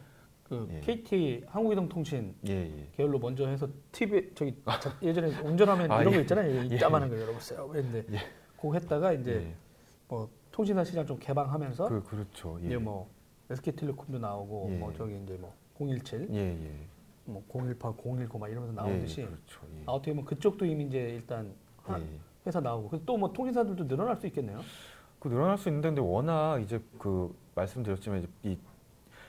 그 0.44 0.68
예. 0.72 0.82
KT 0.82 1.46
한국이동통신 1.48 2.36
예, 2.50 2.52
예. 2.52 2.88
계열로 2.98 3.18
먼저 3.18 3.48
해서 3.48 3.66
TV 3.94 4.32
저기 4.36 4.54
자- 4.82 4.94
예전에 5.02 5.28
운전하면 5.40 5.90
아, 5.90 6.02
이런 6.02 6.12
예. 6.14 6.18
거 6.18 6.22
있잖아요. 6.24 6.54
예. 6.54 6.66
이따만한 6.76 7.10
거 7.10 7.18
열어보세요. 7.20 7.66
그랬는데 7.70 8.14
예. 8.14 8.20
그거 8.58 8.74
했다가 8.74 9.14
이제 9.14 9.36
예. 9.36 9.56
뭐 10.10 10.30
통신사 10.52 10.84
시장 10.84 11.06
좀 11.06 11.18
개방하면서 11.18 11.88
그 11.88 12.04
그렇죠. 12.04 12.60
예. 12.62 12.66
이제 12.66 12.78
뭐 12.78 13.10
SK텔레콤도 13.50 14.20
나오고 14.20 14.68
예. 14.72 14.78
뭐 14.78 14.94
저기 14.94 15.18
이제 15.24 15.38
뭐 15.40 15.54
017, 15.80 16.28
예, 16.34 16.38
예. 16.38 16.72
뭐 17.24 17.42
018, 17.48 17.94
019 17.98 18.38
막 18.38 18.50
이러면서 18.50 18.74
예, 18.74 18.76
나오듯이 18.92 19.22
예, 19.22 19.26
그렇죠. 19.28 19.62
예. 19.78 19.84
아, 19.86 19.92
어떻게 19.94 20.12
보면 20.12 20.26
그쪽도 20.26 20.66
이미 20.66 20.84
이제 20.88 21.00
일단 21.00 21.54
하- 21.84 21.98
예. 22.02 22.06
회사 22.46 22.60
나오고 22.60 23.06
또뭐 23.06 23.32
통신사들도 23.32 23.88
늘어날 23.88 24.18
수 24.18 24.28
있겠네요. 24.28 24.60
그 25.24 25.30
늘어날 25.30 25.58
수 25.58 25.70
있는데 25.70 25.88
근데 25.88 26.02
워낙 26.02 26.62
이제 26.62 26.82
그 27.00 27.34
말씀드렸지만 27.56 28.20
이제 28.20 28.28
이 28.44 28.58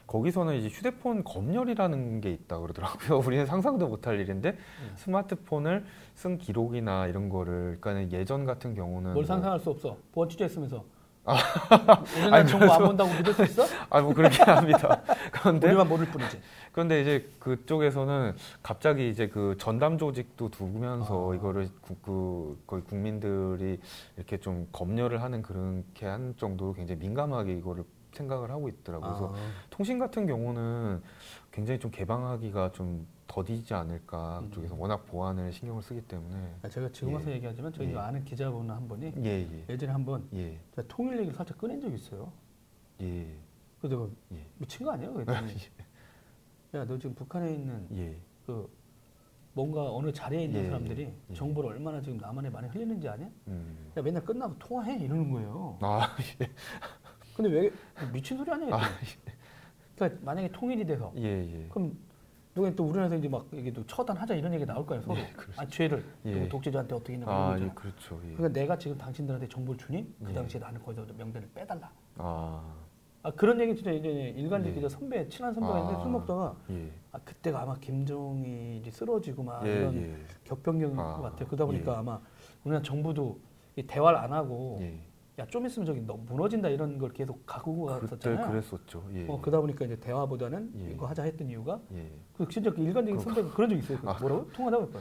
거기서는 0.08 0.56
이제 0.56 0.68
휴대폰 0.68 1.22
검열이라는 1.22 2.20
게 2.20 2.32
있다 2.32 2.58
그러더라고요. 2.58 3.18
우리는 3.24 3.46
상상도 3.46 3.86
못할 3.86 4.18
일인데 4.18 4.50
음. 4.50 4.92
스마트폰을 4.96 5.84
쓴 6.14 6.36
기록이나 6.38 7.06
이런 7.06 7.28
거를 7.28 7.78
그러니까 7.80 8.18
예전 8.18 8.44
같은 8.44 8.74
경우는 8.74 9.02
뭘 9.12 9.14
뭐- 9.14 9.24
상상할 9.24 9.60
수 9.60 9.70
없어. 9.70 9.96
보안 10.12 10.28
취재했으면서. 10.28 10.84
아. 11.24 11.36
우리나라 12.16 12.36
아니, 12.36 12.48
정보 12.48 12.70
안 12.72 12.82
본다고 12.84 13.10
믿을 13.14 13.32
수 13.32 13.42
있어? 13.44 13.64
아, 13.88 14.00
뭐 14.00 14.12
그렇게 14.12 14.42
합니다. 14.44 15.00
그런데 15.32 15.68
우리만 15.68 15.88
모를 15.88 16.06
뿐이지. 16.06 16.40
그런데 16.72 17.00
이제 17.00 17.30
그쪽에서는 17.38 18.34
갑자기 18.62 19.08
이제 19.08 19.28
그 19.28 19.56
전담 19.58 19.96
조직도 19.96 20.50
두면서 20.50 21.32
아. 21.32 21.34
이거를 21.34 21.68
구- 21.80 21.96
그 22.02 22.62
거의 22.66 22.82
국민들이 22.82 23.78
이렇게 24.16 24.38
좀 24.38 24.68
검열을 24.72 25.22
하는 25.22 25.42
그렇게 25.42 26.06
한 26.06 26.34
정도로 26.36 26.74
굉장히 26.74 27.00
민감하게 27.00 27.54
이거를 27.54 27.84
생각을 28.12 28.50
하고 28.50 28.68
있더라고요. 28.68 29.08
그래서 29.10 29.34
아, 29.34 29.38
통신 29.70 29.98
같은 29.98 30.26
경우는 30.26 31.02
굉장히 31.50 31.80
좀 31.80 31.90
개방하기가 31.90 32.72
좀 32.72 33.06
더디지 33.26 33.74
않을까 33.74 34.40
음. 34.40 34.48
그쪽에서 34.48 34.74
워낙 34.74 35.04
보안을 35.06 35.52
신경을 35.52 35.82
쓰기 35.82 36.00
때문에 36.02 36.54
아, 36.62 36.68
제가 36.68 36.90
지금 36.92 37.10
예. 37.10 37.14
와서 37.14 37.30
얘기하지만 37.30 37.72
저희 37.72 37.90
예. 37.92 37.96
아는 37.96 38.24
기자분 38.24 38.70
한 38.70 38.86
분이 38.88 39.14
예예 39.18 39.64
예 39.68 39.76
전에 39.76 39.92
한번 39.92 40.28
예 40.34 40.58
통일 40.88 41.18
얘기를 41.18 41.34
살짝 41.34 41.58
꺼낸 41.58 41.80
적이 41.80 41.94
있어요. 41.96 42.32
예 43.00 43.26
그래서 43.80 43.96
내가 43.96 44.10
예. 44.32 44.46
미친 44.58 44.84
거 44.84 44.92
아니야? 44.92 45.10
그랬더니 45.12 45.52
야 46.74 46.84
너 46.84 46.98
지금 46.98 47.14
북한에 47.14 47.52
있는 47.54 47.86
예. 47.96 48.16
그 48.46 48.68
뭔가 49.52 49.92
어느 49.94 50.12
자리에 50.12 50.44
있는 50.44 50.62
예, 50.62 50.66
사람들이 50.66 51.12
예. 51.30 51.34
정보를 51.34 51.70
얼마나 51.70 52.00
지금 52.02 52.18
남한에 52.18 52.50
많이 52.50 52.66
흘리는지 52.68 53.08
아냐? 53.08 53.30
음. 53.46 53.92
야 53.96 54.02
맨날 54.02 54.24
끝나고 54.24 54.58
통화해 54.58 54.98
이러는 54.98 55.30
거예요. 55.30 55.78
아, 55.80 56.16
예. 56.40 56.50
근데 57.36 57.50
왜 57.50 57.70
미친 58.12 58.36
소리 58.36 58.50
아니야? 58.50 58.74
아. 58.74 58.80
그러니까 59.94 60.20
만약에 60.24 60.50
통일이 60.50 60.84
돼서 60.84 61.12
예, 61.16 61.22
예. 61.22 61.68
그럼 61.68 61.96
누가 62.54 62.70
또 62.74 62.84
우리나라에서 62.84 63.16
이제 63.16 63.28
막 63.28 63.46
이게 63.52 63.72
또 63.72 63.84
처단하자 63.86 64.34
이런 64.34 64.54
얘기 64.54 64.64
나올 64.64 64.86
거예요 64.86 65.02
서로. 65.02 65.18
예, 65.18 65.26
그렇죠. 65.36 65.60
아 65.60 65.66
죄를 65.66 66.04
예. 66.24 66.48
독재자한테 66.48 66.94
어떻게 66.94 67.14
있는 67.14 67.28
아, 67.28 67.48
거 67.48 67.58
예, 67.58 67.64
예. 67.64 67.70
그렇죠. 67.74 68.20
예. 68.24 68.34
그러니까 68.34 68.48
내가 68.60 68.78
지금 68.78 68.96
당신들한테 68.96 69.48
정보를 69.48 69.76
주니 69.78 70.06
그 70.22 70.30
예. 70.30 70.34
당시에 70.34 70.60
나는 70.60 70.80
거기서 70.80 71.04
명단을 71.18 71.48
빼달라. 71.52 71.90
아, 72.16 72.74
아 73.24 73.30
그런 73.32 73.60
얘기 73.60 73.74
진짜 73.74 73.92
예전에 73.92 74.30
일간지 74.30 74.68
예. 74.68 74.72
기자 74.72 74.88
선배 74.88 75.28
친한 75.28 75.52
선배가 75.52 75.78
있는데 75.80 75.98
아. 75.98 76.02
술 76.02 76.12
먹다가 76.12 76.56
예. 76.70 76.92
아 77.10 77.18
그때가 77.24 77.62
아마 77.62 77.74
김정일이 77.74 78.88
쓰러지고 78.88 79.42
막 79.42 79.66
예, 79.66 79.72
이런 79.72 79.96
예. 79.96 80.16
격변기인 80.44 80.96
아, 80.98 81.16
것 81.16 81.22
같아요. 81.22 81.46
그러다 81.48 81.66
보니까 81.66 81.92
예. 81.92 81.96
아마 81.96 82.20
우리나라 82.62 82.82
정부도 82.84 83.40
이 83.74 83.82
대화를 83.82 84.16
안 84.16 84.32
하고 84.32 84.78
예. 84.80 85.00
야 85.38 85.46
좀 85.46 85.66
있으면 85.66 85.84
저기 85.86 86.00
너 86.00 86.14
무너진다 86.14 86.68
이런 86.68 86.96
걸 86.98 87.12
계속 87.12 87.44
그때 87.44 88.06
갔었잖아요. 88.06 88.50
그랬었죠. 88.50 89.04
예. 89.14 89.26
어 89.28 89.40
그러다 89.40 89.60
보니까 89.60 89.84
이제 89.84 89.96
대화보다는 89.98 90.72
예. 90.86 90.92
이거 90.92 91.06
하자 91.06 91.24
했던 91.24 91.48
이유가 91.48 91.80
예. 91.92 92.08
그 92.36 92.48
진짜 92.48 92.70
그 92.72 92.80
일관적인 92.80 93.18
선배가 93.20 93.52
그런 93.52 93.70
적 93.70 93.76
있어요. 93.76 93.98
그 93.98 94.08
아. 94.08 94.16
뭐라고 94.20 94.48
통화다 94.52 94.78
보니까 94.78 95.00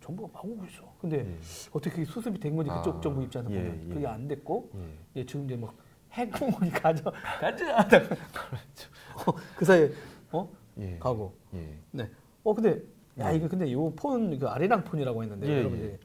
정부가 0.00 0.30
막 0.32 0.44
오고 0.46 0.64
있어. 0.64 0.94
근데 0.98 1.18
예. 1.30 1.38
어떻게 1.72 2.04
수습이 2.06 2.40
된 2.40 2.56
건지 2.56 2.70
그쪽 2.70 2.96
아, 2.96 3.00
정부 3.02 3.22
입장에서 3.22 3.52
예, 3.54 3.58
보면 3.62 3.90
예. 3.90 3.94
그게 3.94 4.06
안 4.06 4.26
됐고 4.28 4.70
예. 5.16 5.26
지금 5.26 5.44
이제 5.44 5.56
뭐 5.56 5.74
핵공원이 6.12 6.70
가져 6.70 7.12
가져 7.40 7.66
하다가 7.74 8.14
어, 8.14 9.32
그 9.56 9.64
사이에 9.66 9.90
어 10.32 10.48
예. 10.78 10.96
가고 10.98 11.34
예. 11.52 11.76
네. 11.90 12.08
어 12.44 12.54
근데 12.54 12.80
야 13.18 13.30
네. 13.30 13.36
이거 13.36 13.46
근데 13.46 13.70
요 13.72 13.90
폰 13.94 14.38
그 14.38 14.48
아리랑 14.48 14.84
폰이라고 14.84 15.22
했는데 15.22 15.46
예, 15.46 15.58
여러분들이. 15.58 15.98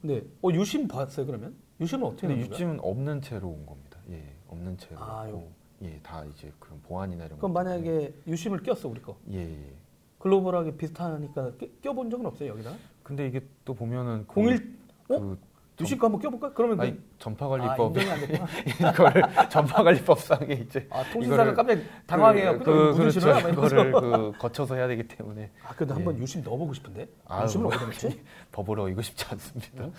근데 0.00 0.22
어 0.42 0.48
유심 0.52 0.88
봤어요 0.88 1.26
그러면? 1.26 1.54
유심은 1.80 2.06
어떻게 2.06 2.28
되는? 2.28 2.42
유찜은 2.42 2.80
없는 2.82 3.22
채로 3.22 3.48
온 3.48 3.64
겁니다. 3.66 3.98
예, 4.10 4.22
없는 4.48 4.76
채로. 4.78 5.00
아, 5.00 5.22
왔고, 5.22 5.50
예, 5.82 5.98
다 6.02 6.24
이제 6.24 6.52
그런 6.58 6.80
보안이나 6.82 7.24
이런 7.26 7.38
그럼 7.38 7.52
것 7.52 7.62
만약에 7.62 8.12
유심을 8.26 8.62
꼈어 8.62 8.88
우리 8.88 9.00
거. 9.00 9.16
예, 9.32 9.38
예. 9.38 9.72
글로벌하게 10.18 10.76
비슷하니까 10.76 11.52
끼- 11.58 11.70
껴본 11.80 12.10
적은 12.10 12.26
없어요 12.26 12.50
여기다? 12.50 12.72
근데 13.04 13.26
이게 13.28 13.40
또 13.64 13.74
보면은 13.74 14.26
그, 14.26 14.40
01 14.40 14.76
어? 15.10 15.18
그 15.20 15.38
유심 15.80 15.96
거 15.98 16.06
한번 16.08 16.20
껴볼까? 16.20 16.52
그러면 16.54 16.80
아니 16.80 16.90
그, 16.96 16.98
아 16.98 17.18
전파관리법에 17.20 18.00
됐구나. 18.26 18.46
이걸 18.92 19.48
전파관리법상에 19.48 20.54
이제 20.54 20.88
아 20.90 21.04
통신사가 21.12 21.42
이거를 21.44 21.54
깜짝 21.54 21.78
당황해요. 22.08 22.58
그, 22.58 22.64
그, 22.64 22.94
그, 22.96 23.02
무슨 23.04 23.20
그렇죠. 23.20 23.54
그거를 23.54 23.92
그 23.92 24.32
거쳐서 24.40 24.74
해야 24.74 24.88
되기 24.88 25.06
때문에 25.06 25.52
아 25.64 25.72
근데 25.76 25.94
한번 25.94 26.16
예. 26.16 26.22
유심 26.22 26.42
넣어보고 26.42 26.74
싶은데 26.74 27.08
아유, 27.26 27.44
유심을 27.44 27.62
뭐, 27.62 27.72
어디다 27.72 27.86
넣지? 27.86 28.20
법으로 28.50 28.88
이거 28.88 29.02
쉽지 29.02 29.24
않습니다. 29.30 29.84
어? 29.84 29.92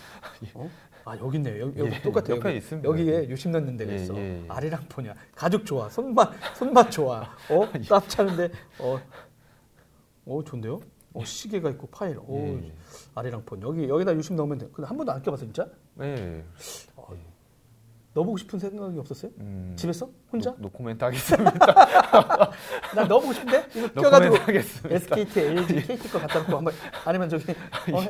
아 1.06 1.18
여기 1.18 1.38
있네요. 1.38 1.68
여기, 1.68 1.80
여기 1.80 1.92
예, 1.94 2.02
똑같아요. 2.02 2.38
옆에 2.38 2.50
여기, 2.50 2.58
있습니다. 2.58 2.90
여기에 2.90 3.30
유심 3.30 3.52
넣는 3.52 3.78
데가 3.78 3.92
예, 3.92 3.96
있어. 3.96 4.16
예, 4.16 4.20
예. 4.20 4.46
아리랑 4.48 4.86
폰이야. 4.90 5.16
가죽 5.36 5.66
좋아. 5.66 5.90
손맛 5.90 6.32
손맛 6.56 6.92
좋아. 6.92 7.22
어? 7.50 7.70
땀 7.88 8.02
차는데 8.08 8.52
어. 8.80 9.00
어 10.26 10.44
좋은데요? 10.44 10.80
어 11.14 11.26
시계가 11.26 11.70
있고 11.72 11.88
파일. 11.88 12.18
오 12.20 12.60
예. 12.64 12.72
아리랑 13.16 13.46
폰 13.46 13.62
여기 13.62 13.88
여기다 13.88 14.14
유심 14.16 14.36
넣으면 14.36 14.58
돼. 14.58 14.68
근데 14.72 14.88
한 14.88 14.98
번도 14.98 15.12
안 15.12 15.22
껴봤어 15.22 15.44
진짜? 15.46 15.68
예. 16.02 16.44
넣어보고 18.14 18.38
싶은 18.38 18.60
생각이 18.60 18.98
없었어요? 18.98 19.32
음, 19.40 19.74
집에서 19.76 20.10
혼자? 20.32 20.52
노, 20.52 20.64
노코멘트 20.64 21.04
하겠습니다. 21.04 21.52
난 22.96 23.08
넣어보고 23.08 23.34
싶은데 23.34 23.66
이거 23.76 24.02
껴가지고. 24.02 24.36
SKT, 24.90 25.40
LG, 25.40 25.76
KT 25.88 26.10
거 26.10 26.20
갖다 26.20 26.40
놓고 26.40 26.58
한번 26.58 26.74
아니면 27.06 27.30
저기 27.30 27.52
어, 27.52 28.02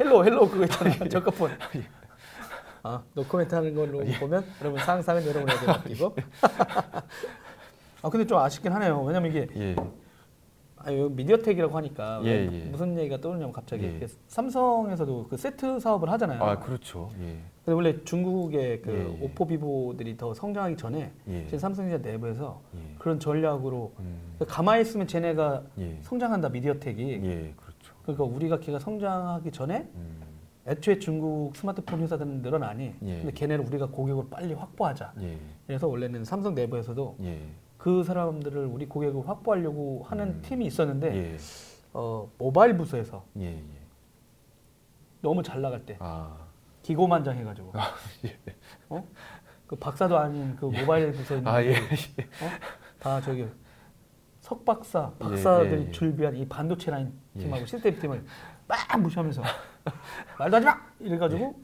헬로 0.00 0.24
헬로 0.24 0.48
그거 0.48 0.64
있잖아 0.64 1.08
저가폰 1.08 1.50
아 2.84 3.02
노코멘트 3.14 3.54
하는 3.54 3.74
걸로 3.74 4.04
보면 4.20 4.44
여러분 4.60 4.78
상상은 4.80 5.26
여러분에게 5.26 5.66
맡기고 5.66 6.14
아 8.02 8.10
근데 8.10 8.26
좀 8.26 8.36
아쉽긴 8.38 8.72
하네요 8.72 9.02
왜냐면 9.02 9.30
이게 9.30 9.48
예. 9.56 9.74
아, 10.76 10.90
미디어텍이라고 10.90 11.74
하니까 11.78 12.20
예, 12.24 12.30
왜 12.30 12.52
예. 12.52 12.64
무슨 12.66 12.98
얘기가 12.98 13.22
떠오르냐면 13.22 13.54
갑자기 13.54 13.84
예. 13.86 14.06
삼성에서도 14.28 15.28
그 15.30 15.36
세트 15.38 15.80
사업을 15.80 16.10
하잖아요 16.10 16.42
아 16.42 16.58
그렇죠. 16.58 17.10
예. 17.22 17.38
근데 17.64 17.74
원래 17.74 18.04
중국의 18.04 18.82
그 18.82 18.90
예, 18.92 19.18
예. 19.18 19.24
오포 19.24 19.46
비보들이 19.46 20.18
더 20.18 20.34
성장하기 20.34 20.76
전에 20.76 21.10
예. 21.28 21.44
지금 21.46 21.58
삼성전자 21.58 22.06
내부에서 22.06 22.60
예. 22.74 22.96
그런 22.98 23.18
전략으로 23.18 23.94
음, 23.98 24.36
가만히 24.46 24.82
있으면 24.82 25.06
쟤네가 25.06 25.62
예. 25.78 25.98
성장한다 26.02 26.50
미디어텍이 26.50 27.12
예, 27.12 27.54
그렇죠. 27.56 27.94
그러니까 28.02 28.24
우리가 28.24 28.60
걔가 28.60 28.78
성장하기 28.78 29.50
전에 29.52 29.88
음, 29.94 30.23
애초에 30.66 30.98
중국 30.98 31.54
스마트폰 31.56 32.00
회사들은 32.00 32.42
늘어나니 32.42 32.94
예. 33.02 33.16
근데 33.18 33.32
걔네를 33.32 33.64
우리가 33.66 33.86
고객을 33.86 34.24
빨리 34.30 34.54
확보하자 34.54 35.12
예. 35.20 35.38
그래서 35.66 35.86
원래는 35.88 36.24
삼성 36.24 36.54
내부에서도 36.54 37.16
예. 37.22 37.40
그 37.76 38.02
사람들을 38.02 38.64
우리 38.66 38.86
고객을 38.86 39.28
확보하려고 39.28 40.04
하는 40.04 40.28
음. 40.28 40.42
팀이 40.42 40.66
있었는데 40.66 41.16
예. 41.16 41.36
어, 41.92 42.30
모바일 42.38 42.76
부서에서 42.76 43.24
예. 43.38 43.56
예. 43.58 43.64
너무 45.20 45.42
잘 45.42 45.60
나갈 45.60 45.84
때 45.84 45.96
아. 46.00 46.36
기고만장해가지고 46.82 47.72
어? 48.90 49.08
그 49.66 49.76
박사도 49.76 50.18
아닌 50.18 50.56
그 50.56 50.66
모바일 50.66 51.12
부서 51.12 51.36
있는 51.36 51.50
아, 51.50 51.62
예. 51.62 51.76
어? 51.76 52.50
다 52.98 53.20
저기 53.20 53.46
석 54.40 54.64
박사 54.64 55.10
박사들이 55.18 55.82
예, 55.82 55.86
예. 55.86 55.90
준비한 55.90 56.36
이 56.36 56.46
반도체 56.48 56.90
라인 56.90 57.12
예. 57.36 57.40
팀하고 57.40 57.66
시스템 57.66 57.98
팀을 57.98 58.24
막 58.66 59.00
무시하면서 59.00 59.42
말도 60.38 60.56
하지 60.56 60.66
마 60.66 60.80
이래가지고 61.00 61.54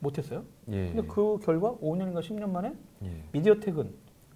못했어요. 0.00 0.44
예. 0.68 0.92
근데 0.92 1.02
그 1.06 1.38
결과 1.38 1.72
5년인가 1.76 2.20
10년 2.20 2.50
만에 2.50 2.74
예. 3.02 3.24
미디어텍은 3.32 3.94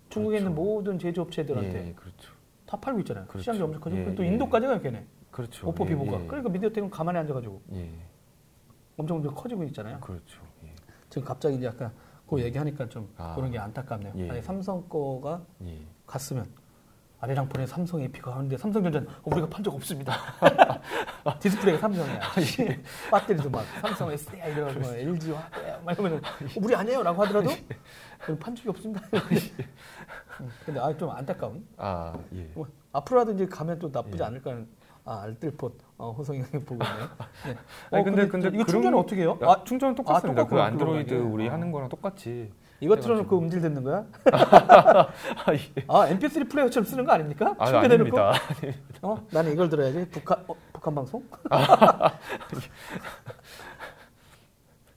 중국에 0.08 0.38
있는 0.38 0.54
그렇죠. 0.54 0.70
모든 0.70 0.98
제조업체들한테 0.98 1.88
예, 1.88 1.92
그렇죠. 1.94 2.32
다 2.66 2.76
팔고 2.78 3.00
있잖아요. 3.00 3.26
그렇죠. 3.26 3.40
시장이 3.40 3.60
엄청 3.60 3.80
커지고 3.80 4.10
예, 4.10 4.14
또 4.14 4.24
예. 4.24 4.28
인도까지 4.28 4.66
가요, 4.66 4.80
걔네. 4.80 5.04
그렇죠. 5.30 5.68
오포 5.68 5.84
예, 5.84 5.88
비보가. 5.90 6.22
예. 6.22 6.26
그러니까 6.26 6.50
미디어텍은 6.50 6.90
가만히 6.90 7.18
앉아가지고 7.18 7.60
예. 7.72 7.90
엄청 8.96 9.16
엄청 9.18 9.34
커지고 9.34 9.64
있잖아요. 9.64 10.00
그렇죠. 10.00 10.40
예. 10.64 10.72
지금 11.10 11.26
갑자기 11.26 11.56
이제 11.56 11.66
약간 11.66 11.92
그 12.28 12.40
얘기하니까 12.40 12.88
좀 12.88 13.12
아. 13.16 13.34
그런 13.34 13.50
게 13.50 13.58
안타깝네요. 13.58 14.12
예. 14.16 14.30
아니 14.30 14.42
삼성 14.42 14.88
거가 14.88 15.44
예. 15.64 15.80
갔으면 16.06 16.46
아리랑 17.18 17.48
폰에 17.48 17.66
삼성 17.66 18.00
AP가 18.02 18.32
하는데 18.34 18.56
삼성전자는 18.58 19.08
어, 19.08 19.12
우리가 19.24 19.48
판 19.48 19.64
적 19.64 19.74
없습니다. 19.74 20.12
디스플레이가 21.40 21.80
삼성이야. 21.80 22.20
배터리도 23.10 23.50
막 23.50 23.64
삼성 23.80 24.10
SDI 24.12 24.52
이러고 24.52 24.80
뭐 24.80 24.92
LG 24.94 25.30
와막 25.32 25.98
이러면 25.98 26.14
어, 26.18 26.20
우리 26.56 26.74
아니에요라고 26.74 27.22
하더라도 27.24 27.50
우리 28.28 28.38
판 28.38 28.54
적이 28.54 28.68
없습니다. 28.68 29.00
음, 30.40 30.50
근데 30.64 30.78
아 30.80 30.92
좀 30.96 31.10
안타까운. 31.10 31.66
아, 31.78 32.14
예. 32.34 32.50
뭐, 32.54 32.66
앞으로라도 32.92 33.32
이제 33.32 33.46
가면 33.46 33.78
또 33.78 33.88
나쁘지 33.92 34.18
예. 34.22 34.26
않을까. 34.26 34.54
아 35.08 35.20
알뜰폰 35.22 35.72
어, 35.98 36.10
호성이 36.10 36.40
형이 36.40 36.64
보고 36.64 36.82
있네요. 36.84 37.08
네. 37.46 37.56
아니, 37.92 38.04
근데- 38.04 38.26
근데 38.26 38.48
이거 38.48 38.56
그런- 38.64 38.66
충전은 38.66 38.98
어떻게 38.98 39.20
해요? 39.22 39.38
아, 39.42 39.52
아, 39.52 39.64
충전은 39.64 39.94
똑같습니다. 39.94 40.42
그 40.44 40.48
똑같구나, 40.50 40.64
안드로이드. 40.64 41.14
우리 41.14 41.48
아. 41.48 41.52
하는 41.52 41.70
거랑 41.70 41.88
똑같이. 41.88 42.52
이거 42.80 42.96
틀어놓고 42.96 43.38
음질 43.38 43.60
듣는 43.62 43.82
거야? 43.84 44.04
아, 44.32 45.06
예. 45.52 45.84
아 45.88 46.08
MP3 46.08 46.50
플레이어처럼 46.50 46.84
쓰는 46.84 47.04
거 47.06 47.12
아닙니까? 47.12 47.54
아, 47.58 47.66
충전해놓고? 47.66 48.18
아닙니다. 48.20 48.40
어? 49.02 49.26
나는 49.30 49.52
이걸 49.52 49.68
들어야지. 49.68 50.06
북한, 50.10 50.44
어, 50.46 50.54
북한 50.72 50.94
방송? 50.94 51.22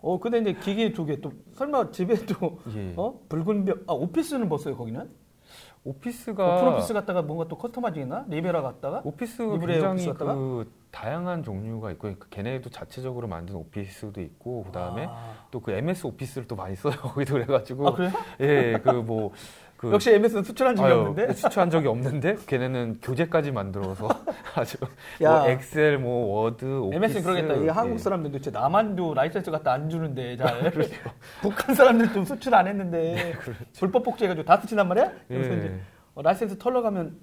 어, 0.02 0.20
근데 0.20 0.40
이제 0.40 0.54
기계 0.54 0.92
두 0.94 1.06
개 1.06 1.20
또, 1.20 1.32
설마 1.56 1.92
집에 1.92 2.16
또, 2.26 2.60
예. 2.76 2.94
어? 2.96 3.20
붉은별, 3.28 3.80
아, 3.88 3.94
오피스는 3.94 4.48
뭐 4.48 4.58
써요, 4.58 4.76
거기는? 4.78 5.10
오피스가 5.90 6.56
OpenOffice 6.56 6.94
갔다가 6.94 7.22
뭔가 7.22 7.48
또 7.48 7.58
customizing 7.58 8.04
했나? 8.04 8.26
Libre 8.28 8.62
갔다가? 8.62 9.02
Libre 9.54 9.74
굉장히 9.74 10.04
오피스? 10.04 10.36
그 10.36 10.72
다양한 10.92 11.44
종류가 11.44 11.92
있고 11.92 12.14
그 12.20 12.30
걔네도 12.30 12.70
자체적으로 12.70 13.28
만든 13.28 13.56
오피스도 13.56 14.22
있고 14.22 14.64
그다음에 14.66 15.08
아, 15.10 15.34
또그 15.52 15.72
MS 15.72 16.08
오피스를 16.08 16.48
또 16.48 16.56
많이 16.56 16.76
써요. 16.76 16.94
거기도 17.02 17.34
그래가지고 17.34 17.88
아, 17.88 17.94
그래요? 17.94 18.12
예, 18.40 18.80
그뭐 18.84 19.32
그 19.80 19.94
역시 19.94 20.12
MS는 20.12 20.44
수출한 20.44 20.76
적이 20.76 20.92
아유, 20.92 21.00
없는데? 21.00 21.34
수출한 21.36 21.70
적이 21.70 21.88
없는데 21.88 22.36
걔네는 22.48 23.00
교재까지 23.02 23.54
만들어서 23.54 24.10
아주 24.54 24.78
야. 25.22 25.40
뭐 25.40 25.48
엑셀 25.48 25.98
뭐 26.00 26.42
워드 26.44 26.66
오피스 26.80 26.98
MS는 26.98 27.24
그러겠다. 27.24 27.54
이 27.64 27.68
한국 27.70 27.94
예. 27.94 27.98
사람들 27.98 28.30
도대체 28.34 28.52
남한도 28.52 29.14
라이센스 29.14 29.50
갖다 29.50 29.72
안 29.72 29.90
주는데 29.90 30.36
잘. 30.36 30.70
북한 31.42 31.74
사람들도 31.74 32.26
수출 32.26 32.54
안 32.56 32.68
했는데 32.68 33.34
불법 33.80 34.04
복제해가지고 34.04 34.46
다 34.46 34.58
수출한 34.58 34.86
말이야? 34.90 35.14
그래서 35.30 35.54
이제 35.54 35.68
예. 35.68 35.80
어, 36.14 36.22
라이센스 36.24 36.58
털러 36.58 36.82
가면 36.82 37.18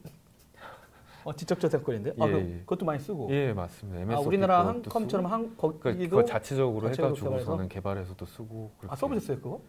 어, 1.25 1.37
지적재산권인데? 1.37 2.15
아, 2.19 2.27
예, 2.27 2.33
그, 2.33 2.39
예. 2.39 2.59
그것도 2.61 2.87
많이 2.87 3.01
쓰고. 3.01 3.29
예 3.33 3.53
맞습니다. 3.53 4.01
MS 4.01 4.15
아, 4.17 4.21
우리나라 4.21 4.67
한컴처럼 4.67 5.27
한 5.27 5.55
그, 5.59 5.79
거기도 5.79 6.09
그거 6.17 6.25
자체적으로 6.25 6.87
자체적으로 6.87 7.19
해가지고서는 7.19 7.69
개발해서도 7.69 8.25
쓰고 8.25 8.71
아. 8.89 8.97
써보셨어요 8.97 9.37
그거? 9.41 9.61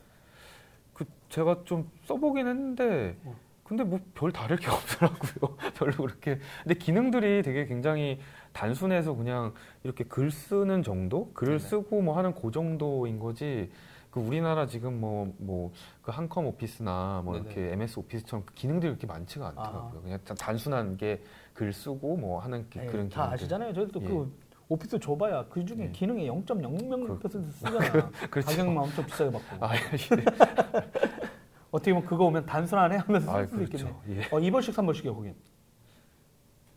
그 0.97 1.05
제가 1.29 1.61
좀 1.63 1.89
써보긴 2.05 2.47
했는데 2.47 3.15
어. 3.23 3.35
근데 3.63 3.83
뭐 3.83 3.99
별 4.15 4.31
다를 4.31 4.57
게 4.57 4.65
없더라고요. 4.71 5.57
별로 5.77 5.93
그렇게. 5.97 6.39
근데 6.63 6.73
기능들이 6.75 7.43
되게 7.43 7.67
굉장히 7.67 8.19
단순해서 8.53 9.13
그냥 9.13 9.53
이렇게 9.83 10.03
글 10.05 10.31
쓰는 10.31 10.81
정도, 10.81 11.31
글을 11.33 11.59
네네. 11.59 11.69
쓰고 11.69 12.01
뭐 12.01 12.17
하는 12.17 12.33
그 12.33 12.49
정도인 12.51 13.19
거지. 13.19 13.69
그 14.09 14.19
우리나라 14.21 14.65
지금 14.65 14.99
뭐 14.99 15.27
뭐 15.37 15.71
그 16.01 16.11
한컴 16.11 16.47
오피스나 16.47 17.21
뭐 17.23 17.33
네네. 17.35 17.45
이렇게 17.45 17.73
MS 17.73 17.99
오피스처럼 17.99 18.45
그 18.45 18.53
기능들이 18.55 18.89
그렇게 18.93 19.05
많지가 19.05 19.49
않더라고요. 19.49 19.99
아. 19.99 20.01
그냥 20.01 20.19
단- 20.25 20.35
단순한 20.37 20.97
게 20.97 21.21
글 21.53 21.73
쓰고 21.73 22.17
뭐 22.17 22.39
하는 22.39 22.69
게 22.69 22.81
에이, 22.81 22.87
그런 22.87 23.09
다 23.09 23.15
기능들. 23.25 23.33
아시잖아요. 23.33 23.73
저희도 23.73 24.01
예. 24.03 24.05
그 24.07 24.31
오피스 24.70 24.99
줘봐야 24.99 25.45
그 25.49 25.63
중에 25.65 25.86
예. 25.86 25.91
기능이 25.91 26.28
0.00% 26.30 27.22
그- 27.22 27.30
쓰잖아. 27.51 28.09
그렇죠. 28.30 28.47
가격만 28.49 28.84
엄청 28.84 29.05
비싸게 29.05 29.32
받고. 29.32 29.65
아, 29.65 29.76
예. 29.76 29.80
어떻게 31.72 31.93
보면 31.93 32.07
그거 32.07 32.26
오면 32.26 32.45
단순하네 32.45 32.97
하면서 32.97 33.32
아, 33.32 33.38
쓸 33.39 33.47
수도 33.47 33.63
있겠네. 33.63 33.84
그렇죠. 33.84 34.01
예. 34.09 34.22
어, 34.36 34.39
2번씩 34.39 34.74
3번씩이요 34.74 35.15
거긴. 35.15 35.36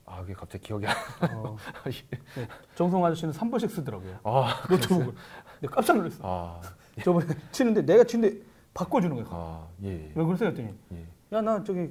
아, 0.07 0.21
그게 0.23 0.35
갑자기 0.35 0.65
기억이 0.65 0.87
안 0.87 0.95
어, 1.35 1.57
나. 1.57 1.91
네. 1.91 2.49
정성 2.75 3.05
아저씨는 3.05 3.33
3번씩 3.33 3.71
쓰더라고요. 3.71 4.19
아, 4.25 4.63
노트북을. 4.69 5.13
내가 5.61 5.75
깜짝 5.75 5.97
놀랐어. 5.97 6.19
아, 6.23 6.61
저번에 7.03 7.27
치는데 7.53 7.83
내가 7.83 8.05
치는데 8.05 8.41
바꿔주는 8.75 9.15
거야. 9.17 9.27
아, 9.31 9.67
예. 9.85 10.13
왜 10.15 10.25
그러세요? 10.25 10.49
했더니 10.51 10.75
예. 10.93 11.07
야 11.33 11.41
나 11.41 11.63
저기 11.63 11.89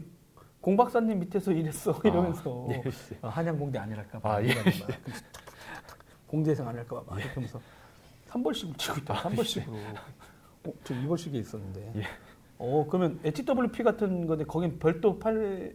공 0.62 0.76
박사님 0.76 1.18
밑에서 1.22 1.54
일했어 1.54 1.98
이러면서 2.04 2.68
예. 2.72 2.84
어, 3.22 3.30
한양공대 3.30 3.80
아니랄까 3.80 4.20
봐 4.20 4.36
아, 4.36 4.44
예. 4.44 4.50
공대생 6.30 6.68
아니랄까 6.68 7.02
봐 7.04 7.04
막 7.10 7.20
이렇게 7.20 7.34
하면서 7.36 7.60
3번씩을 8.30 8.78
치고 8.78 8.98
있다 9.00 9.14
3번씩으로 9.16 9.74
어, 10.66 10.74
저 10.84 10.94
2번씩에 10.94 11.34
있었는데 11.36 11.94
예. 11.98 12.04
어 12.58 12.86
그러면 12.90 13.20
HWP 13.24 13.84
같은 13.84 14.28
건데 14.28 14.44
거긴 14.46 14.78
별도 14.80 15.18
팔 15.20 15.74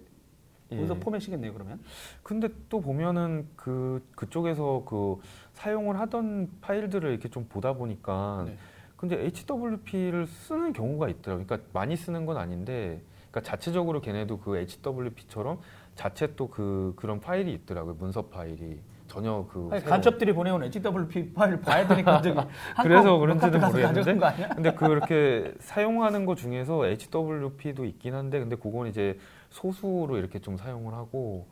예. 0.70 0.76
문서 0.76 0.94
포맷이겠네요 0.94 1.52
그러면. 1.52 1.80
근데 2.22 2.48
또 2.68 2.80
보면은 2.80 3.48
그 3.56 4.02
그쪽에서 4.14 4.84
그 4.86 5.20
사용을 5.52 5.98
하던 6.00 6.50
파일들을 6.62 7.10
이렇게 7.10 7.28
좀 7.28 7.46
보다 7.48 7.74
보니까 7.74 8.44
네. 8.46 8.56
근데 8.96 9.22
HWP를 9.26 10.26
쓰는 10.26 10.72
경우가 10.72 11.08
있더라고요. 11.10 11.46
그러니까 11.46 11.68
많이 11.74 11.96
쓰는 11.96 12.24
건 12.24 12.38
아닌데 12.38 13.02
그러니까 13.30 13.42
자체적으로 13.50 14.00
걔네도 14.00 14.38
그 14.40 14.56
HWP처럼 14.56 15.58
자체 15.96 16.34
또 16.34 16.48
그 16.48 16.92
그런 16.96 17.20
파일이 17.20 17.52
있더라고요. 17.52 17.94
문서 17.94 18.22
파일이 18.22 18.80
전혀 19.14 19.46
그 19.48 19.68
아니, 19.70 19.84
간첩들이 19.84 20.32
보내온 20.34 20.64
HWP 20.64 21.32
파일을 21.34 21.60
봐야 21.60 21.86
되니까 21.86 22.20
저기 22.20 22.36
그래서 22.82 23.16
그런지는 23.18 23.60
가서 23.60 23.76
모르겠는데. 23.76 24.18
거 24.18 24.26
아니야? 24.26 24.48
근데 24.48 24.74
그렇게 24.74 25.54
사용하는 25.60 26.26
것 26.26 26.36
중에서 26.36 26.84
HWP도 26.86 27.84
있긴 27.84 28.14
한데 28.14 28.40
근데 28.40 28.56
그건 28.56 28.88
이제 28.88 29.18
소수로 29.50 30.16
이렇게 30.18 30.40
좀 30.40 30.56
사용을 30.56 30.94
하고 30.94 31.46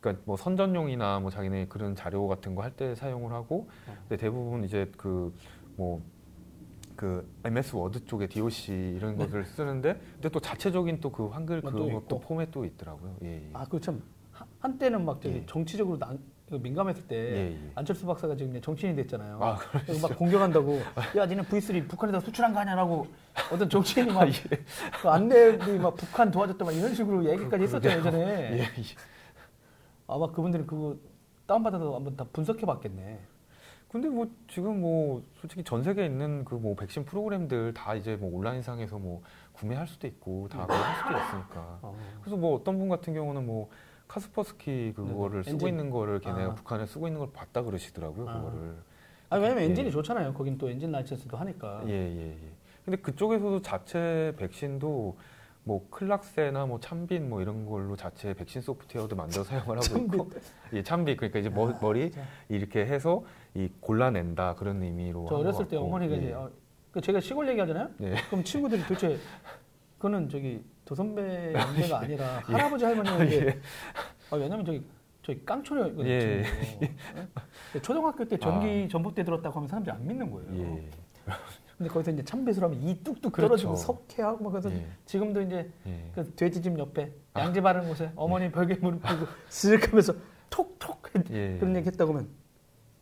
그러니까 0.00 0.22
뭐 0.24 0.36
선전용이나 0.36 1.18
뭐 1.20 1.30
자기네 1.30 1.66
그런 1.68 1.96
자료 1.96 2.28
같은 2.28 2.54
거 2.54 2.62
할 2.62 2.70
때 2.76 2.94
사용을 2.94 3.32
하고 3.32 3.68
어. 3.88 3.92
근데 4.08 4.16
대부분 4.16 4.64
이제 4.64 4.90
그 4.96 5.32
뭐 5.76 6.00
그 6.96 7.26
MS 7.44 7.76
워드 7.76 8.04
쪽에 8.04 8.26
DOC 8.26 8.72
이런 8.96 9.16
네. 9.16 9.24
것을 9.24 9.46
쓰는데 9.46 9.94
근데 10.16 10.28
또 10.28 10.38
자체적인 10.38 11.00
또 11.00 11.10
그 11.10 11.28
한글 11.28 11.62
또 11.62 11.70
그런 11.70 11.86
있고. 11.88 12.00
것도 12.02 12.20
포맷도 12.20 12.66
있더라고요. 12.66 13.16
예. 13.22 13.36
예. 13.36 13.50
아, 13.54 13.64
그 13.64 13.80
참 13.80 14.02
한때는 14.58 15.02
막 15.06 15.18
저기 15.22 15.36
예. 15.36 15.46
정치적으로 15.46 15.98
난, 15.98 16.18
이거 16.50 16.58
민감했을 16.58 17.06
때 17.06 17.16
예, 17.16 17.52
예. 17.52 17.70
안철수 17.76 18.04
박사가 18.06 18.34
지금 18.34 18.60
정치인이 18.60 18.96
됐잖아요. 18.96 19.38
아, 19.40 19.56
그래서 19.84 20.08
막 20.08 20.18
공격한다고 20.18 20.80
야, 21.16 21.24
니네 21.24 21.42
V3 21.42 21.88
북한에다 21.88 22.18
수출한 22.18 22.52
거 22.52 22.58
아니야라고 22.58 23.06
어떤 23.52 23.68
정치인이 23.70 24.10
아, 24.10 24.14
막 24.14 24.28
예. 24.28 24.32
그 25.00 25.08
안내들이 25.08 25.78
막 25.78 25.94
북한 25.94 26.28
도와줬다 26.32 26.64
막 26.64 26.72
이런 26.74 26.92
식으로 26.92 27.24
얘기까지 27.24 27.62
했었잖아요 27.62 28.00
예전에. 28.00 28.18
예. 28.58 28.62
예. 28.62 28.66
아마 30.08 30.26
그분들은 30.32 30.66
그거 30.66 30.96
다운받아서 31.46 31.94
한번 31.94 32.16
다 32.16 32.26
분석해 32.32 32.66
봤겠네. 32.66 33.20
근데 33.86 34.08
뭐 34.08 34.26
지금 34.48 34.80
뭐 34.80 35.22
솔직히 35.40 35.62
전 35.64 35.82
세계에 35.84 36.06
있는 36.06 36.44
그 36.44 36.56
뭐 36.56 36.74
백신 36.76 37.04
프로그램들 37.04 37.74
다 37.74 37.94
이제 37.94 38.16
뭐 38.16 38.36
온라인상에서 38.38 38.98
뭐 38.98 39.22
구매할 39.52 39.86
수도 39.86 40.06
있고 40.08 40.48
다 40.48 40.66
할 40.68 40.96
수도 40.96 41.10
있으니까. 41.16 41.78
어. 41.82 41.96
그래서 42.20 42.36
뭐 42.36 42.56
어떤 42.56 42.76
분 42.78 42.88
같은 42.88 43.14
경우는 43.14 43.46
뭐 43.46 43.68
카스퍼스키 44.10 44.92
그거를 44.96 45.44
네, 45.44 45.50
쓰고. 45.52 45.68
있는 45.68 45.90
거를 45.90 46.18
걔네가 46.18 46.52
아. 46.52 46.54
북한에 46.54 46.84
쓰고 46.84 47.06
있는 47.06 47.20
걸 47.20 47.30
봤다 47.32 47.62
그러시더라고요. 47.62 48.28
아. 48.28 48.34
그거를. 48.34 48.74
아 49.28 49.36
왜냐면 49.36 49.62
예. 49.62 49.66
엔진이 49.66 49.92
좋잖아요. 49.92 50.34
거긴 50.34 50.58
또 50.58 50.68
엔진 50.68 50.90
라이센스도 50.90 51.36
하니까. 51.36 51.82
예, 51.86 51.92
예, 51.92 52.30
예. 52.32 52.52
근데 52.84 52.96
그쪽에서도 53.00 53.62
자체 53.62 54.34
백신도 54.36 55.16
뭐 55.62 55.86
클락새나 55.90 56.66
뭐 56.66 56.80
참빗 56.80 57.28
뭐 57.28 57.40
이런 57.40 57.66
걸로 57.66 57.94
자체 57.94 58.34
백신 58.34 58.62
소프트웨어도 58.62 59.14
만들어 59.14 59.44
사용을 59.44 59.78
하고 59.78 59.98
있고 59.98 60.30
예, 60.72 60.82
참빗 60.82 61.16
그러니까 61.16 61.38
이제 61.38 61.48
머, 61.48 61.72
머리 61.80 62.10
진짜. 62.10 62.26
이렇게 62.48 62.84
해서 62.84 63.22
이 63.54 63.70
골라낸다 63.78 64.56
그런 64.56 64.82
의미로 64.82 65.26
저 65.28 65.36
어렸을 65.36 65.68
때 65.68 65.76
어머니가 65.76 66.14
예. 66.14 66.18
이제 66.18 66.32
어, 66.32 66.50
그 66.90 67.00
제가 67.00 67.20
시골 67.20 67.48
얘기하잖아요. 67.50 67.90
예. 68.00 68.14
그럼 68.28 68.42
친구들이 68.42 68.82
도대체 68.82 69.16
그거는 70.00 70.30
저기 70.30 70.64
도선배 70.86 71.52
연배가 71.52 72.00
아니라 72.00 72.42
예. 72.48 72.52
할아버지 72.52 72.84
할머니인데 72.86 73.60
아, 74.30 74.36
왜냐면 74.36 74.64
저기 74.64 74.82
저희 75.22 75.44
깡촌이거든요. 75.44 76.08
예. 76.08 76.42
친구. 76.64 77.82
초등학교 77.82 78.24
때 78.24 78.38
전기 78.38 78.88
전봇 78.88 79.14
대 79.14 79.22
들었다고 79.22 79.54
하면 79.56 79.68
사람들이 79.68 79.94
안 79.94 80.06
믿는 80.06 80.30
거예요. 80.30 80.56
예. 80.56 80.88
근데 81.76 81.92
거기서 81.92 82.12
이제 82.12 82.24
참배수를 82.24 82.68
하면 82.68 82.82
이 82.82 82.98
뚝뚝 83.04 83.30
그렇죠. 83.30 83.48
떨어지고 83.48 83.76
석회하고 83.76 84.42
막 84.42 84.50
그래서 84.52 84.72
예. 84.72 84.86
지금도 85.04 85.42
이제 85.42 85.70
예. 85.86 86.10
그 86.14 86.34
돼지집 86.34 86.78
옆에 86.78 87.12
양지 87.36 87.60
바른 87.60 87.86
곳에 87.86 88.10
어머니 88.16 88.50
벽에 88.50 88.76
무릎 88.76 89.02
꿇고 89.02 89.26
쓱 89.50 89.90
하면서 89.90 90.14
톡톡 90.48 91.10
예. 91.30 91.58
그런 91.58 91.76
얘기 91.76 91.86
했다고 91.88 92.12
하면 92.14 92.40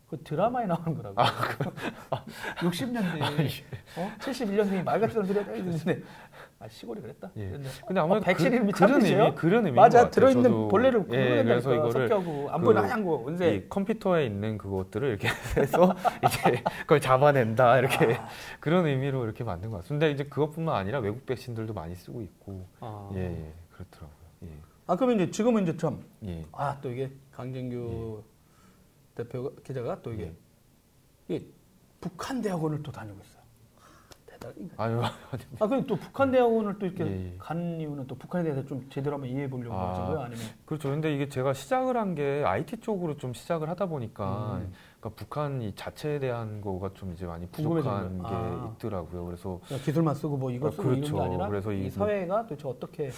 그 0.09 0.19
드라마에 0.25 0.65
나오는 0.67 0.95
거라고. 0.95 1.21
아, 1.21 2.25
60년대, 2.57 3.21
어? 3.97 4.11
71년생이 4.19 4.83
말 4.83 4.99
같은 5.01 5.23
소리 5.25 5.39
하다 5.39 5.53
이러는데 5.53 6.03
아 6.61 6.67
시골이 6.69 7.01
그랬다. 7.01 7.31
예. 7.37 7.51
근데 7.51 7.69
근데 7.87 8.01
아무래도 8.01 8.25
백신 8.27 8.51
그, 8.51 8.57
이름이 8.57 8.73
그런 8.73 8.93
참이세요? 8.95 9.23
의미, 9.27 9.35
그런 9.37 9.67
의미 9.67 9.77
맞아 9.77 10.11
들어있는 10.11 10.69
벌레를 10.69 11.01
예, 11.01 11.03
구분해야 11.05 11.45
그래서 11.45 11.73
이거를 11.75 11.93
석회하고 12.09 12.51
안 12.51 12.61
그 12.61 12.65
보이는 12.65 12.83
하얀 12.83 13.05
거 13.05 13.23
언제 13.25 13.55
이 13.55 13.69
컴퓨터에 13.69 14.27
있는 14.27 14.59
그것들을 14.59 15.09
이렇게 15.09 15.29
해서 15.57 15.95
이제 16.27 16.65
그걸 16.81 17.01
잡아낸다 17.01 17.79
이렇게 17.79 18.17
아. 18.17 18.29
그런 18.59 18.87
의미로 18.87 19.25
이렇게 19.25 19.45
만든 19.45 19.71
것 19.71 19.77
같습니다. 19.79 20.07
근데 20.07 20.15
이제 20.15 20.29
그것뿐만 20.29 20.75
아니라 20.75 20.99
외국 20.99 21.25
백신들도 21.27 21.75
많이 21.75 21.95
쓰고 21.95 22.23
있고 22.23 22.67
아. 22.81 23.09
예, 23.15 23.19
예 23.21 23.53
그렇더라고요. 23.71 24.19
예, 24.45 24.49
아 24.89 24.97
그러면 24.97 25.21
이제 25.21 25.31
지금은 25.31 25.63
이제 25.63 25.77
참 25.77 26.03
예. 26.25 26.45
아또 26.51 26.91
이게 26.91 27.13
강정규 27.31 28.25
대표 29.15 29.55
기자가 29.63 30.03
또 30.03 30.13
이게 30.13 30.25
예. 30.25 30.33
이게 31.37 31.47
북한 32.01 32.43
대학원을 32.43 32.83
또 32.83 32.91
다니고 32.91 33.17
있어 33.23 33.38
요. 34.47 34.53
대단히. 34.55 34.71
아유, 34.77 35.01
아 35.61 35.67
그럼 35.67 35.87
또 35.87 35.97
북한 35.97 36.31
대학원을 36.31 36.79
또 36.79 36.87
이렇게 36.87 37.05
예, 37.05 37.11
예. 37.33 37.35
간 37.39 37.81
이유는 37.81 38.07
또 38.07 38.15
북한에 38.15 38.45
대해서 38.45 38.65
좀 38.67 38.87
제대로 38.91 39.15
한번 39.15 39.31
이해해 39.31 39.49
보려고 39.51 39.75
아. 39.77 39.93
거예요? 40.07 40.21
아니면 40.21 40.43
그렇죠. 40.67 40.91
근데 40.91 41.15
이게 41.15 41.29
제가 41.29 41.53
시작을 41.53 41.97
한 41.97 42.09
게 42.15 42.43
IT 42.45 42.79
쪽으로 42.79 43.17
좀 43.19 43.35
시작을 43.35 43.69
하다 43.69 43.87
보니까 43.87 44.57
음. 44.63 44.73
그러니까 44.99 45.11
북한 45.23 45.61
이 45.63 45.75
자체에 45.75 46.19
대한 46.19 46.61
거가 46.63 46.91
좀 46.95 47.13
이제 47.13 47.27
많이 47.27 47.47
부족한 47.49 48.19
게. 48.19 48.25
아. 48.27 48.73
있더라고요. 48.75 49.25
그래서 49.27 49.61
기술만 49.85 50.15
쓰고 50.15 50.37
뭐 50.39 50.51
이거 50.51 50.69
아, 50.69 50.71
쓰고 50.71 50.83
이런 50.85 50.95
게 51.03 51.07
그렇죠. 51.09 51.23
아니라 51.23 51.49
그래서 51.49 51.73
이 51.73 51.87
이 51.87 51.91
사회가 51.91 52.47
도대체 52.47 52.67
어떻게 52.67 53.11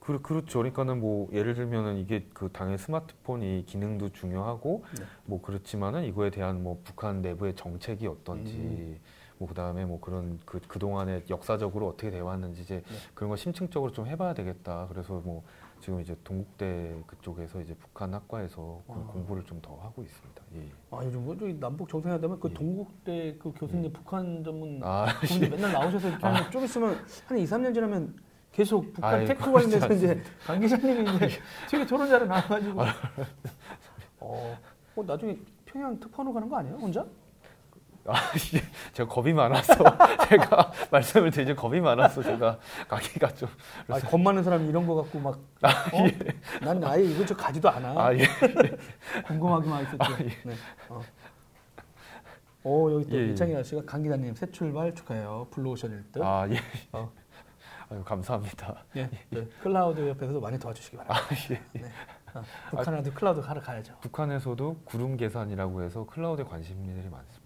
그, 0.00 0.20
그렇죠. 0.22 0.60
그러니까는 0.60 1.00
뭐 1.00 1.28
예를 1.32 1.54
들면은 1.54 1.98
이게 1.98 2.26
그 2.32 2.48
당연히 2.50 2.78
스마트폰이 2.78 3.64
기능도 3.66 4.08
중요하고 4.12 4.82
네. 4.98 5.04
뭐 5.26 5.42
그렇지만은 5.42 6.04
이거에 6.04 6.30
대한 6.30 6.62
뭐 6.62 6.80
북한 6.82 7.20
내부의 7.20 7.54
정책이 7.54 8.06
어떤지 8.06 8.54
음. 8.56 8.98
뭐 9.38 9.48
그다음에 9.48 9.84
뭐 9.84 10.00
그런 10.00 10.38
그 10.44 10.60
그동안에 10.60 11.24
역사적으로 11.30 11.88
어떻게 11.88 12.10
돼 12.10 12.20
왔는지 12.20 12.62
이제 12.62 12.82
네. 12.86 12.96
그런 13.14 13.28
걸 13.28 13.38
심층적으로 13.38 13.92
좀 13.92 14.06
해봐야 14.06 14.34
되겠다. 14.34 14.86
그래서 14.88 15.20
뭐 15.24 15.44
지금 15.80 16.00
이제 16.00 16.16
동국대 16.24 17.02
그쪽에서 17.06 17.60
이제 17.60 17.74
북한 17.74 18.12
학과에서 18.12 18.82
그 18.86 18.92
아. 18.92 19.12
공부를 19.12 19.44
좀 19.44 19.58
더 19.60 19.76
하고 19.76 20.02
있습니다. 20.02 20.42
예. 20.54 20.68
아 20.90 21.04
요즘 21.04 21.24
뭐 21.24 21.36
저기 21.36 21.58
남북 21.58 21.88
정상회담에 21.88 22.36
그 22.40 22.48
예. 22.48 22.54
동국대 22.54 23.36
그 23.38 23.52
교수님 23.52 23.92
북한 23.92 24.42
전문 24.44 24.80
아, 24.84 25.06
그분들 25.20 25.50
맨날 25.50 25.72
나오셔서 25.72 26.08
이렇게 26.08 26.26
하면 26.26 26.50
좀 26.50 26.64
있으면 26.64 26.96
한 27.26 27.38
2, 27.38 27.44
3년 27.44 27.74
지나면 27.74 28.14
계속 28.52 28.92
북한 28.92 29.14
아이, 29.14 29.26
tech 29.26 29.50
관련해서 29.52 29.92
이제 29.94 30.22
강 30.44 30.60
기자님이 30.60 31.16
이제 31.16 31.28
되게 31.68 31.86
토론자로 31.86 32.26
나와가지고 32.26 32.80
어, 34.20 34.58
어 34.96 35.02
나중에 35.02 35.36
평양 35.64 35.98
특파원으로 35.98 36.34
가는 36.34 36.48
거 36.48 36.56
아니에요 36.56 36.76
혼자? 36.76 37.04
아, 38.08 38.14
예. 38.54 38.60
제가 38.92 39.08
겁이 39.08 39.32
많아서 39.32 39.74
제가 40.28 40.72
말씀을 40.90 41.30
드리지 41.30 41.54
겁이 41.54 41.80
많아서 41.80 42.22
제가 42.22 42.58
가기가 42.88 43.28
좀 43.34 43.48
아, 43.88 43.98
겁 44.00 44.18
많은 44.20 44.42
사람이 44.42 44.68
이런 44.68 44.86
거 44.86 44.94
갖고 44.96 45.18
막 45.20 45.38
어? 45.62 46.64
난 46.64 46.82
아예 46.84 47.04
이거 47.04 47.24
저 47.26 47.36
가지도 47.36 47.68
않아 47.68 47.88
아, 47.90 48.14
예. 48.14 48.24
궁금하기만 49.26 49.86
했었지 49.86 49.98
아, 50.00 50.16
예. 50.20 50.24
네. 50.44 50.54
어. 50.88 51.02
어 52.64 52.92
여기 52.92 53.08
또 53.08 53.16
예, 53.16 53.28
예. 53.28 53.32
이창희 53.32 53.54
아저씨가 53.54 53.82
강 53.86 54.02
기자님 54.02 54.34
새 54.34 54.50
출발 54.50 54.94
축하해요 54.94 55.46
blue 55.50 55.74
ocean 55.74 56.04
1등 56.12 56.22
아, 56.22 56.48
예. 56.50 56.56
어. 56.92 57.10
아유, 57.90 58.04
감사합니다. 58.04 58.84
예, 58.96 59.08
네. 59.30 59.48
클라우드 59.62 60.06
옆에서도 60.10 60.38
많이 60.40 60.58
도와주시기 60.58 60.98
바랍니다. 60.98 61.26
아, 61.30 61.54
예. 61.54 61.62
네. 61.80 61.90
어, 62.34 62.42
북한에도 62.70 63.12
클라우드 63.12 63.40
하러 63.40 63.60
가야죠. 63.62 63.96
북한에서도 64.00 64.82
구름 64.84 65.16
계산이라고 65.16 65.82
해서 65.82 66.04
cloud에 66.04 66.44
관심들이 66.44 67.08
많습니다. 67.08 67.37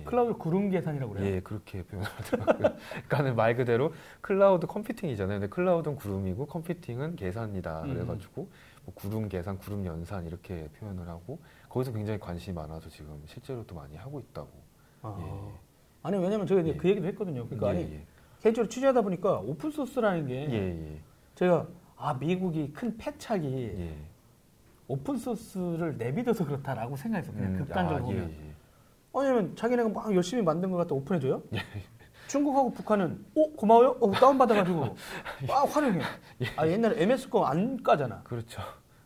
예. 0.00 0.04
클라우드 0.04 0.38
구름 0.38 0.70
계산이라고 0.70 1.12
그래요. 1.12 1.34
예, 1.34 1.40
그렇게 1.40 1.82
표현하더라고요. 1.82 2.76
그러니까는 3.08 3.36
말 3.36 3.56
그대로 3.56 3.92
cloud 4.20 4.66
computing이잖아요. 4.66 5.40
근데 5.40 5.50
cloud는 5.54 5.96
구름이고 5.96 6.46
computing은 6.46 7.16
계산이다. 7.16 7.82
음. 7.82 7.94
그래가지고 7.94 8.48
뭐 8.84 8.94
구름 8.94 9.28
계산, 9.28 9.58
구름 9.58 9.84
연산 9.84 10.26
이렇게 10.26 10.68
표현을 10.78 11.08
하고 11.08 11.38
거기서 11.68 11.92
굉장히 11.92 12.18
관심이 12.18 12.54
많아서 12.54 12.88
지금 12.88 13.22
실제로 13.26 13.64
또 13.66 13.74
많이 13.74 13.96
하고 13.96 14.20
있다고. 14.20 14.48
아. 15.02 15.18
예. 15.20 15.68
아니 16.02 16.16
왜냐면 16.16 16.44
이제 16.44 16.62
예. 16.64 16.76
그 16.76 16.88
얘기도 16.88 17.06
했거든요. 17.08 17.46
그러니까 17.46 17.68
예, 17.68 17.70
아니 17.70 17.92
예. 17.94 18.06
개인적으로 18.42 18.68
취재하다 18.68 19.02
보니까 19.02 19.40
open 19.40 19.70
source라는 19.70 20.26
게 20.26 20.34
예, 20.50 20.54
예, 20.54 21.00
제가 21.34 21.66
아 21.96 22.14
미국이 22.14 22.72
큰 22.72 22.96
패착이 22.96 23.46
예. 23.78 23.96
open 24.86 25.18
source를 25.18 25.98
내비둬서 25.98 26.46
그렇다라고 26.46 26.96
생각했어요. 26.96 27.34
그냥 27.34 27.52
음, 27.52 27.58
극단적으로 27.58 28.04
아, 28.04 28.06
보면. 28.06 28.30
예, 28.30 28.46
예. 28.47 28.47
왜냐면 29.14 29.56
자기네가 29.56 29.88
막 29.88 30.14
열심히 30.14 30.42
만든 30.42 30.70
것 30.70 30.76
갖다 30.78 30.94
오픈해줘요. 30.94 31.42
중국하고 32.28 32.70
북한은 32.72 33.24
어 33.36 33.50
고마워요. 33.56 33.96
어 34.00 34.10
다운 34.12 34.36
받아가지고 34.36 34.96
막 35.48 35.76
활용해. 35.76 36.00
아 36.56 36.66
옛날에 36.68 37.02
MS 37.02 37.28
거 37.30 37.44
안 37.46 37.82
까잖아. 37.82 38.22
그렇죠. 38.22 38.60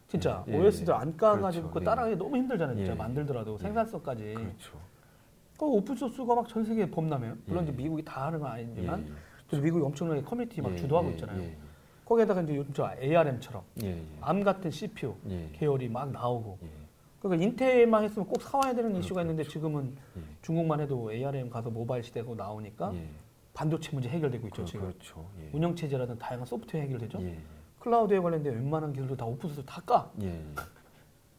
진짜 0.08 0.44
예, 0.48 0.52
예, 0.52 0.58
OS들 0.58 0.92
예. 0.92 0.98
안 0.98 1.16
까가지고 1.16 1.70
그렇죠. 1.70 1.80
예. 1.80 1.84
따라가기 1.84 2.16
너무 2.16 2.36
힘들잖아요. 2.36 2.76
진짜 2.76 2.90
예, 2.90 2.94
예. 2.94 2.98
만들더라도 2.98 3.54
예. 3.54 3.58
생산성까지. 3.62 4.34
그렇죠. 4.34 4.78
그 5.56 5.64
open 5.66 5.94
source가 5.96 6.34
막 6.34 6.48
전 6.48 6.64
세계에 6.64 6.90
범람해요. 6.90 7.36
물론 7.46 7.64
예. 7.66 7.68
이제 7.70 7.76
미국이 7.82 8.04
다 8.04 8.26
하는 8.26 8.40
건 8.40 8.50
예, 8.50 8.54
아니지만 8.64 9.06
예. 9.06 9.12
그래도 9.48 9.62
미국이 9.64 9.84
엄청나게 9.84 10.22
커뮤니티 10.22 10.60
막 10.60 10.72
예, 10.72 10.76
주도하고 10.76 11.08
예, 11.08 11.12
있잖아요. 11.12 11.40
예, 11.40 11.44
예. 11.46 11.56
거기에다가 12.04 12.42
이제 12.42 12.56
요즘 12.56 12.74
저 12.74 12.90
ARM처럼 13.00 13.62
예, 13.84 13.86
예. 13.90 14.02
ARM 14.20 14.42
같은 14.42 14.70
CPU 14.70 15.14
예. 15.30 15.48
계열이 15.52 15.88
막 15.88 16.10
나오고 16.10 16.58
예. 16.64 16.68
그러니까 17.22 17.44
인텔만 17.46 18.02
했으면 18.02 18.26
꼭 18.26 18.42
사와야 18.42 18.74
되는 18.74 18.96
이슈가 18.96 19.22
그렇죠. 19.22 19.30
있는데 19.30 19.48
지금은 19.48 19.96
예. 20.16 20.20
중국만 20.42 20.80
해도 20.80 21.12
ARM 21.12 21.50
가서 21.50 21.70
모바일 21.70 22.02
시대가 22.02 22.34
나오니까 22.34 22.92
예. 22.94 23.08
반도체 23.54 23.92
문제 23.92 24.08
해결되고 24.08 24.48
있죠 24.48 24.62
그, 24.62 24.68
지금 24.68 24.86
그렇죠. 24.88 25.30
예. 25.40 25.50
운영 25.52 25.76
체제라든가 25.76 26.18
다양한 26.18 26.44
소프트웨어 26.44 26.82
해결되죠 26.82 27.22
예. 27.22 27.38
cloud에 27.78 28.18
관련된 28.18 28.54
웬만한 28.54 28.92
기술도 28.92 29.16
다 29.16 29.24
open 29.24 29.40
source 29.40 29.64
다 29.64 29.80
까. 29.82 30.10
예. 30.20 30.26
예. 30.26 30.44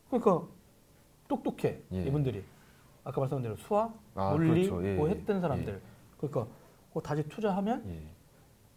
그러니까 0.10 0.48
똑똑해 1.28 1.82
예. 1.92 2.04
이분들이 2.04 2.46
아까 3.04 3.20
말씀드린 3.20 3.44
대로 3.54 3.56
수학, 3.68 3.94
아, 4.16 4.32
물리 4.32 4.70
그렇죠. 4.70 4.88
예, 4.88 4.96
뭐 4.96 5.10
예. 5.10 5.12
했던 5.12 5.42
사람들 5.42 5.82
그러니까 6.18 6.48
다시 7.04 7.28
투자하면 7.28 7.84
예. 7.90 8.08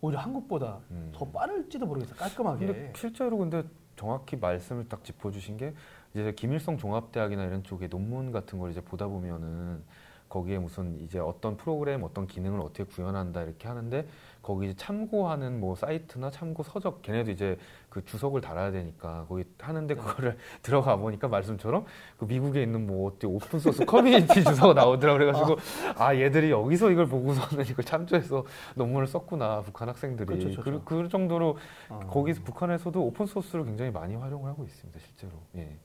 오히려 0.01 0.19
한국보다 0.19 0.81
음. 0.91 1.13
더 1.15 1.25
빠를지도 1.25 1.87
모르겠어 1.87 2.17
깔끔하게 2.17 2.67
근데 2.67 2.93
실제로 2.97 3.39
근데 3.39 3.63
정확히 3.95 4.37
말씀을 4.37 4.89
딱 4.89 5.05
짚어주신 5.05 5.57
게 5.57 5.75
이제 6.17 6.33
김일성 6.33 6.79
종합대학이나 6.79 7.45
이런 7.45 7.63
쪽의 7.63 7.91
논문 7.91 8.33
같은 8.33 8.59
걸 8.59 8.71
이제 8.71 8.81
보다 8.81 9.07
보면은 9.07 9.83
거기에 10.31 10.59
무슨 10.59 10.99
이제 11.01 11.19
어떤 11.19 11.59
프로그램 11.59 12.03
어떤 12.03 12.27
기능을 12.27 12.59
어떻게 12.61 12.85
구현한다 12.85 13.43
이렇게 13.43 13.69
하는데 13.69 14.09
거기 14.43 14.75
참고하는 14.75 15.61
뭐 15.61 15.75
사이트나 15.75 16.31
참고 16.31 16.63
서적 16.63 17.03
걔네도 17.03 17.31
이제 17.31 17.59
그 17.91 18.03
주석을 18.05 18.41
달아야 18.41 18.71
되니까 18.71 19.27
거기 19.29 19.45
하는데 19.59 19.95
네. 19.95 20.01
그거를 20.01 20.39
들어가 20.63 20.97
보니까 20.97 21.29
말씀처럼 21.29 21.85
그 22.17 22.25
미국에 22.25 22.63
있는 22.63 22.87
뭐 22.87 23.09
어때 23.09 23.27
오픈 23.27 23.59
소스 23.59 23.85
커뮤니티 23.85 24.43
주소가 24.43 24.73
나오더라 24.73 25.13
그래가지고 25.13 25.57
아 25.97 26.17
얘들이 26.17 26.51
여기서 26.51 26.91
이걸 26.91 27.07
보고서는 27.07 27.65
이걸 27.67 27.85
참조해서 27.85 28.45
논문을 28.75 29.07
썼구나 29.07 29.63
북한 29.63 29.91
학생들이 29.91 30.27
그렇죠. 30.27 30.63
그, 30.63 30.83
그 30.83 31.09
정도로 31.09 31.59
어. 31.91 32.01
거기서 32.09 32.43
북한에서도 32.43 33.01
open 33.01 33.27
source를 33.27 33.67
굉장히 33.67 33.91
많이 33.91 34.17
활용을 34.17 34.49
하고 34.49 34.65
있습니다, 34.65 34.99
실제로. 34.99 35.33
예. 35.57 35.77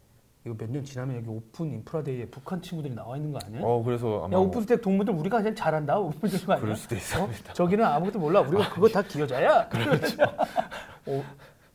이거 0.45 0.55
몇 0.57 0.69
년 0.71 0.83
지나면 0.83 1.17
여기 1.17 1.27
OpenInfra 1.29 1.71
Day에 1.71 2.25
북한 2.25 2.61
친구들이 2.61 2.95
나와 2.95 3.15
있는 3.15 3.31
거 3.31 3.39
아니야? 3.45 3.61
어, 3.63 3.83
그래서 3.83 4.23
아마 4.25 4.35
야 4.35 4.39
OpenStack 4.39 4.81
동문들 4.81 5.13
우리가 5.13 5.37
그냥 5.37 5.53
잘한다 5.53 5.99
OpenStack 5.99 6.47
거 6.47 6.53
아니야? 6.53 6.61
그럴 6.63 6.75
수도 6.75 6.95
어? 6.95 6.97
있습니다. 6.97 7.53
저기는 7.53 7.85
아무것도 7.85 8.19
몰라 8.19 8.41
우리가 8.41 8.69
그거 8.73 8.87
다 8.89 9.01
기여자야 9.03 9.67
그렇죠 9.69 10.17
어, 11.05 11.23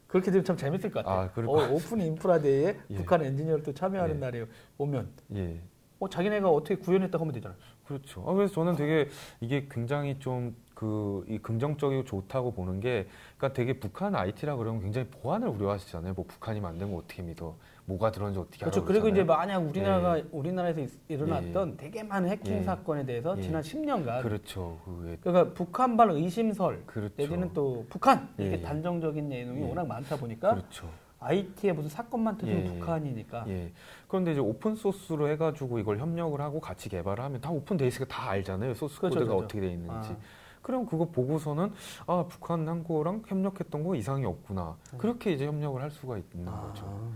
그렇게 0.08 0.30
되면 0.32 0.44
참 0.44 0.56
재밌을 0.56 0.90
것 0.90 1.04
같아 1.04 1.20
아, 1.22 1.30
그럴 1.30 1.48
어, 1.48 1.52
것 1.52 1.70
OpenInfra 1.70 2.00
Day에 2.00 2.76
예. 2.90 2.94
북한 2.96 3.22
엔지니어도 3.24 3.72
참여하는 3.72 4.16
예. 4.16 4.18
날에 4.18 4.44
오면 4.78 5.08
예. 5.36 5.60
어, 6.00 6.08
자기네가 6.08 6.50
어떻게 6.50 6.74
구현했다고 6.76 7.22
하면 7.24 7.34
되잖아 7.34 7.54
그렇죠. 7.84 8.24
아, 8.28 8.34
그래서 8.34 8.52
저는 8.54 8.74
되게 8.74 9.08
이게 9.40 9.68
굉장히 9.70 10.18
좀 10.18 10.54
그 10.76 11.24
이 11.26 11.38
긍정적이고 11.38 12.04
좋다고 12.04 12.52
보는 12.52 12.80
게 12.80 13.08
그러니까 13.38 13.56
되게 13.56 13.80
북한 13.80 14.14
IT라 14.14 14.56
그러면 14.56 14.82
굉장히 14.82 15.06
보안을 15.08 15.48
우려하시잖아요. 15.48 16.12
뭐 16.12 16.26
북한이 16.28 16.60
만든 16.60 16.92
거 16.92 16.98
어떻게 16.98 17.22
믿어? 17.22 17.56
뭐가 17.86 18.10
들었는지 18.10 18.40
어떻게 18.40 18.58
그렇죠. 18.58 18.84
그리고 18.84 19.08
이제 19.08 19.22
그러잖아요. 19.22 19.60
만약 19.60 19.68
우리나라가 19.70 20.22
우리나라에서 20.32 20.80
있- 20.80 21.00
일어났던 21.08 21.76
되게 21.76 22.02
많은 22.02 22.28
해킹 22.28 22.58
예. 22.58 22.62
사건에 22.64 23.06
대해서 23.06 23.36
예. 23.38 23.42
지난 23.42 23.62
10년간 23.62 24.22
그렇죠. 24.22 24.78
그게 24.84 25.16
그러니까 25.20 25.54
북한발 25.54 26.10
의심설 26.10 26.82
그렇죠. 26.86 27.14
내지는 27.16 27.52
또 27.54 27.86
북한 27.88 28.28
이렇게 28.38 28.56
예. 28.56 28.60
단정적인 28.60 29.28
내용이 29.28 29.62
예. 29.62 29.68
워낙 29.68 29.86
많다 29.86 30.16
보니까 30.16 30.54
그렇죠. 30.54 30.88
IT에 31.20 31.72
무슨 31.72 31.88
사건만 31.88 32.36
터지면 32.36 32.60
예. 32.66 32.78
북한이니까 32.78 33.44
예. 33.48 33.72
그런데 34.08 34.32
이제 34.32 34.40
open 34.40 34.74
source로 34.74 35.28
해가지고 35.28 35.78
이걸 35.78 35.98
협력을 35.98 36.38
하고 36.40 36.60
같이 36.60 36.88
개발을 36.88 37.22
하면 37.24 37.40
다 37.40 37.50
오픈 37.50 37.76
돼 37.76 37.86
있으니까 37.86 38.12
다 38.12 38.30
알잖아요. 38.30 38.74
소스 38.74 38.98
그렇죠, 38.98 39.14
코드가 39.14 39.28
그렇죠. 39.32 39.44
어떻게 39.44 39.60
돼 39.60 39.68
있는지. 39.72 40.10
아. 40.10 40.16
그럼 40.60 40.84
그거 40.84 41.04
보고서는 41.04 41.72
아 42.08 42.24
북한 42.28 42.68
한 42.68 42.82
거랑 42.82 43.22
협력했던 43.24 43.84
거 43.84 43.94
이상이 43.94 44.24
없구나. 44.24 44.76
그렇게 44.98 45.32
이제 45.32 45.46
협력을 45.46 45.80
할 45.80 45.92
수가 45.92 46.18
있는 46.18 46.48
아. 46.48 46.60
거죠. 46.62 47.12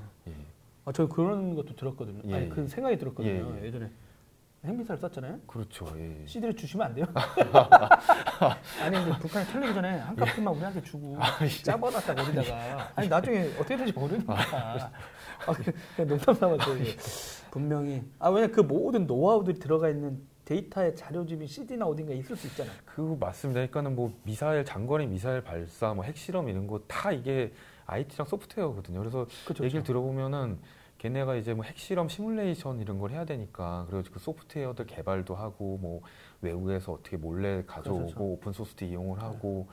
예. 0.91 0.93
아, 0.93 0.93
저 0.93 1.07
그런 1.07 1.55
것도 1.55 1.77
들었거든요. 1.77 2.21
예, 2.27 2.35
아니 2.35 2.45
예. 2.47 2.49
그 2.49 2.67
생각이 2.67 2.99
들었거든요. 2.99 3.33
예, 3.33 3.63
예. 3.63 3.67
예, 3.67 3.71
전에 3.71 3.91
핵미사일 4.65 4.99
쐈잖아요. 5.01 5.39
그렇죠. 5.47 5.87
예. 5.97 6.27
CD를 6.27 6.55
주시면 6.55 6.87
안 6.89 6.95
돼요? 6.95 7.07
아니 8.83 8.97
근데 8.97 9.19
북한에 9.19 9.47
텔레비전에 9.47 9.89
한 9.99 10.17
값만 10.17 10.55
우리한테 10.55 10.83
주고 10.83 11.17
짜버놨다 11.65 12.15
거기다가 12.15 12.93
아니 12.95 13.09
나중에 13.09 13.49
어떻게 13.59 13.77
될지 13.77 13.93
모르니까 13.93 14.35
아, 14.35 15.53
그- 15.55 15.73
그냥 15.97 16.09
농담 16.09 16.35
삼아서 16.35 16.77
이게 16.77 16.97
분명히 17.51 18.03
아 18.19 18.29
왜냐 18.29 18.49
그 18.49 18.61
모든 18.61 19.07
노하우들이 19.07 19.59
들어가 19.59 19.89
있는 19.89 20.21
데이터의 20.45 20.95
자료집이 20.97 21.47
CD나 21.47 21.87
어딘가 21.87 22.13
있을 22.13 22.37
수 22.37 22.47
있잖아요. 22.49 22.75
그 22.85 23.17
맞습니다. 23.19 23.61
그러니까는 23.61 23.95
뭐 23.95 24.13
미사일 24.25 24.65
장거리 24.65 25.07
미사일 25.07 25.43
발사, 25.43 25.95
뭐 25.95 26.05
핵실험 26.05 26.49
이런 26.49 26.67
거 26.67 26.81
다 26.87 27.13
이게 27.13 27.53
IT랑 27.87 28.27
소프트웨어거든요. 28.27 28.99
그래서 28.99 29.27
그렇죠. 29.45 29.65
얘기를 29.65 29.83
들어보면은 29.85 30.59
걔네가 31.01 31.37
이제 31.37 31.55
뭐 31.55 31.65
핵실험 31.65 32.11
시뮬레이션 32.11 32.79
이런 32.81 32.99
걸 32.99 33.11
해야 33.11 33.25
되니까 33.25 33.87
그래서 33.89 34.11
그 34.13 34.19
소프트웨어들 34.19 34.87
개발도 34.87 35.35
하고 35.35 35.79
뭐 35.81 36.03
외국에서 36.43 36.93
어떻게 36.93 37.17
몰래 37.17 37.65
가져오고 37.67 38.05
그렇죠. 38.05 38.23
open 38.23 38.53
source도 38.53 38.85
이용을 38.85 39.23
하고 39.23 39.69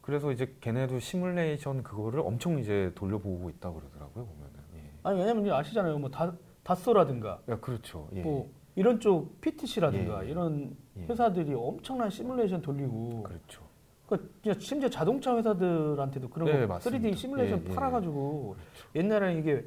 그래서 0.00 0.30
이제 0.30 0.54
걔네도 0.60 1.00
시뮬레이션 1.00 1.82
그거를 1.82 2.20
엄청 2.20 2.60
이제 2.60 2.92
돌려보고 2.94 3.50
있다고 3.50 3.80
그러더라고요 3.80 4.24
보면은. 4.24 4.54
예. 4.76 4.82
아니 5.02 5.18
왜냐면 5.18 5.50
아시잖아요. 5.52 5.98
뭐 5.98 6.10
다, 6.10 6.32
다소라든가 6.62 7.40
야, 7.48 7.58
그렇죠. 7.58 8.08
예. 8.14 8.22
뭐 8.22 8.48
이런 8.76 9.00
쪽 9.00 9.40
PTC라든가 9.40 10.24
예. 10.24 10.30
이런 10.30 10.76
예. 10.96 11.06
회사들이 11.06 11.54
엄청난 11.54 12.08
시뮬레이션 12.08 12.62
돌리고 12.62 13.24
그렇죠. 13.24 13.64
그러니까 14.06 14.60
심지어 14.60 14.88
자동차 14.88 15.36
회사들한테도 15.36 16.30
그런 16.30 16.46
네, 16.46 16.60
거 16.60 16.74
맞습니다. 16.74 17.08
3D 17.08 17.16
시뮬레이션 17.16 17.64
예, 17.66 17.68
예. 17.68 17.74
팔아가지고 17.74 18.56
옛날에는 18.94 19.40
이게 19.40 19.64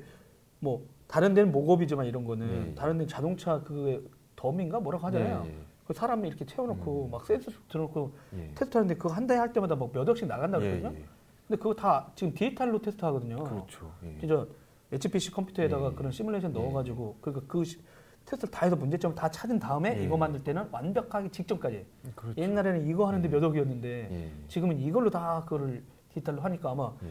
뭐 0.62 0.88
다른 1.12 1.34
데는 1.34 1.52
목업이지만 1.52 2.06
이런 2.06 2.24
거는 2.24 2.68
예. 2.72 2.74
다른 2.76 2.94
데는 2.94 3.08
자동차 3.08 3.60
그 3.64 4.10
덤인가 4.38 4.80
뭐라고 4.80 5.06
하잖아요. 5.08 5.44
예, 5.46 5.56
그 5.86 5.94
사람이 5.94 6.26
이렇게 6.26 6.46
채워놓고 6.46 7.06
음. 7.08 7.12
막 7.12 7.26
센서 7.26 7.52
들어놓고 7.70 8.12
예. 8.38 8.40
예. 8.50 8.52
테스트하는데 8.56 8.96
그거 8.96 9.14
한 9.14 9.28
달 9.28 9.38
할 9.38 9.52
때마다 9.52 9.76
막 9.76 9.92
몇 9.92 10.08
억씩 10.08 10.26
나간다 10.26 10.58
예, 10.62 10.70
그러거든요. 10.80 11.00
예. 11.02 11.06
근데 11.48 11.62
그거 11.62 11.74
다 11.76 12.10
지금 12.16 12.34
디지털로 12.34 12.80
테스트하거든요. 12.82 13.36
그렇죠. 13.44 13.92
예. 14.06 14.18
진짜 14.22 14.48
HPC 14.94 15.32
컴퓨터에다가 15.32 15.92
예. 15.92 15.96
그런 15.96 16.12
시뮬레이션 16.14 16.56
예. 16.56 16.60
넣어가지고 16.60 17.18
그러니까 17.20 17.46
그 17.46 17.64
시- 17.66 17.82
테스트를 18.24 18.50
다 18.52 18.66
해서 18.66 18.76
문제점을 18.78 19.14
다 19.14 19.30
찾은 19.30 19.60
다음에 19.60 19.98
예. 20.00 20.04
이거 20.06 20.16
만들 20.16 20.42
때는 20.42 20.66
완벽하게 20.72 21.30
직전까지. 21.30 21.86
그렇죠. 22.16 22.42
옛날에는 22.42 22.88
이거 22.88 23.06
하는데 23.08 23.28
예. 23.28 23.32
몇 23.32 23.44
억이었는데 23.44 24.08
예. 24.12 24.32
지금은 24.48 24.80
이걸로 24.80 25.10
다 25.10 25.42
그거를 25.44 25.84
디지털로 26.14 26.42
하니까 26.42 26.72
아마 26.72 26.94
예. 27.04 27.08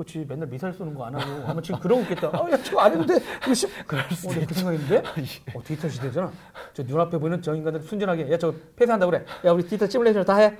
그렇지 0.00 0.24
맨날 0.26 0.48
미사일 0.48 0.72
쏘는 0.72 0.94
거 0.94 1.04
안 1.04 1.14
하고 1.14 1.46
아마 1.48 1.60
지금 1.60 1.78
그러고 1.80 2.02
있겠다. 2.02 2.28
아, 2.32 2.50
야 2.50 2.56
저거 2.62 2.88
이거 2.88 3.54
십. 3.54 3.68
그럴 3.86 4.02
어, 4.04 4.14
수도 4.14 4.34
내가 4.34 4.46
그 4.46 4.54
생각했는데 4.54 4.98
어, 5.54 5.62
디지털 5.62 5.90
시대잖아. 5.90 6.32
저 6.72 6.82
눈앞에 6.82 7.18
보이는 7.18 7.40
저 7.42 7.54
인간들 7.54 7.82
순진하게 7.82 8.30
야저 8.32 8.54
폐쇄한다 8.76 9.06
그래. 9.06 9.24
야 9.44 9.52
우리 9.52 9.62
디지털 9.62 9.90
시뮬레이션 9.90 10.24
다 10.24 10.36
해. 10.36 10.56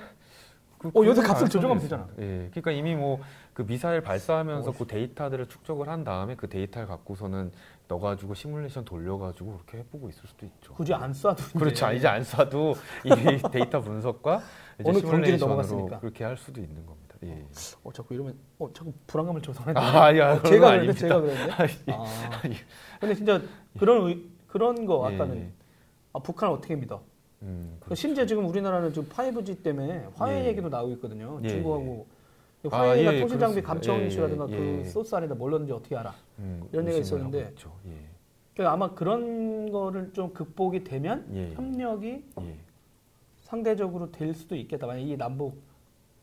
그, 0.77 0.87
어, 0.89 1.05
요새 1.05 1.21
값을 1.21 1.47
조정하면. 1.47 1.81
되잖아. 1.83 2.07
예, 2.19 2.49
그러니까 2.51 2.71
이미 2.71 2.95
뭐 2.95 3.19
그 3.53 3.65
미사일 3.65 4.01
발사하면서 4.01 4.69
어, 4.69 4.73
그 4.73 4.87
데이터들을 4.87 5.47
축적을 5.47 5.89
한 5.89 6.03
다음에 6.05 6.35
그 6.35 6.47
데이터를 6.47 6.87
갖고서는 6.87 7.51
넣어가지고 7.89 8.33
시뮬레이션 8.33 8.85
돌려가지고 8.85 9.51
그렇게 9.57 9.79
해보고 9.79 10.09
있을 10.09 10.21
수도 10.25 10.45
있죠. 10.45 10.73
굳이 10.73 10.93
안 10.93 11.11
쏴도 11.11 11.59
그렇죠. 11.59 11.91
이제 11.91 12.07
안 12.07 12.21
쏴도 12.21 12.77
이 13.03 13.51
데이터 13.51 13.81
분석과 13.81 14.41
이제 14.79 14.83
어느 14.89 14.99
시뮬레이션으로 14.99 15.47
넘어갔으니까. 15.47 15.99
그렇게 15.99 16.23
할 16.23 16.37
수도 16.37 16.61
있는 16.61 16.85
겁니다. 16.85 17.10
예. 17.23 17.45
어 17.83 17.91
자꾸 17.93 18.13
이러면 18.15 18.35
어 18.57 18.69
자꾸 18.73 18.91
불안감을 19.07 19.41
조성하는 19.41 19.77
아, 19.77 20.17
야, 20.17 20.33
어, 20.33 20.41
제가 20.43 20.65
거 20.65 20.71
그랬는데 20.71 20.99
제가. 20.99 21.21
그랬는데. 21.21 21.51
아. 21.93 22.05
근데 22.99 23.15
진짜 23.15 23.41
그런 23.79 24.07
의- 24.07 24.23
그런 24.47 24.85
거 24.85 25.05
아까는 25.05 25.37
예, 25.37 25.51
아, 26.13 26.19
북한을 26.19 26.55
어떻게 26.55 26.75
믿어? 26.75 27.01
음, 27.43 27.77
그 27.79 27.95
심지어 27.95 28.25
지금 28.25 28.45
우리나라는 28.47 28.91
지금 28.93 29.07
5G 29.09 29.63
때문에 29.63 30.07
화웨이 30.15 30.43
예. 30.43 30.47
얘기도 30.49 30.69
나오고 30.69 30.93
있거든요. 30.93 31.39
예, 31.43 31.47
중국하고 31.49 32.07
아, 32.71 32.95
예, 32.97 33.19
통신 33.19 33.39
장비 33.39 33.61
그렇습니다. 33.61 33.67
감청 33.67 34.01
예, 34.01 34.07
이슈라든가 34.07 34.47
예, 34.49 34.55
그 34.55 34.79
예. 34.79 34.83
소스 34.85 35.15
안에다 35.15 35.35
뭘 35.35 35.51
넣는지 35.51 35.73
어떻게 35.73 35.95
알아? 35.95 36.13
음, 36.39 36.67
이런 36.71 36.85
얘기가 36.87 37.01
있었는데. 37.01 37.39
예. 37.87 37.93
그러니까 38.53 38.73
아마 38.73 38.93
그런 38.93 39.71
거를 39.71 40.11
좀 40.13 40.33
극복이 40.33 40.83
되면 40.83 41.25
예. 41.33 41.53
협력이 41.53 42.23
예. 42.41 42.55
상대적으로 43.41 44.11
될 44.11 44.33
수도 44.33 44.55
있겠다. 44.55 44.87
만약 44.87 44.99
이 45.01 45.15
남북 45.17 45.61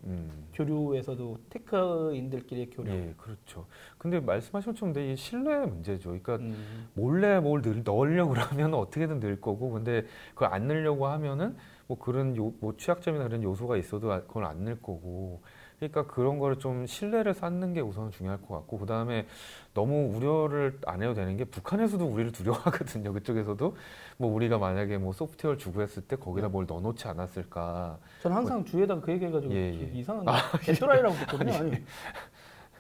음. 0.05 0.49
교류에서도 0.55 1.39
테크인들끼리의 1.51 2.71
교류. 2.71 2.91
예, 2.91 3.15
그렇죠. 3.17 3.67
근데 3.99 4.21
말씀하신 4.21 4.73
것처럼 4.73 4.93
근데 4.95 5.13
이 5.13 5.17
신뢰 5.17 5.67
문제죠. 5.67 6.11
그러니까 6.11 6.37
음. 6.37 6.89
몰래 6.95 7.41
뭘 7.41 7.63
늘, 7.63 7.83
넣으려고 7.85 8.33
그러면 8.33 8.75
어떻게든 8.75 9.21
늘 9.21 9.41
거고 9.41 9.71
근데 9.71 10.05
그걸 10.35 10.53
안 10.53 10.69
넣으려고 10.69 11.07
하면은 11.09 11.57
뭐 11.87 11.99
그런 11.99 12.37
요, 12.37 12.53
뭐 12.61 12.77
취약점이나 12.77 13.25
그런 13.25 13.43
요소가 13.43 13.77
있어도 13.77 14.13
아- 14.13 14.23
그걸 14.23 14.45
안 14.45 14.65
넣을 14.65 14.77
거고 14.81 15.43
그러니까 15.79 16.07
그런 16.07 16.39
거를 16.39 16.59
좀 16.59 16.87
신뢰를 16.87 17.35
쌓는 17.35 17.73
게 17.73 17.81
우선 17.81 18.11
중요할 18.11 18.43
것 18.43 18.55
같고 18.55 18.79
그 18.79 18.87
다음에 18.87 19.27
너무 19.75 20.13
우려를 20.15 20.79
안 20.87 21.03
해도 21.03 21.15
되는 21.15 21.37
게 21.37 21.45
북한에서도 21.45 22.05
우리를 22.05 22.33
두려워하거든요. 22.33 23.13
그쪽에서도 23.13 23.77
뭐 24.17 24.35
우리가 24.35 24.59
만약에 24.59 24.99
뭐 24.99 25.13
소프트웨어를 25.13 25.59
주고 25.59 25.83
했을 25.83 26.03
때 26.03 26.17
거기다 26.17 26.49
뭘 26.49 26.67
넣어놓지 26.67 27.07
않았을까. 27.07 27.99
저는 28.23 28.37
항상 28.37 28.65
주위에다가 28.65 29.01
그 29.01 29.13
얘기해가지고 29.13 29.55
예, 29.55 29.59
예. 29.81 29.91
이상한 29.99 30.25
개또라이라고 30.63 31.15
했거든요. 31.15 31.53
아니, 31.55 31.73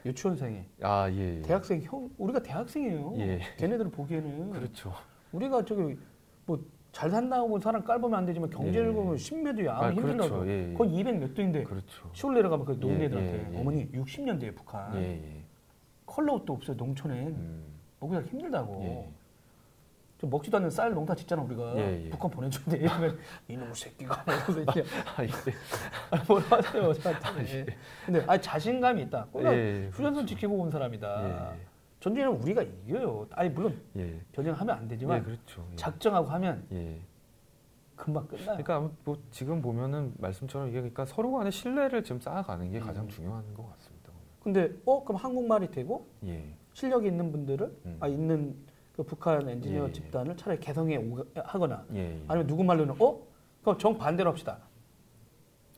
유치원생이 0.05 0.65
아 0.83 1.09
예. 1.11 1.39
예. 1.39 1.43
대학생 1.43 1.81
형 1.83 2.11
우리가 2.19 2.43
대학생이에요. 2.43 3.15
예. 3.19 3.41
걔네들 3.59 3.91
보기에는 3.91 4.51
그렇죠. 4.51 4.93
우리가 5.31 5.65
저기 5.65 5.97
뭐 6.47 6.59
잘 6.93 7.11
산다고 7.11 7.61
사람 7.61 7.85
깔보면 7.85 8.19
안 8.19 8.27
되지만 8.27 8.51
경제를 8.51 8.89
예. 8.89 8.93
보면 8.93 9.17
10몇도야 9.17 9.69
아, 9.69 9.87
아무 9.87 10.01
힘들다고 10.01 10.31
그렇죠. 10.31 10.49
예, 10.49 10.71
예. 10.71 10.75
거의 10.75 10.95
200 10.95 11.19
몇 11.19 11.35
도인데 11.35 11.63
그렇죠. 11.65 12.11
시골 12.13 12.35
내려가면 12.35 12.67
그 12.67 12.81
노인 12.81 13.01
예, 13.01 13.11
예, 13.13 13.49
예. 13.53 13.59
어머니 13.59 13.91
60년대에 13.93 14.55
북한 14.55 14.95
예, 14.97 15.23
예. 15.23 15.45
컬러 16.07 16.35
옷도 16.35 16.55
없어요 16.55 16.77
농촌엔 16.77 17.27
음, 17.29 17.65
먹기가 18.01 18.23
힘들다고 18.23 18.83
예. 18.85 19.13
좀 20.19 20.31
먹지도 20.31 20.57
않는 20.57 20.71
쌀 20.71 20.93
농사 20.93 21.15
짓잖아 21.15 21.43
우리가 21.43 21.77
예, 21.77 22.07
예. 22.07 22.11
북한 22.11 22.31
보내주는데 22.31 22.85
이러면 22.85 23.19
이놈의 23.47 23.75
새끼가 23.75 24.25
아, 24.27 24.33
예. 25.23 25.29
아니, 26.11 26.25
뭐라 26.27 26.45
하세요 26.51 26.93
저한테 26.95 27.67
근데 28.05 28.25
아니 28.27 28.43
자신감이 28.43 29.03
있다 29.03 29.27
꼭 29.31 29.45
예, 29.45 29.91
휴전선 29.93 30.27
지키고 30.27 30.55
온 30.55 30.71
사람이다 30.71 31.55
예. 31.55 31.68
전쟁은 32.01 32.41
우리가 32.43 32.63
이겨요 32.63 33.27
아니 33.31 33.49
물론 33.51 33.81
예. 33.97 34.21
전쟁하면 34.33 34.77
안 34.77 34.89
되지만 34.89 35.19
예, 35.19 35.23
그렇죠. 35.23 35.67
예. 35.73 35.77
작정하고 35.77 36.29
하면 36.29 36.65
예. 36.73 37.01
금방 37.97 38.27
끝나요 38.29 38.63
그러니까 38.63 38.91
뭐 39.05 39.19
지금 39.31 39.61
보면은 39.61 40.13
말씀처럼 40.19 40.69
이게 40.69 40.79
그러니까 40.79 41.05
서로 41.07 41.33
간의 41.33 41.51
신뢰를 41.51 42.05
좀 42.05 42.21
쌓아가는 42.21 42.71
게 42.71 42.79
가장 42.79 43.05
음. 43.05 43.09
중요한 43.09 43.43
것 43.55 43.69
같습니다. 43.73 44.13
근데 44.41 44.73
어 44.85 45.03
그럼 45.05 45.17
한국말이 45.21 45.71
되고 45.71 46.07
예. 46.25 46.45
실력이 46.73 47.09
있는 47.09 47.33
분들을 47.33 47.77
음. 47.87 47.97
아 47.99 48.07
있는 48.07 48.55
그 48.95 49.03
북한 49.03 49.49
엔지니어 49.49 49.85
예, 49.85 49.89
예. 49.89 49.93
집단을 49.93 50.37
차라리 50.37 50.61
개성에 50.61 50.97
오- 50.97 51.25
하거나. 51.35 51.85
아니면 51.91 52.47
누구 52.47 52.63
말로는 52.63 52.95
어 53.01 53.21
그럼 53.63 53.79
정 53.79 53.99
반대로 53.99 54.31
합시다 54.31 54.59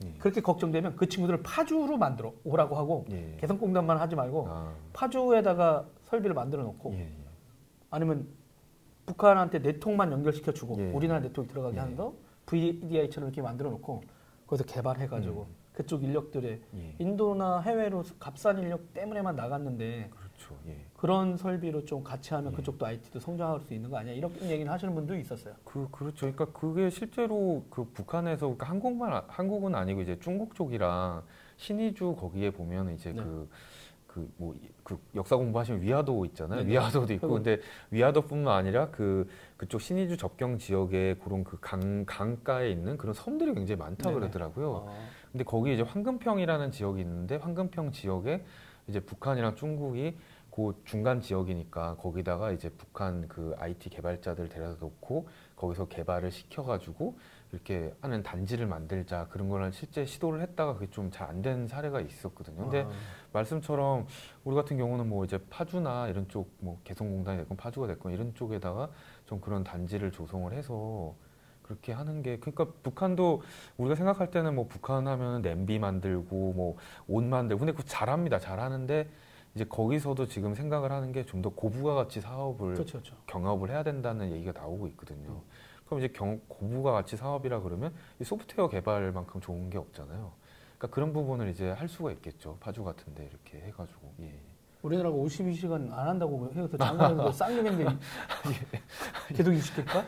예. 0.05 0.13
그렇게 0.19 0.41
걱정되면 0.41 0.97
그 0.97 1.09
친구들을 1.09 1.43
파주로 1.43 1.97
만들어 1.97 2.33
오라고 2.45 2.77
하고 2.77 3.07
예. 3.11 3.37
개성공단만 3.41 3.99
하지 3.99 4.17
말고 4.17 4.47
아, 4.49 4.73
파주에다가 4.93 5.87
설비를 6.05 6.35
만들어 6.35 6.63
놓고 6.63 6.95
예. 6.95 7.01
예. 7.01 7.13
아니면 7.91 8.29
북한한테 9.07 9.59
네트워크만 9.59 10.13
연결시켜 10.13 10.53
주고 10.53 10.77
예. 10.79 10.91
우리나라 10.91 11.21
네트워크 11.21 11.51
들어가게 11.51 11.77
예. 11.77 11.81
하는 11.81 11.97
거 11.97 12.15
VDI처럼 12.47 13.29
이렇게 13.29 13.43
만들어 13.43 13.71
놓고 13.71 14.03
거기서 14.47 14.65
개발해 14.65 15.07
가지고 15.07 15.47
음. 15.49 15.55
그쪽 15.73 16.03
인력들의 16.03 16.61
예. 16.75 16.95
인도나 16.99 17.61
해외로 17.61 18.03
값싼 18.19 18.59
인력 18.59 18.93
때문에만 18.95 19.37
나갔는데 19.37 20.11
그렇죠. 20.51 20.63
예. 20.69 20.77
그런 20.97 21.37
설비로 21.37 21.85
좀 21.85 22.03
같이 22.03 22.35
하면 22.35 22.53
예. 22.53 22.57
그쪽도 22.57 22.85
IT도 22.87 23.21
성장할 23.21 23.61
수 23.61 23.73
있는 23.75 23.91
거 23.91 23.99
아니야? 23.99 24.13
이렇게 24.15 24.49
얘기를 24.49 24.71
하시는 24.71 24.95
분도 24.95 25.15
있었어요. 25.17 25.55
그 25.65 25.89
그렇죠. 25.91 26.33
그러니까 26.33 26.47
그게 26.47 26.91
실제로 26.91 27.65
그 27.71 27.85
북한에서 27.85 28.47
그러니까 28.47 28.67
한국만 28.69 29.13
아- 29.13 29.25
한국은 29.29 29.75
아니고 29.75 30.03
이제 30.03 30.19
중국 30.21 30.55
쪽이랑 30.55 31.23
신의주 31.57 32.17
거기에 32.19 32.51
보면 32.51 32.95
이제 32.95 33.13
네. 33.13 33.23
그그뭐 34.07 34.55
그 34.83 34.99
역사 35.15 35.37
공부하시면 35.37 35.83
위화도 35.83 36.25
있잖아요. 36.27 36.61
네, 36.61 36.67
네. 36.67 36.73
위화도도 36.73 37.13
있고 37.15 37.29
근데 37.29 37.61
위화도뿐만 37.91 38.53
아니라 38.57 38.89
그 38.91 39.29
그쪽 39.57 39.81
신의주 39.81 40.17
접경 40.17 40.59
지역에 40.59 41.17
그런 41.23 41.45
그 41.45 41.59
강 41.61 42.05
강가에 42.07 42.71
있는 42.71 42.97
그런 42.99 43.15
섬들이 43.15 43.55
굉장히 43.55 43.79
많다 43.79 44.09
네네. 44.09 44.15
그러더라고요. 44.19 44.71
어, 44.87 45.09
근데 45.31 45.45
거기 45.45 45.73
이제 45.75 45.83
황금평이라는 45.83 46.73
지역이 46.73 47.01
있는데 47.03 47.37
황금평 47.37 47.93
지역에 47.93 48.43
이제 48.89 48.99
북한이랑 48.99 49.55
중국이 49.55 50.17
그 50.61 50.83
중간 50.85 51.21
지역이니까 51.23 51.97
거기다가 51.97 52.53
이제 52.53 52.69
북한 52.71 53.27
그 53.29 53.55
IT 53.59 53.89
개발자들 53.91 54.49
데려다 54.51 54.77
놓고 54.81 55.27
거기서 55.57 55.89
개발을 55.89 56.31
시켜가지고 56.31 57.19
이렇게 57.53 57.95
하는 58.03 58.23
단지를 58.23 58.67
만들자 58.67 59.27
그런 59.29 59.49
거를 59.49 59.73
실제 59.73 60.05
시도를 60.05 60.41
했다가 60.43 60.75
그게 60.75 60.91
좀 60.91 61.11
잘 61.11 61.29
안 61.31 61.43
된 61.43 61.67
사례가 61.67 62.01
있었거든요. 62.01 62.57
근데 62.63 62.83
아, 62.83 62.91
말씀처럼 63.33 64.07
우리 64.45 64.55
같은 64.55 64.77
경우는 64.77 65.09
뭐 65.09 65.25
이제 65.25 65.39
파주나 65.49 66.09
이런 66.09 66.29
쪽 66.29 66.51
뭐 66.61 66.79
개성공단이 66.85 67.39
됐건 67.39 67.57
파주가 67.57 67.87
됐건 67.87 68.13
이런 68.13 68.35
쪽에다가 68.35 68.91
좀 69.27 69.41
그런 69.41 69.65
단지를 69.65 70.13
조성을 70.13 70.53
해서 70.53 71.15
그렇게 71.63 71.93
하는 71.93 72.23
게 72.23 72.39
그러니까 72.39 72.67
북한도 72.83 73.43
우리가 73.79 73.95
생각할 73.95 74.31
때는 74.31 74.55
뭐 74.55 74.67
북한 74.69 75.07
하면은 75.09 75.41
냄비 75.43 75.79
만들고 75.79 76.53
뭐 76.53 76.77
옷 77.09 77.25
만들고 77.25 77.61
근데 77.61 77.73
그거 77.73 77.83
잘합니다 77.85 78.39
잘하는데 78.39 79.09
이제 79.55 79.65
거기서도 79.65 80.29
지금 80.29 80.55
생각을 80.55 80.93
하는 80.93 81.13
게 81.13 81.25
좀 81.25 81.43
더 81.43 81.51
고부가 81.51 81.95
가치 81.95 82.21
사업을 82.21 82.75
그렇죠, 82.75 82.93
그렇죠. 83.01 83.17
경업을 83.27 83.71
해야 83.71 83.83
된다는 83.83 84.31
얘기가 84.33 84.53
나오고 84.53 84.87
있거든요. 84.89 85.43
그럼 85.87 85.99
이제 85.99 86.09
경, 86.09 86.41
고부가 86.49 86.93
가치 86.93 87.17
사업이라 87.17 87.61
그러면 87.61 87.93
이 88.21 88.25
소프트웨어 88.25 88.69
개발만큼 88.69 89.41
좋은 89.41 89.69
게 89.71 89.79
없잖아요. 89.79 90.33
그러니까 90.79 90.95
그런 90.95 91.13
부분을 91.13 91.49
이제 91.49 91.71
할 91.71 91.89
수가 91.89 92.13
있겠죠. 92.13 92.57
파주 92.61 92.85
같은데 92.85 93.25
이렇게 93.27 93.67
해가지고 93.67 94.13
예. 94.21 94.39
우리나라가 94.83 95.15
52시간 95.17 95.93
안 95.93 96.09
한다고 96.09 96.49
해서 96.55 96.77
장관님도 96.77 97.33
쌍욕인데 97.33 97.85
계속 99.35 99.53
이시킬까? 99.53 100.05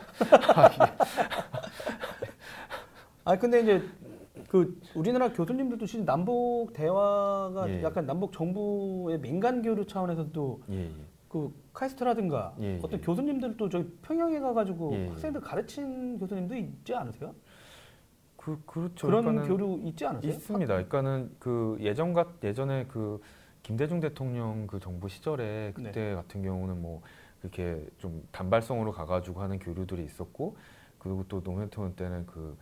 아 3.24 3.36
근데 3.36 3.61
이제 3.61 3.88
그 4.53 4.78
우리나라 4.94 5.32
교수님들도 5.32 5.86
사실 5.86 6.05
남북 6.05 6.74
대화가 6.74 7.70
예. 7.70 7.82
약간 7.82 8.05
남북 8.05 8.34
정부의 8.34 9.18
민간 9.18 9.62
교류 9.62 9.86
차원에서도 9.86 10.62
예, 10.72 10.76
예. 10.76 10.90
그 11.26 11.50
카이스트라든가 11.72 12.55
예, 12.61 12.78
어떤 12.82 13.00
예. 13.00 13.03
교수님들도 13.03 13.70
저기 13.70 13.88
평양에 14.03 14.40
가가지고 14.40 14.92
예, 14.92 15.05
예. 15.05 15.09
학생들 15.09 15.40
가르친 15.40 16.18
교수님도 16.18 16.55
있지 16.55 16.94
않으세요? 16.94 17.34
그 18.36 18.61
그렇죠. 18.66 19.07
그런 19.07 19.48
교류 19.48 19.80
있지 19.84 20.05
않으세요? 20.05 20.30
있습니다. 20.30 20.66
그러니까는 20.66 21.34
그 21.38 21.78
예전 21.80 22.12
같 22.12 22.28
예전에 22.44 22.84
그 22.88 23.22
김대중 23.62 24.00
대통령 24.00 24.66
그 24.66 24.80
정부 24.80 25.09
시절에 25.09 25.72
네. 25.78 25.82
그때 25.82 26.14
같은 26.14 26.42
경우는 26.42 26.82
뭐 26.82 27.00
그렇게 27.40 27.86
좀 27.96 28.22
단발성으로 28.32 28.92
가가지고 28.92 29.40
하는 29.40 29.59
교류들이 29.59 30.05
있었고 30.05 30.57
그리고 30.98 31.24
또 31.26 31.42
노무현 31.42 31.70
대통령 31.70 31.96
때는 31.96 32.26
그 32.26 32.59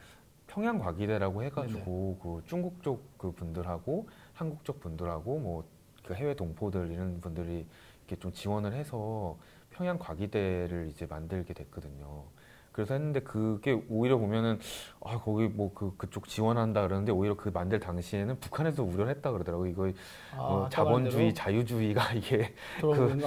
평양 0.50 0.78
과기대라고 0.78 1.42
해가지고 1.44 2.18
그 2.22 2.42
중국 2.46 2.82
쪽 2.82 3.00
그 3.20 3.30
분들하고 3.32 4.08
한국 4.34 4.64
쪽 4.64 4.80
분들하고 4.80 5.38
뭐 5.38 5.64
그 6.02 6.14
해외 6.14 6.34
동포들 6.34 6.90
이런 6.90 7.20
분들이 7.20 7.66
이렇게 8.08 8.20
좀 8.20 8.32
지원을 8.32 8.72
해서 8.72 9.36
평양 9.70 9.96
과기대를 9.98 10.88
이제 10.90 11.06
만들게 11.06 11.52
됐거든요. 11.54 12.24
그래서 12.72 12.94
했는데 12.94 13.20
그게 13.20 13.80
오히려 13.88 14.16
보면은 14.18 14.58
아 15.04 15.18
거기 15.18 15.46
뭐 15.46 15.70
그 15.74 15.94
그쪽 15.98 16.26
지원한다 16.26 16.82
그러는데 16.82 17.12
오히려 17.12 17.36
그 17.36 17.50
만들 17.50 17.78
당시에는 17.78 18.40
북한에서 18.40 18.82
우려를 18.82 19.10
했다 19.10 19.30
그러더라고요. 19.30 19.70
이거 19.70 19.92
아, 20.32 20.40
어, 20.42 20.68
자본주의 20.70 21.32
자유주의가 21.34 22.14
이게 22.14 22.54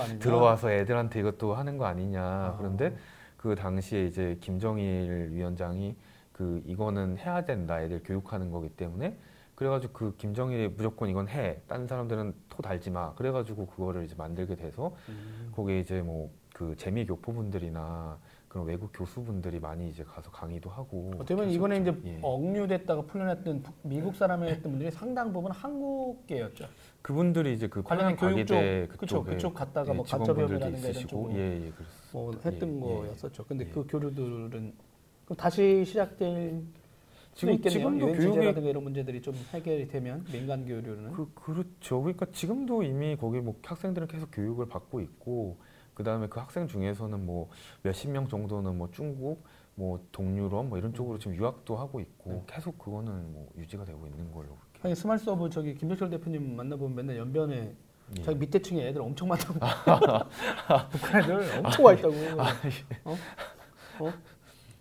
아니냐? 0.01 0.19
들어와서 0.19 0.71
애들한테 0.71 1.19
이것도 1.21 1.53
하는 1.53 1.77
거 1.77 1.85
아니냐. 1.85 2.21
아. 2.21 2.55
그런데 2.57 2.97
그 3.37 3.55
당시에 3.55 4.07
이제 4.07 4.37
김정일 4.41 5.29
위원장이 5.31 5.95
그 6.33 6.61
이거는 6.65 7.17
해야 7.17 7.45
된다. 7.45 7.81
애들 7.81 8.01
교육하는 8.03 8.51
거기 8.51 8.67
때문에 8.69 9.15
그래가지고 9.55 9.93
그 9.93 10.15
김정일이 10.17 10.67
무조건 10.69 11.09
이건 11.09 11.29
해. 11.29 11.61
다른 11.67 11.87
사람들은 11.87 12.33
토 12.49 12.61
달지 12.63 12.89
마. 12.89 13.13
그래가지고 13.13 13.67
그거를 13.67 14.03
이제 14.03 14.15
만들게 14.17 14.55
돼서 14.55 14.95
음. 15.09 15.51
거기에 15.55 15.79
이제 15.79 16.01
뭐 16.01 16.29
그 16.53 16.75
재미 16.77 17.03
교포분들이나 17.07 18.19
그런 18.47 18.67
외국 18.67 18.91
교수분들이 18.93 19.59
많이 19.59 19.89
이제 19.89 20.03
가서 20.03 20.29
강의도 20.29 20.69
하고. 20.69 21.09
어떻게 21.15 21.33
보면. 21.35 21.49
이번에 21.49 21.77
이제 21.77 21.99
예. 22.05 22.19
억류됐다가 22.21 23.01
풀려났던 23.07 23.63
북- 23.63 23.75
미국 23.81 24.15
사람이었던 24.15 24.61
분들이 24.71 24.91
상당 24.91 25.33
부분 25.33 25.51
한국계였죠. 25.51 26.67
그분들이 27.01 27.53
이제 27.53 27.67
그 27.67 27.81
관련 27.81 28.15
관련 28.15 28.35
교육 28.35 28.45
쪽, 28.45 28.53
과기대 28.53 28.87
그쵸, 28.87 28.97
그쪽에 28.99 29.31
그쪽 29.31 29.53
갔다가 29.55 29.91
예, 29.91 29.95
뭐 29.95 30.05
가짜배움이라든가 30.05 30.87
이런 30.89 31.07
쪽으로 31.07 31.33
예, 31.33 31.65
예, 31.65 31.71
뭐 32.11 32.31
했던 32.45 32.69
예, 32.69 32.75
예. 32.75 32.79
거였었죠. 32.79 33.45
근데 33.45 33.65
예. 33.65 33.69
그 33.71 33.87
교류들은 33.89 34.73
그럼 35.25 35.37
다시 35.37 35.83
시작될 35.85 36.63
수 37.33 37.47
지금-. 37.47 37.61
지금도 37.61 38.15
제재라든가 38.15 38.69
이런 38.69 38.83
문제들이 38.83 39.21
좀 39.21 39.33
해결이 39.53 39.87
되면 39.87 40.23
민간 40.31 40.65
교류는 40.65 41.13
그 41.13 41.31
그렇죠. 41.33 42.01
그러니까 42.01 42.27
지금도 42.31 42.83
이미 42.83 43.15
거기 43.15 43.39
뭐 43.39 43.55
학생들은 43.63 44.07
계속 44.07 44.29
교육을 44.31 44.67
받고 44.67 45.01
있고 45.01 45.57
그 45.93 46.03
다음에 46.03 46.27
그 46.27 46.39
학생 46.39 46.67
중에서는 46.67 47.25
뭐 47.25 47.49
몇십 47.81 48.09
명 48.09 48.27
정도는 48.27 48.77
뭐 48.77 48.89
중국, 48.91 49.43
뭐 49.75 50.05
동유럽 50.11 50.67
뭐 50.67 50.77
이런 50.77 50.93
쪽으로 50.93 51.17
지금 51.19 51.35
유학도 51.35 51.75
하고 51.75 51.99
있고 51.99 52.31
네. 52.31 52.43
계속 52.47 52.77
그거는 52.77 53.33
뭐 53.33 53.49
유지가 53.57 53.85
되고 53.85 54.05
있는 54.07 54.31
걸로. 54.31 54.57
아니 54.81 54.95
스마트 54.95 55.23
서브 55.23 55.49
저기 55.49 55.75
김백철 55.75 56.09
대표님 56.09 56.55
만나보면 56.55 56.95
맨날 56.95 57.17
연변에 57.17 57.73
예. 58.17 58.21
자기 58.21 58.37
밑에 58.37 58.59
층에 58.59 58.87
애들 58.89 59.01
엄청 59.01 59.29
많다고 59.29 59.53
북한 60.91 61.23
애들 61.23 61.59
엄청 61.59 61.85
와 61.85 61.93
있다고 61.93 62.13
아, 62.37 62.49
어? 63.05 63.17
어? 63.99 64.13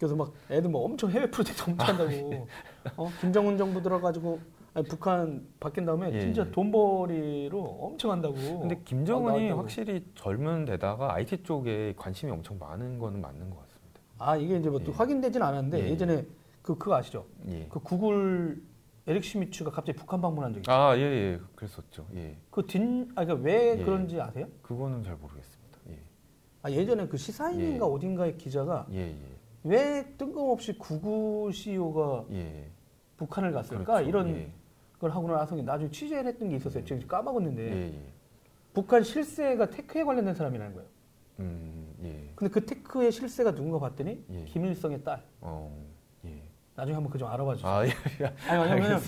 그래서 0.02 0.16
막 0.16 0.32
애들 0.50 0.68
뭐 0.68 0.84
엄청 0.84 1.12
해외 1.12 1.30
프로젝트 1.30 1.62
엄청 1.70 1.86
한다고 1.86 2.48
어? 2.96 3.08
김정은 3.20 3.56
정부 3.56 3.80
들어가지고 3.80 4.40
아니, 4.74 4.84
북한 4.88 5.46
바뀐 5.60 5.84
다음에 5.84 6.12
예, 6.12 6.20
진짜 6.20 6.44
예. 6.44 6.50
돈벌이로 6.50 7.60
엄청 7.62 8.10
한다고. 8.10 8.34
근데 8.34 8.74
막 8.74 8.84
김정은이 8.84 9.36
나왔다고. 9.36 9.60
확실히 9.60 10.04
젊은 10.16 10.64
데다가 10.64 11.14
IT 11.14 11.44
쪽에 11.44 11.94
관심이 11.96 12.32
엄청 12.32 12.58
많은 12.58 12.98
거는 12.98 13.20
맞는 13.20 13.48
것 13.50 13.60
같습니다. 13.60 14.00
아 14.18 14.34
이게 14.34 14.56
이제 14.56 14.70
뭐또 14.70 14.90
예. 14.90 14.96
확인되진 14.96 15.40
않았는데 15.40 15.78
예, 15.78 15.84
예. 15.84 15.90
예전에 15.90 16.26
그 16.62 16.76
그거 16.76 16.96
아시죠? 16.96 17.26
예. 17.48 17.68
그 17.70 17.78
구글 17.78 18.60
에릭 19.06 19.22
슈미츠가 19.24 19.70
갑자기 19.70 19.96
북한 19.96 20.20
방문한 20.20 20.52
적이 20.52 20.62
있어요. 20.66 20.76
아, 20.76 20.98
예, 20.98 21.02
예. 21.02 21.40
그랬었죠. 21.54 22.08
예. 22.16 22.36
그뒷 22.50 22.82
아, 23.14 23.24
그러니까 23.24 23.34
왜 23.34 23.78
예. 23.78 23.84
그런지 23.84 24.20
아세요? 24.20 24.46
그거는 24.62 25.04
잘 25.04 25.14
모르겠습니다. 25.14 25.78
예. 25.90 25.98
아, 26.62 26.70
예전에 26.72 27.06
그 27.06 27.16
시사인인가 27.16 27.86
예. 27.86 27.90
어딘가의 27.90 28.36
기자가 28.38 28.86
예, 28.90 29.10
예. 29.10 29.31
왜 29.64 30.04
뜬금없이 30.18 30.76
구글 30.78 31.52
CEO가 31.52 32.24
예. 32.32 32.68
북한을 33.16 33.52
갔을까 33.52 33.84
그렇죠. 33.84 34.08
이런 34.08 34.28
예. 34.36 34.52
걸 34.98 35.10
하고 35.10 35.28
나서 35.28 35.54
나중에 35.56 35.90
취재를 35.90 36.26
했던 36.32 36.48
게 36.48 36.56
있었어요. 36.56 36.84
지금 36.84 37.06
까먹었는데 37.06 37.62
예, 37.62 37.94
예. 37.94 38.12
북한 38.72 39.02
실세가 39.02 39.70
테크에 39.70 40.04
관련된 40.04 40.34
사람이라는 40.34 40.74
거예요. 40.74 40.88
음, 41.40 41.94
예. 42.04 42.32
근데 42.34 42.52
그 42.52 42.64
테크의 42.64 43.12
실세가 43.12 43.54
누군가 43.54 43.78
봤더니 43.78 44.24
예. 44.30 44.44
김일성의 44.44 45.02
딸. 45.04 45.22
어. 45.40 45.72
예. 46.24 46.42
나중에 46.74 46.94
한번 46.94 47.12
그 47.12 47.18
좀 47.18 47.28
알아봐 47.28 47.54
주세요. 47.56 47.70
아, 47.70 47.86
예. 47.86 47.90
아니 48.48 48.62
왜냐면. 48.72 49.00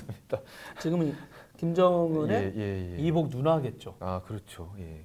지금은 0.80 1.14
김정은의 1.56 2.52
예, 2.56 2.60
예, 2.60 2.92
예. 2.94 2.98
이복 2.98 3.28
누나겠죠. 3.28 3.96
아, 4.00 4.20
그렇죠. 4.24 4.72
예. 4.78 5.04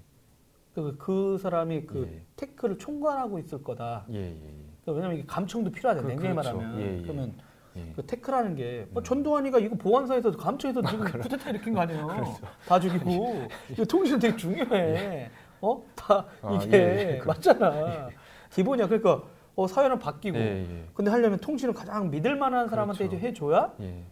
그, 0.74 0.96
그 0.98 1.38
사람이 1.38 1.86
그 1.86 2.10
예. 2.12 2.24
테크를 2.36 2.78
총괄하고 2.78 3.40
있을 3.40 3.64
거다. 3.64 4.06
예, 4.12 4.18
예. 4.32 4.59
그러니까 4.90 4.94
왜냐면 4.94 5.18
이게 5.18 5.26
감청도 5.28 5.72
필요하잖아요. 5.72 6.08
그- 6.16 6.22
냉정히 6.24 6.36
그렇죠. 6.36 6.58
말하면. 6.58 6.82
예, 6.82 6.98
예. 6.98 7.02
그러면 7.02 7.34
예. 7.76 7.94
그 7.96 8.06
테크라는 8.06 8.56
게뭐 8.56 8.88
음. 8.98 9.04
전두환이가 9.04 9.60
이거 9.60 9.76
보안사에서 9.76 10.32
감청해서 10.32 10.82
지금 10.84 11.06
쿠데타 11.06 11.50
일으킨 11.52 11.74
거 11.74 11.82
아니에요. 11.82 12.08
그렇죠. 12.08 12.34
다 12.68 12.80
죽이고 12.80 13.48
이거 13.72 13.86
통신 13.86 14.20
되게 14.20 14.36
중요해. 14.36 15.30
어? 15.62 15.84
다 15.96 16.26
아, 16.42 16.54
이게 16.64 16.78
예, 16.78 17.18
예. 17.20 17.22
맞잖아. 17.26 18.10
기본이야. 18.52 18.88
그러니까 18.88 19.24
어, 19.56 19.68
사회는 19.68 20.00
바뀌고 20.00 20.38
예, 20.38 20.42
예. 20.70 20.86
근데 20.94 21.12
하려면 21.12 21.38
통신을 21.40 21.74
가장 21.74 22.10
믿을 22.10 22.36
만한 22.36 22.68
사람한테 22.70 23.08
그렇죠. 23.08 23.18
이제 23.18 23.28
해줘야 23.28 23.74
예. 23.82 24.04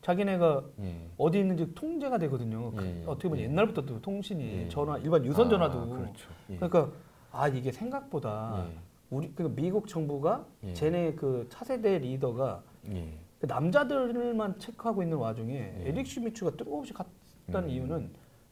자기네가 0.00 0.62
예. 0.80 1.08
어디 1.18 1.38
있는지 1.38 1.72
통제가 1.74 2.18
되거든요. 2.18 2.72
그 2.72 2.84
예, 2.84 3.00
예. 3.02 3.04
어떻게 3.06 3.28
보면 3.28 3.44
예. 3.44 3.48
옛날부터 3.48 3.82
통신이 4.00 4.62
예. 4.64 4.68
전화 4.68 4.98
일반 4.98 5.24
유선 5.24 5.48
전화도 5.48 5.78
아, 5.78 5.84
그렇죠. 5.84 6.28
예. 6.50 6.56
그러니까 6.56 6.88
아 7.30 7.48
이게 7.48 7.70
생각보다 7.70 8.64
예. 8.68 8.78
우리 9.12 9.30
그 9.34 9.42
미국 9.54 9.86
정부가 9.86 10.46
예. 10.64 10.72
쟤네 10.72 11.14
그 11.14 11.46
차세대 11.50 11.98
리더가 11.98 12.62
예. 12.88 13.12
그 13.38 13.44
남자들만 13.44 14.58
체크하고 14.58 15.02
있는 15.02 15.18
와중에 15.18 15.54
예. 15.54 15.88
에릭 15.88 16.06
슈미츠가 16.06 16.52
뜬금없이 16.52 16.94
갔다는 16.94 17.68
음. 17.68 17.74
이유는 17.74 18.10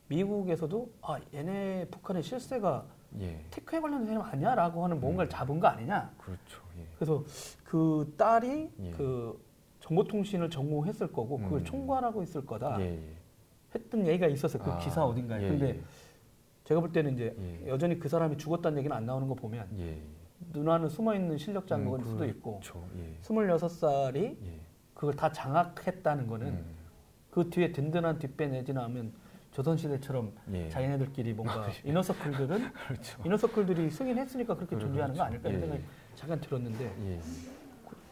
미국에서도 0.09 0.91
아 1.01 1.19
얘네 1.33 1.87
북한의 1.91 2.23
실세가 2.23 2.85
예. 3.21 3.43
테크에 3.51 3.81
관련된 3.81 4.09
사람 4.09 4.23
아니야라고 4.23 4.85
하는 4.85 5.01
뭔가를 5.01 5.29
음. 5.29 5.31
잡은 5.31 5.61
거 5.61 5.69
아니냐. 5.69 6.13
그렇죠. 6.19 6.63
예. 6.79 6.87
그래서 6.97 7.25
그 7.65 8.13
딸이 8.19 8.71
예. 8.81 8.91
그 8.91 9.43
정보통신을 9.81 10.51
전공했을 10.51 11.11
거고 11.11 11.39
그걸 11.39 11.61
음. 11.61 11.65
총괄하고 11.65 12.23
있을 12.23 12.45
거다. 12.45 12.79
했던 13.75 14.07
얘기가 14.07 14.27
있었어요. 14.27 14.63
그 14.63 14.71
아, 14.71 14.79
기사 14.79 15.07
어딘가에. 15.07 15.43
예, 15.43 15.49
근데 15.49 15.81
제가 16.65 16.81
볼 16.81 16.93
때는 16.93 17.15
이제 17.15 17.35
예. 17.39 17.69
여전히 17.69 17.99
그 17.99 18.11
사람이 18.11 18.37
죽었다는 18.37 18.77
얘기는 18.79 18.95
안 18.95 19.07
나오는 19.07 19.27
거 19.27 19.35
보면 19.35 19.67
예. 19.79 20.03
누나는 20.53 20.89
숨어 20.89 21.15
있는 21.15 21.37
실력자인 21.39 21.83
음, 21.83 21.91
걸 21.91 22.05
수도 22.05 22.25
있고 22.25 22.61
그렇죠. 22.61 22.85
예. 22.99 23.17
26살이 23.23 24.17
예. 24.17 24.61
그걸 24.95 25.15
다 25.15 25.31
장악했다는 25.31 26.27
거는 26.27 26.47
음. 26.49 26.65
그 27.31 27.49
뒤에 27.49 27.73
든든한 27.73 28.19
뒷배 28.19 28.47
내지나 28.49 28.85
하면 28.85 29.13
조선시대처럼 29.53 30.33
예. 30.53 30.69
자기네들끼리 30.69 31.35
뭔가 31.35 31.69
이너서클들은 31.85 32.73
그렇죠. 32.89 33.23
이너서클들이 33.25 33.91
승인했으니까 33.91 34.55
그렇게 34.55 34.71
그렇죠. 34.77 34.87
존재하는 34.89 35.15
거 35.15 35.23
아닐까 35.23 35.49
이런 35.49 35.61
예, 35.63 35.67
생각이 35.67 35.85
잠깐 36.15 36.41
들었는데 36.41 36.85
예. 36.85 37.21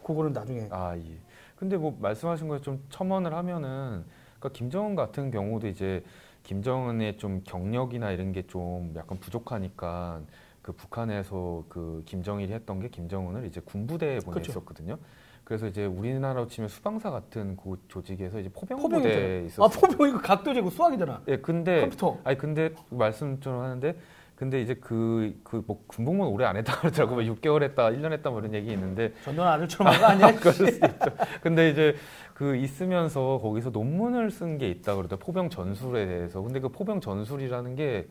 그거는 0.04 0.32
나중에 0.32 0.68
아, 0.70 0.96
예. 0.96 1.18
근데 1.56 1.76
뭐 1.76 1.96
말씀하신 2.00 2.48
거에 2.48 2.60
좀 2.60 2.84
첨언을 2.90 3.34
하면은 3.34 4.04
그러니까 4.38 4.48
김정은 4.52 4.94
같은 4.94 5.30
경우도 5.30 5.66
이제 5.68 6.04
김정은의 6.44 7.18
좀 7.18 7.42
경력이나 7.44 8.10
이런 8.12 8.32
게 8.32 8.42
좀 8.46 8.92
약간 8.96 9.18
부족하니까 9.18 10.22
그 10.68 10.72
북한에서 10.74 11.64
그 11.70 12.02
김정일이 12.04 12.52
했던 12.52 12.78
게 12.80 12.88
김정은을 12.88 13.46
이제 13.46 13.58
군부대에. 13.64 14.18
보냈었거든요. 14.18 14.98
그래서 15.44 15.66
이제 15.66 15.86
우리나라로 15.86 16.46
치면 16.48 16.68
수방사 16.68 17.10
같은 17.10 17.56
그 17.56 17.80
조직에서 17.88 18.38
이제 18.38 18.50
포병부대에 18.50 18.98
포병이잖아요. 19.00 19.44
있었어요. 19.46 19.64
아 19.64 19.68
포병 19.70 20.08
이거 20.10 20.20
각도제고 20.20 20.68
수학이잖아. 20.68 21.22
예, 21.28 21.38
근데 21.38 21.80
컴퓨터. 21.80 22.18
아니 22.22 22.36
근데 22.36 22.74
말씀 22.90 23.40
좀 23.40 23.60
하는데 23.62 23.96
근데 24.36 24.60
이제 24.60 24.74
그 24.74 25.32
그 25.42 25.64
뭐 25.66 25.82
군복무 25.86 26.26
오래 26.28 26.44
안 26.44 26.58
했다 26.58 26.78
그러더라고 26.80 27.24
요 27.26 27.34
6개월 27.36 27.62
했다 27.62 27.88
1년 27.88 28.12
했다 28.12 28.28
뭐 28.28 28.40
이런 28.40 28.52
얘기 28.52 28.70
있는데 28.72 29.14
전두환 29.24 29.48
아들처럼 29.54 29.90
한거 29.94 30.06
아니야? 30.06 30.32
그럴 30.38 30.52
수도 30.52 30.66
있죠. 30.66 30.88
근데 31.42 31.70
이제 31.70 31.96
그 32.34 32.56
있으면서 32.56 33.40
거기서 33.42 33.70
논문을 33.70 34.30
쓴 34.30 34.58
게 34.58 34.68
있다 34.68 34.96
그러더라고요. 34.96 35.24
포병 35.24 35.48
전술에 35.48 36.04
대해서. 36.06 36.42
근데 36.42 36.60
그 36.60 36.68
포병 36.68 37.00
전술이라는 37.00 37.74
게 37.74 38.06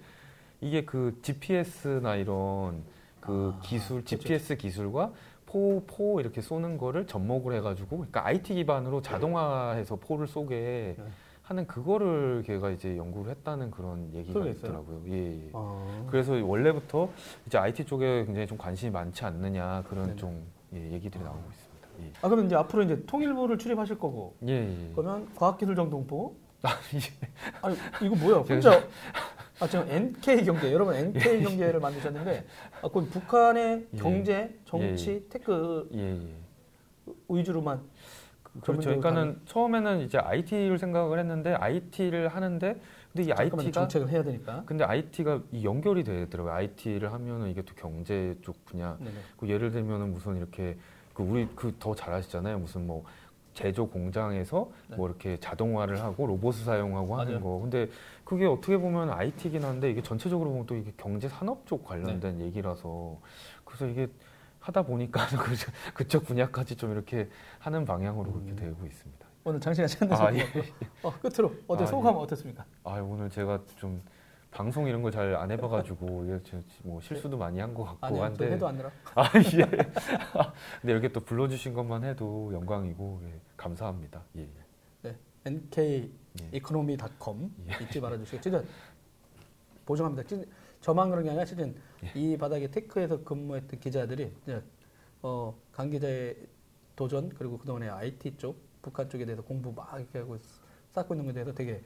이게 0.62 0.86
그 0.86 1.18
GPS나 1.22 2.16
이런 2.16 2.84
그 3.20 3.54
아, 3.56 3.62
기술, 3.62 3.98
그렇죠. 4.04 4.18
GPS 4.18 4.58
기술과 4.58 5.12
포, 5.46 5.84
포 5.88 6.20
이렇게 6.20 6.42
쏘는 6.42 6.78
거를 6.78 7.08
접목을 7.08 7.54
해가지고, 7.56 7.90
그러니까 7.98 8.26
IT 8.26 8.54
기반으로 8.56 9.02
자동화해서 9.02 9.96
포를 9.98 10.28
쏘게 10.28 10.96
네. 10.98 11.04
하는 11.44 11.66
그거를 11.66 12.44
걔가 12.46 12.72
이제 12.72 12.98
연구를 12.98 13.32
했다는 13.32 13.72
그런 13.72 14.14
얘기가? 14.14 14.46
있더라고요. 14.46 15.02
예, 15.08 15.46
예. 15.46 15.50
어. 15.54 16.06
그래서 16.12 16.34
원래부터 16.34 17.10
이제 17.46 17.58
IT 17.58 17.86
쪽에 17.86 18.26
굉장히 18.26 18.48
좀 18.48 18.58
관심이 18.58 18.92
많지 18.92 19.24
않느냐 19.24 19.84
그런 19.88 20.08
네네. 20.08 20.16
좀 20.18 20.46
예, 20.74 20.92
얘기들이 20.92 21.24
나오고 21.24 21.40
있습니다. 21.50 21.88
예. 22.02 22.12
아 22.22 22.28
그러면 22.28 22.48
이제 22.48 22.56
앞으로 22.56 22.84
이제 22.84 23.02
통일부를 23.06 23.58
출입하실 23.58 23.98
거고 23.98 24.36
예, 24.46 24.68
예. 24.68 24.92
그러면 24.94 25.34
과학기술정통부 25.36 26.36
아, 26.64 26.70
예. 26.96 27.00
아니 27.62 27.78
이거 28.04 28.16
뭐야 28.18 28.40
혼자 28.40 28.84
아 29.60 29.68
지금 29.68 29.86
NK 29.90 30.44
경제 30.46 30.72
여러분 30.72 30.94
NK 30.96 31.44
경제를 31.44 31.80
만드셨는데 31.80 32.46
아, 32.82 32.82
그건 32.88 33.10
북한의 33.10 33.88
예. 33.94 33.98
경제 33.98 34.56
정치 34.66 35.26
tech 35.30 35.90
예, 35.94 36.12
예. 36.12 37.14
위주로만 37.30 37.82
그렇죠. 38.62 38.82
그러니까는 38.82 39.42
처음에는 39.46 40.02
이제 40.02 40.18
IT를 40.18 40.78
생각을 40.78 41.20
했는데 41.20 41.54
IT를 41.56 42.28
하는데 42.28 42.80
근데 43.14 43.30
이 43.30 43.32
IT가 43.32 43.72
정책을 43.72 44.10
해야 44.10 44.24
되니까 44.24 44.64
근데 44.66 44.84
IT가 44.84 45.42
이 45.52 45.64
연결이 45.66 46.04
되더라고요. 46.04 46.54
IT를 46.54 47.12
하면은 47.14 47.50
이게 47.50 47.62
또 47.64 47.74
경제 47.76 48.36
쪽 48.44 48.64
분야. 48.66 48.98
그 49.40 49.48
예를 49.50 49.72
들면은 49.72 50.12
무슨 50.14 50.38
이렇게 50.38 50.78
그 51.14 51.24
우리 51.24 51.48
그 51.56 51.74
더 51.80 51.96
잘 51.96 52.14
아시잖아요. 52.14 52.60
무슨 52.60 52.86
뭐 52.86 53.04
제조 53.56 53.88
공장에서 53.90 54.70
네. 54.88 54.98
뭐 54.98 55.08
이렇게 55.08 55.38
자동화를 55.40 56.00
하고 56.02 56.28
로봇을 56.28 56.64
사용하고 56.64 57.16
하는 57.20 57.34
맞아요. 57.34 57.44
거. 57.44 57.60
근데 57.60 57.90
그게 58.28 58.46
어떻게 58.46 58.78
보면 58.78 59.10
IT긴 59.10 59.64
한데 59.64 59.90
이게 59.90 60.04
전체적으로 60.04 60.50
보면 60.50 60.66
또 60.66 60.76
이게 60.76 60.92
경제 60.98 61.30
산업 61.30 61.66
쪽 61.66 61.86
관련된 61.86 62.40
네. 62.40 62.44
얘기라서 62.44 63.18
그래서 63.64 63.88
이게 63.88 64.10
하다 64.60 64.82
보니까 64.82 65.22
그 65.40 65.94
그쪽 65.94 66.26
분야까지 66.26 66.76
좀 66.76 66.92
이렇게 66.92 67.30
하는 67.60 67.86
방향으로 67.86 68.34
그렇게 68.34 68.52
음. 68.52 68.56
되고 68.58 68.86
있습니다. 68.86 69.26
오늘 69.46 69.62
장시간 69.62 69.88
시간 69.88 70.10
내서 70.10 70.28
아, 70.28 70.34
예. 70.36 70.42
어, 71.04 71.14
끝으로 71.22 71.54
어때 71.68 71.84
아, 71.86 71.88
소감 71.88 72.16
예. 72.16 72.20
어떻습니까? 72.20 72.66
아 72.84 73.00
오늘 73.00 73.30
제가 73.30 73.62
좀 73.78 74.04
방송 74.52 74.88
이런 74.88 75.02
걸잘안 75.02 75.50
해봐가지고 75.52 76.26
이게 76.26 76.62
뭐 76.84 77.00
실수도 77.00 77.38
많이 77.38 77.62
한 77.62 77.74
것 77.74 77.86
같고 77.86 78.06
아니요 78.08 78.18
저 78.20 78.24
한데 78.26 78.52
해도 78.52 78.68
안 78.68 78.76
늘어 78.76 78.92
아 79.16 79.24
예. 79.38 79.64
근데 80.82 80.92
이렇게 80.92 81.08
또 81.14 81.22
불러주신 81.22 81.74
것만 81.74 82.04
해도 82.04 82.52
영광이고 82.54 83.22
예, 83.24 83.40
감사합니다. 83.56 84.22
예. 84.36 84.50
NK 85.46 86.12
예. 86.42 86.58
economy.com 86.58 87.52
예. 87.68 87.84
잊지 87.84 88.00
말아주시고 88.00 88.42
진짜 88.42 88.64
보증합니다. 89.86 90.24
저만 90.82 91.10
그런 91.10 91.24
게 91.24 91.30
아니라 91.30 91.46
진짜 91.46 91.66
예. 91.66 92.12
이 92.16 92.38
바닥에 92.38 92.70
테크에서 92.70 93.24
근무했던 93.24 93.80
기자들이 93.80 94.34
어, 95.22 95.56
강 95.72 95.90
기자의 95.90 96.36
도전 96.96 97.30
그리고 97.30 97.58
그동안에 97.58 97.90
IT 97.90 98.38
쪽 98.38 98.62
북한 98.82 99.10
쪽에 99.10 99.26
대해서 99.26 99.42
공부 99.42 99.72
막 99.72 100.00
이렇게 100.00 100.20
하고 100.20 100.38
쌓고 100.94 101.14
있는 101.14 101.26
것에 101.26 101.34
대해서 101.34 101.54
되게 101.54 101.84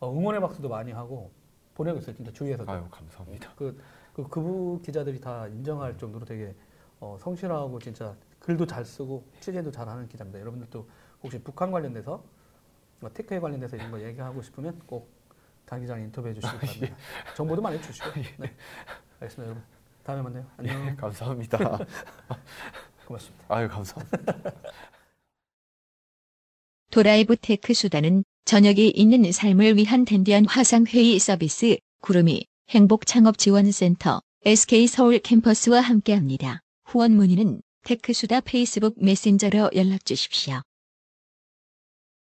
어, 0.00 0.12
응원의 0.12 0.40
박수도 0.40 0.68
많이 0.68 0.92
하고 0.92 1.30
보내고 1.74 1.98
있어요. 1.98 2.14
진짜 2.16 2.32
주위에서도. 2.32 2.70
아유 2.70 2.84
감사합니다. 2.90 3.52
그, 3.56 3.78
그 4.12 4.28
그부 4.28 4.80
기자들이 4.82 5.20
다 5.20 5.46
인정할 5.48 5.96
정도로 5.96 6.24
되게 6.24 6.54
어, 7.00 7.16
성실하고 7.20 7.78
진짜 7.78 8.14
글도 8.38 8.66
잘 8.66 8.84
쓰고 8.84 9.24
취재도 9.40 9.70
잘하는 9.70 10.08
기자입니다. 10.08 10.40
여러분들도 10.40 10.88
혹시 11.22 11.40
북한 11.42 11.70
관련돼서 11.70 12.22
뭐 13.02 13.10
테크에 13.12 13.40
관련돼서 13.40 13.76
이런 13.76 13.90
거 13.90 14.00
얘기하고 14.00 14.40
싶으면 14.42 14.78
꼭 14.86 15.33
강 15.33 15.80
기자랑 15.80 16.04
인터뷰해 16.04 16.32
주시기 16.34 16.56
바랍니다. 16.56 16.96
정보도 17.36 17.60
많이 17.60 17.82
주시고. 17.82 18.10
네. 18.38 18.54
알겠습니다, 19.18 19.42
여러분. 19.42 19.62
다음에 20.04 20.22
만나요. 20.22 20.46
안녕. 20.56 20.86
예, 20.86 20.94
감사합니다. 20.94 21.58
고맙습니다. 23.04 23.44
아유 23.48 23.68
감사합니다. 23.68 24.52
도라이브 26.90 27.36
테크수다는 27.36 28.22
저녁이 28.44 28.90
있는 28.90 29.30
삶을 29.32 29.76
위한 29.76 30.04
댄디한 30.04 30.46
화상회의 30.46 31.18
서비스 31.18 31.78
구루미 32.02 32.46
행복창업지원센터 32.70 34.20
SK서울 34.44 35.18
캠퍼스와 35.18 35.80
함께합니다. 35.80 36.60
후원 36.84 37.16
문의는 37.16 37.62
테크수다 37.82 38.42
페이스북 38.42 38.94
메신저로 39.02 39.70
연락 39.74 40.04
주십시오. 40.04 40.62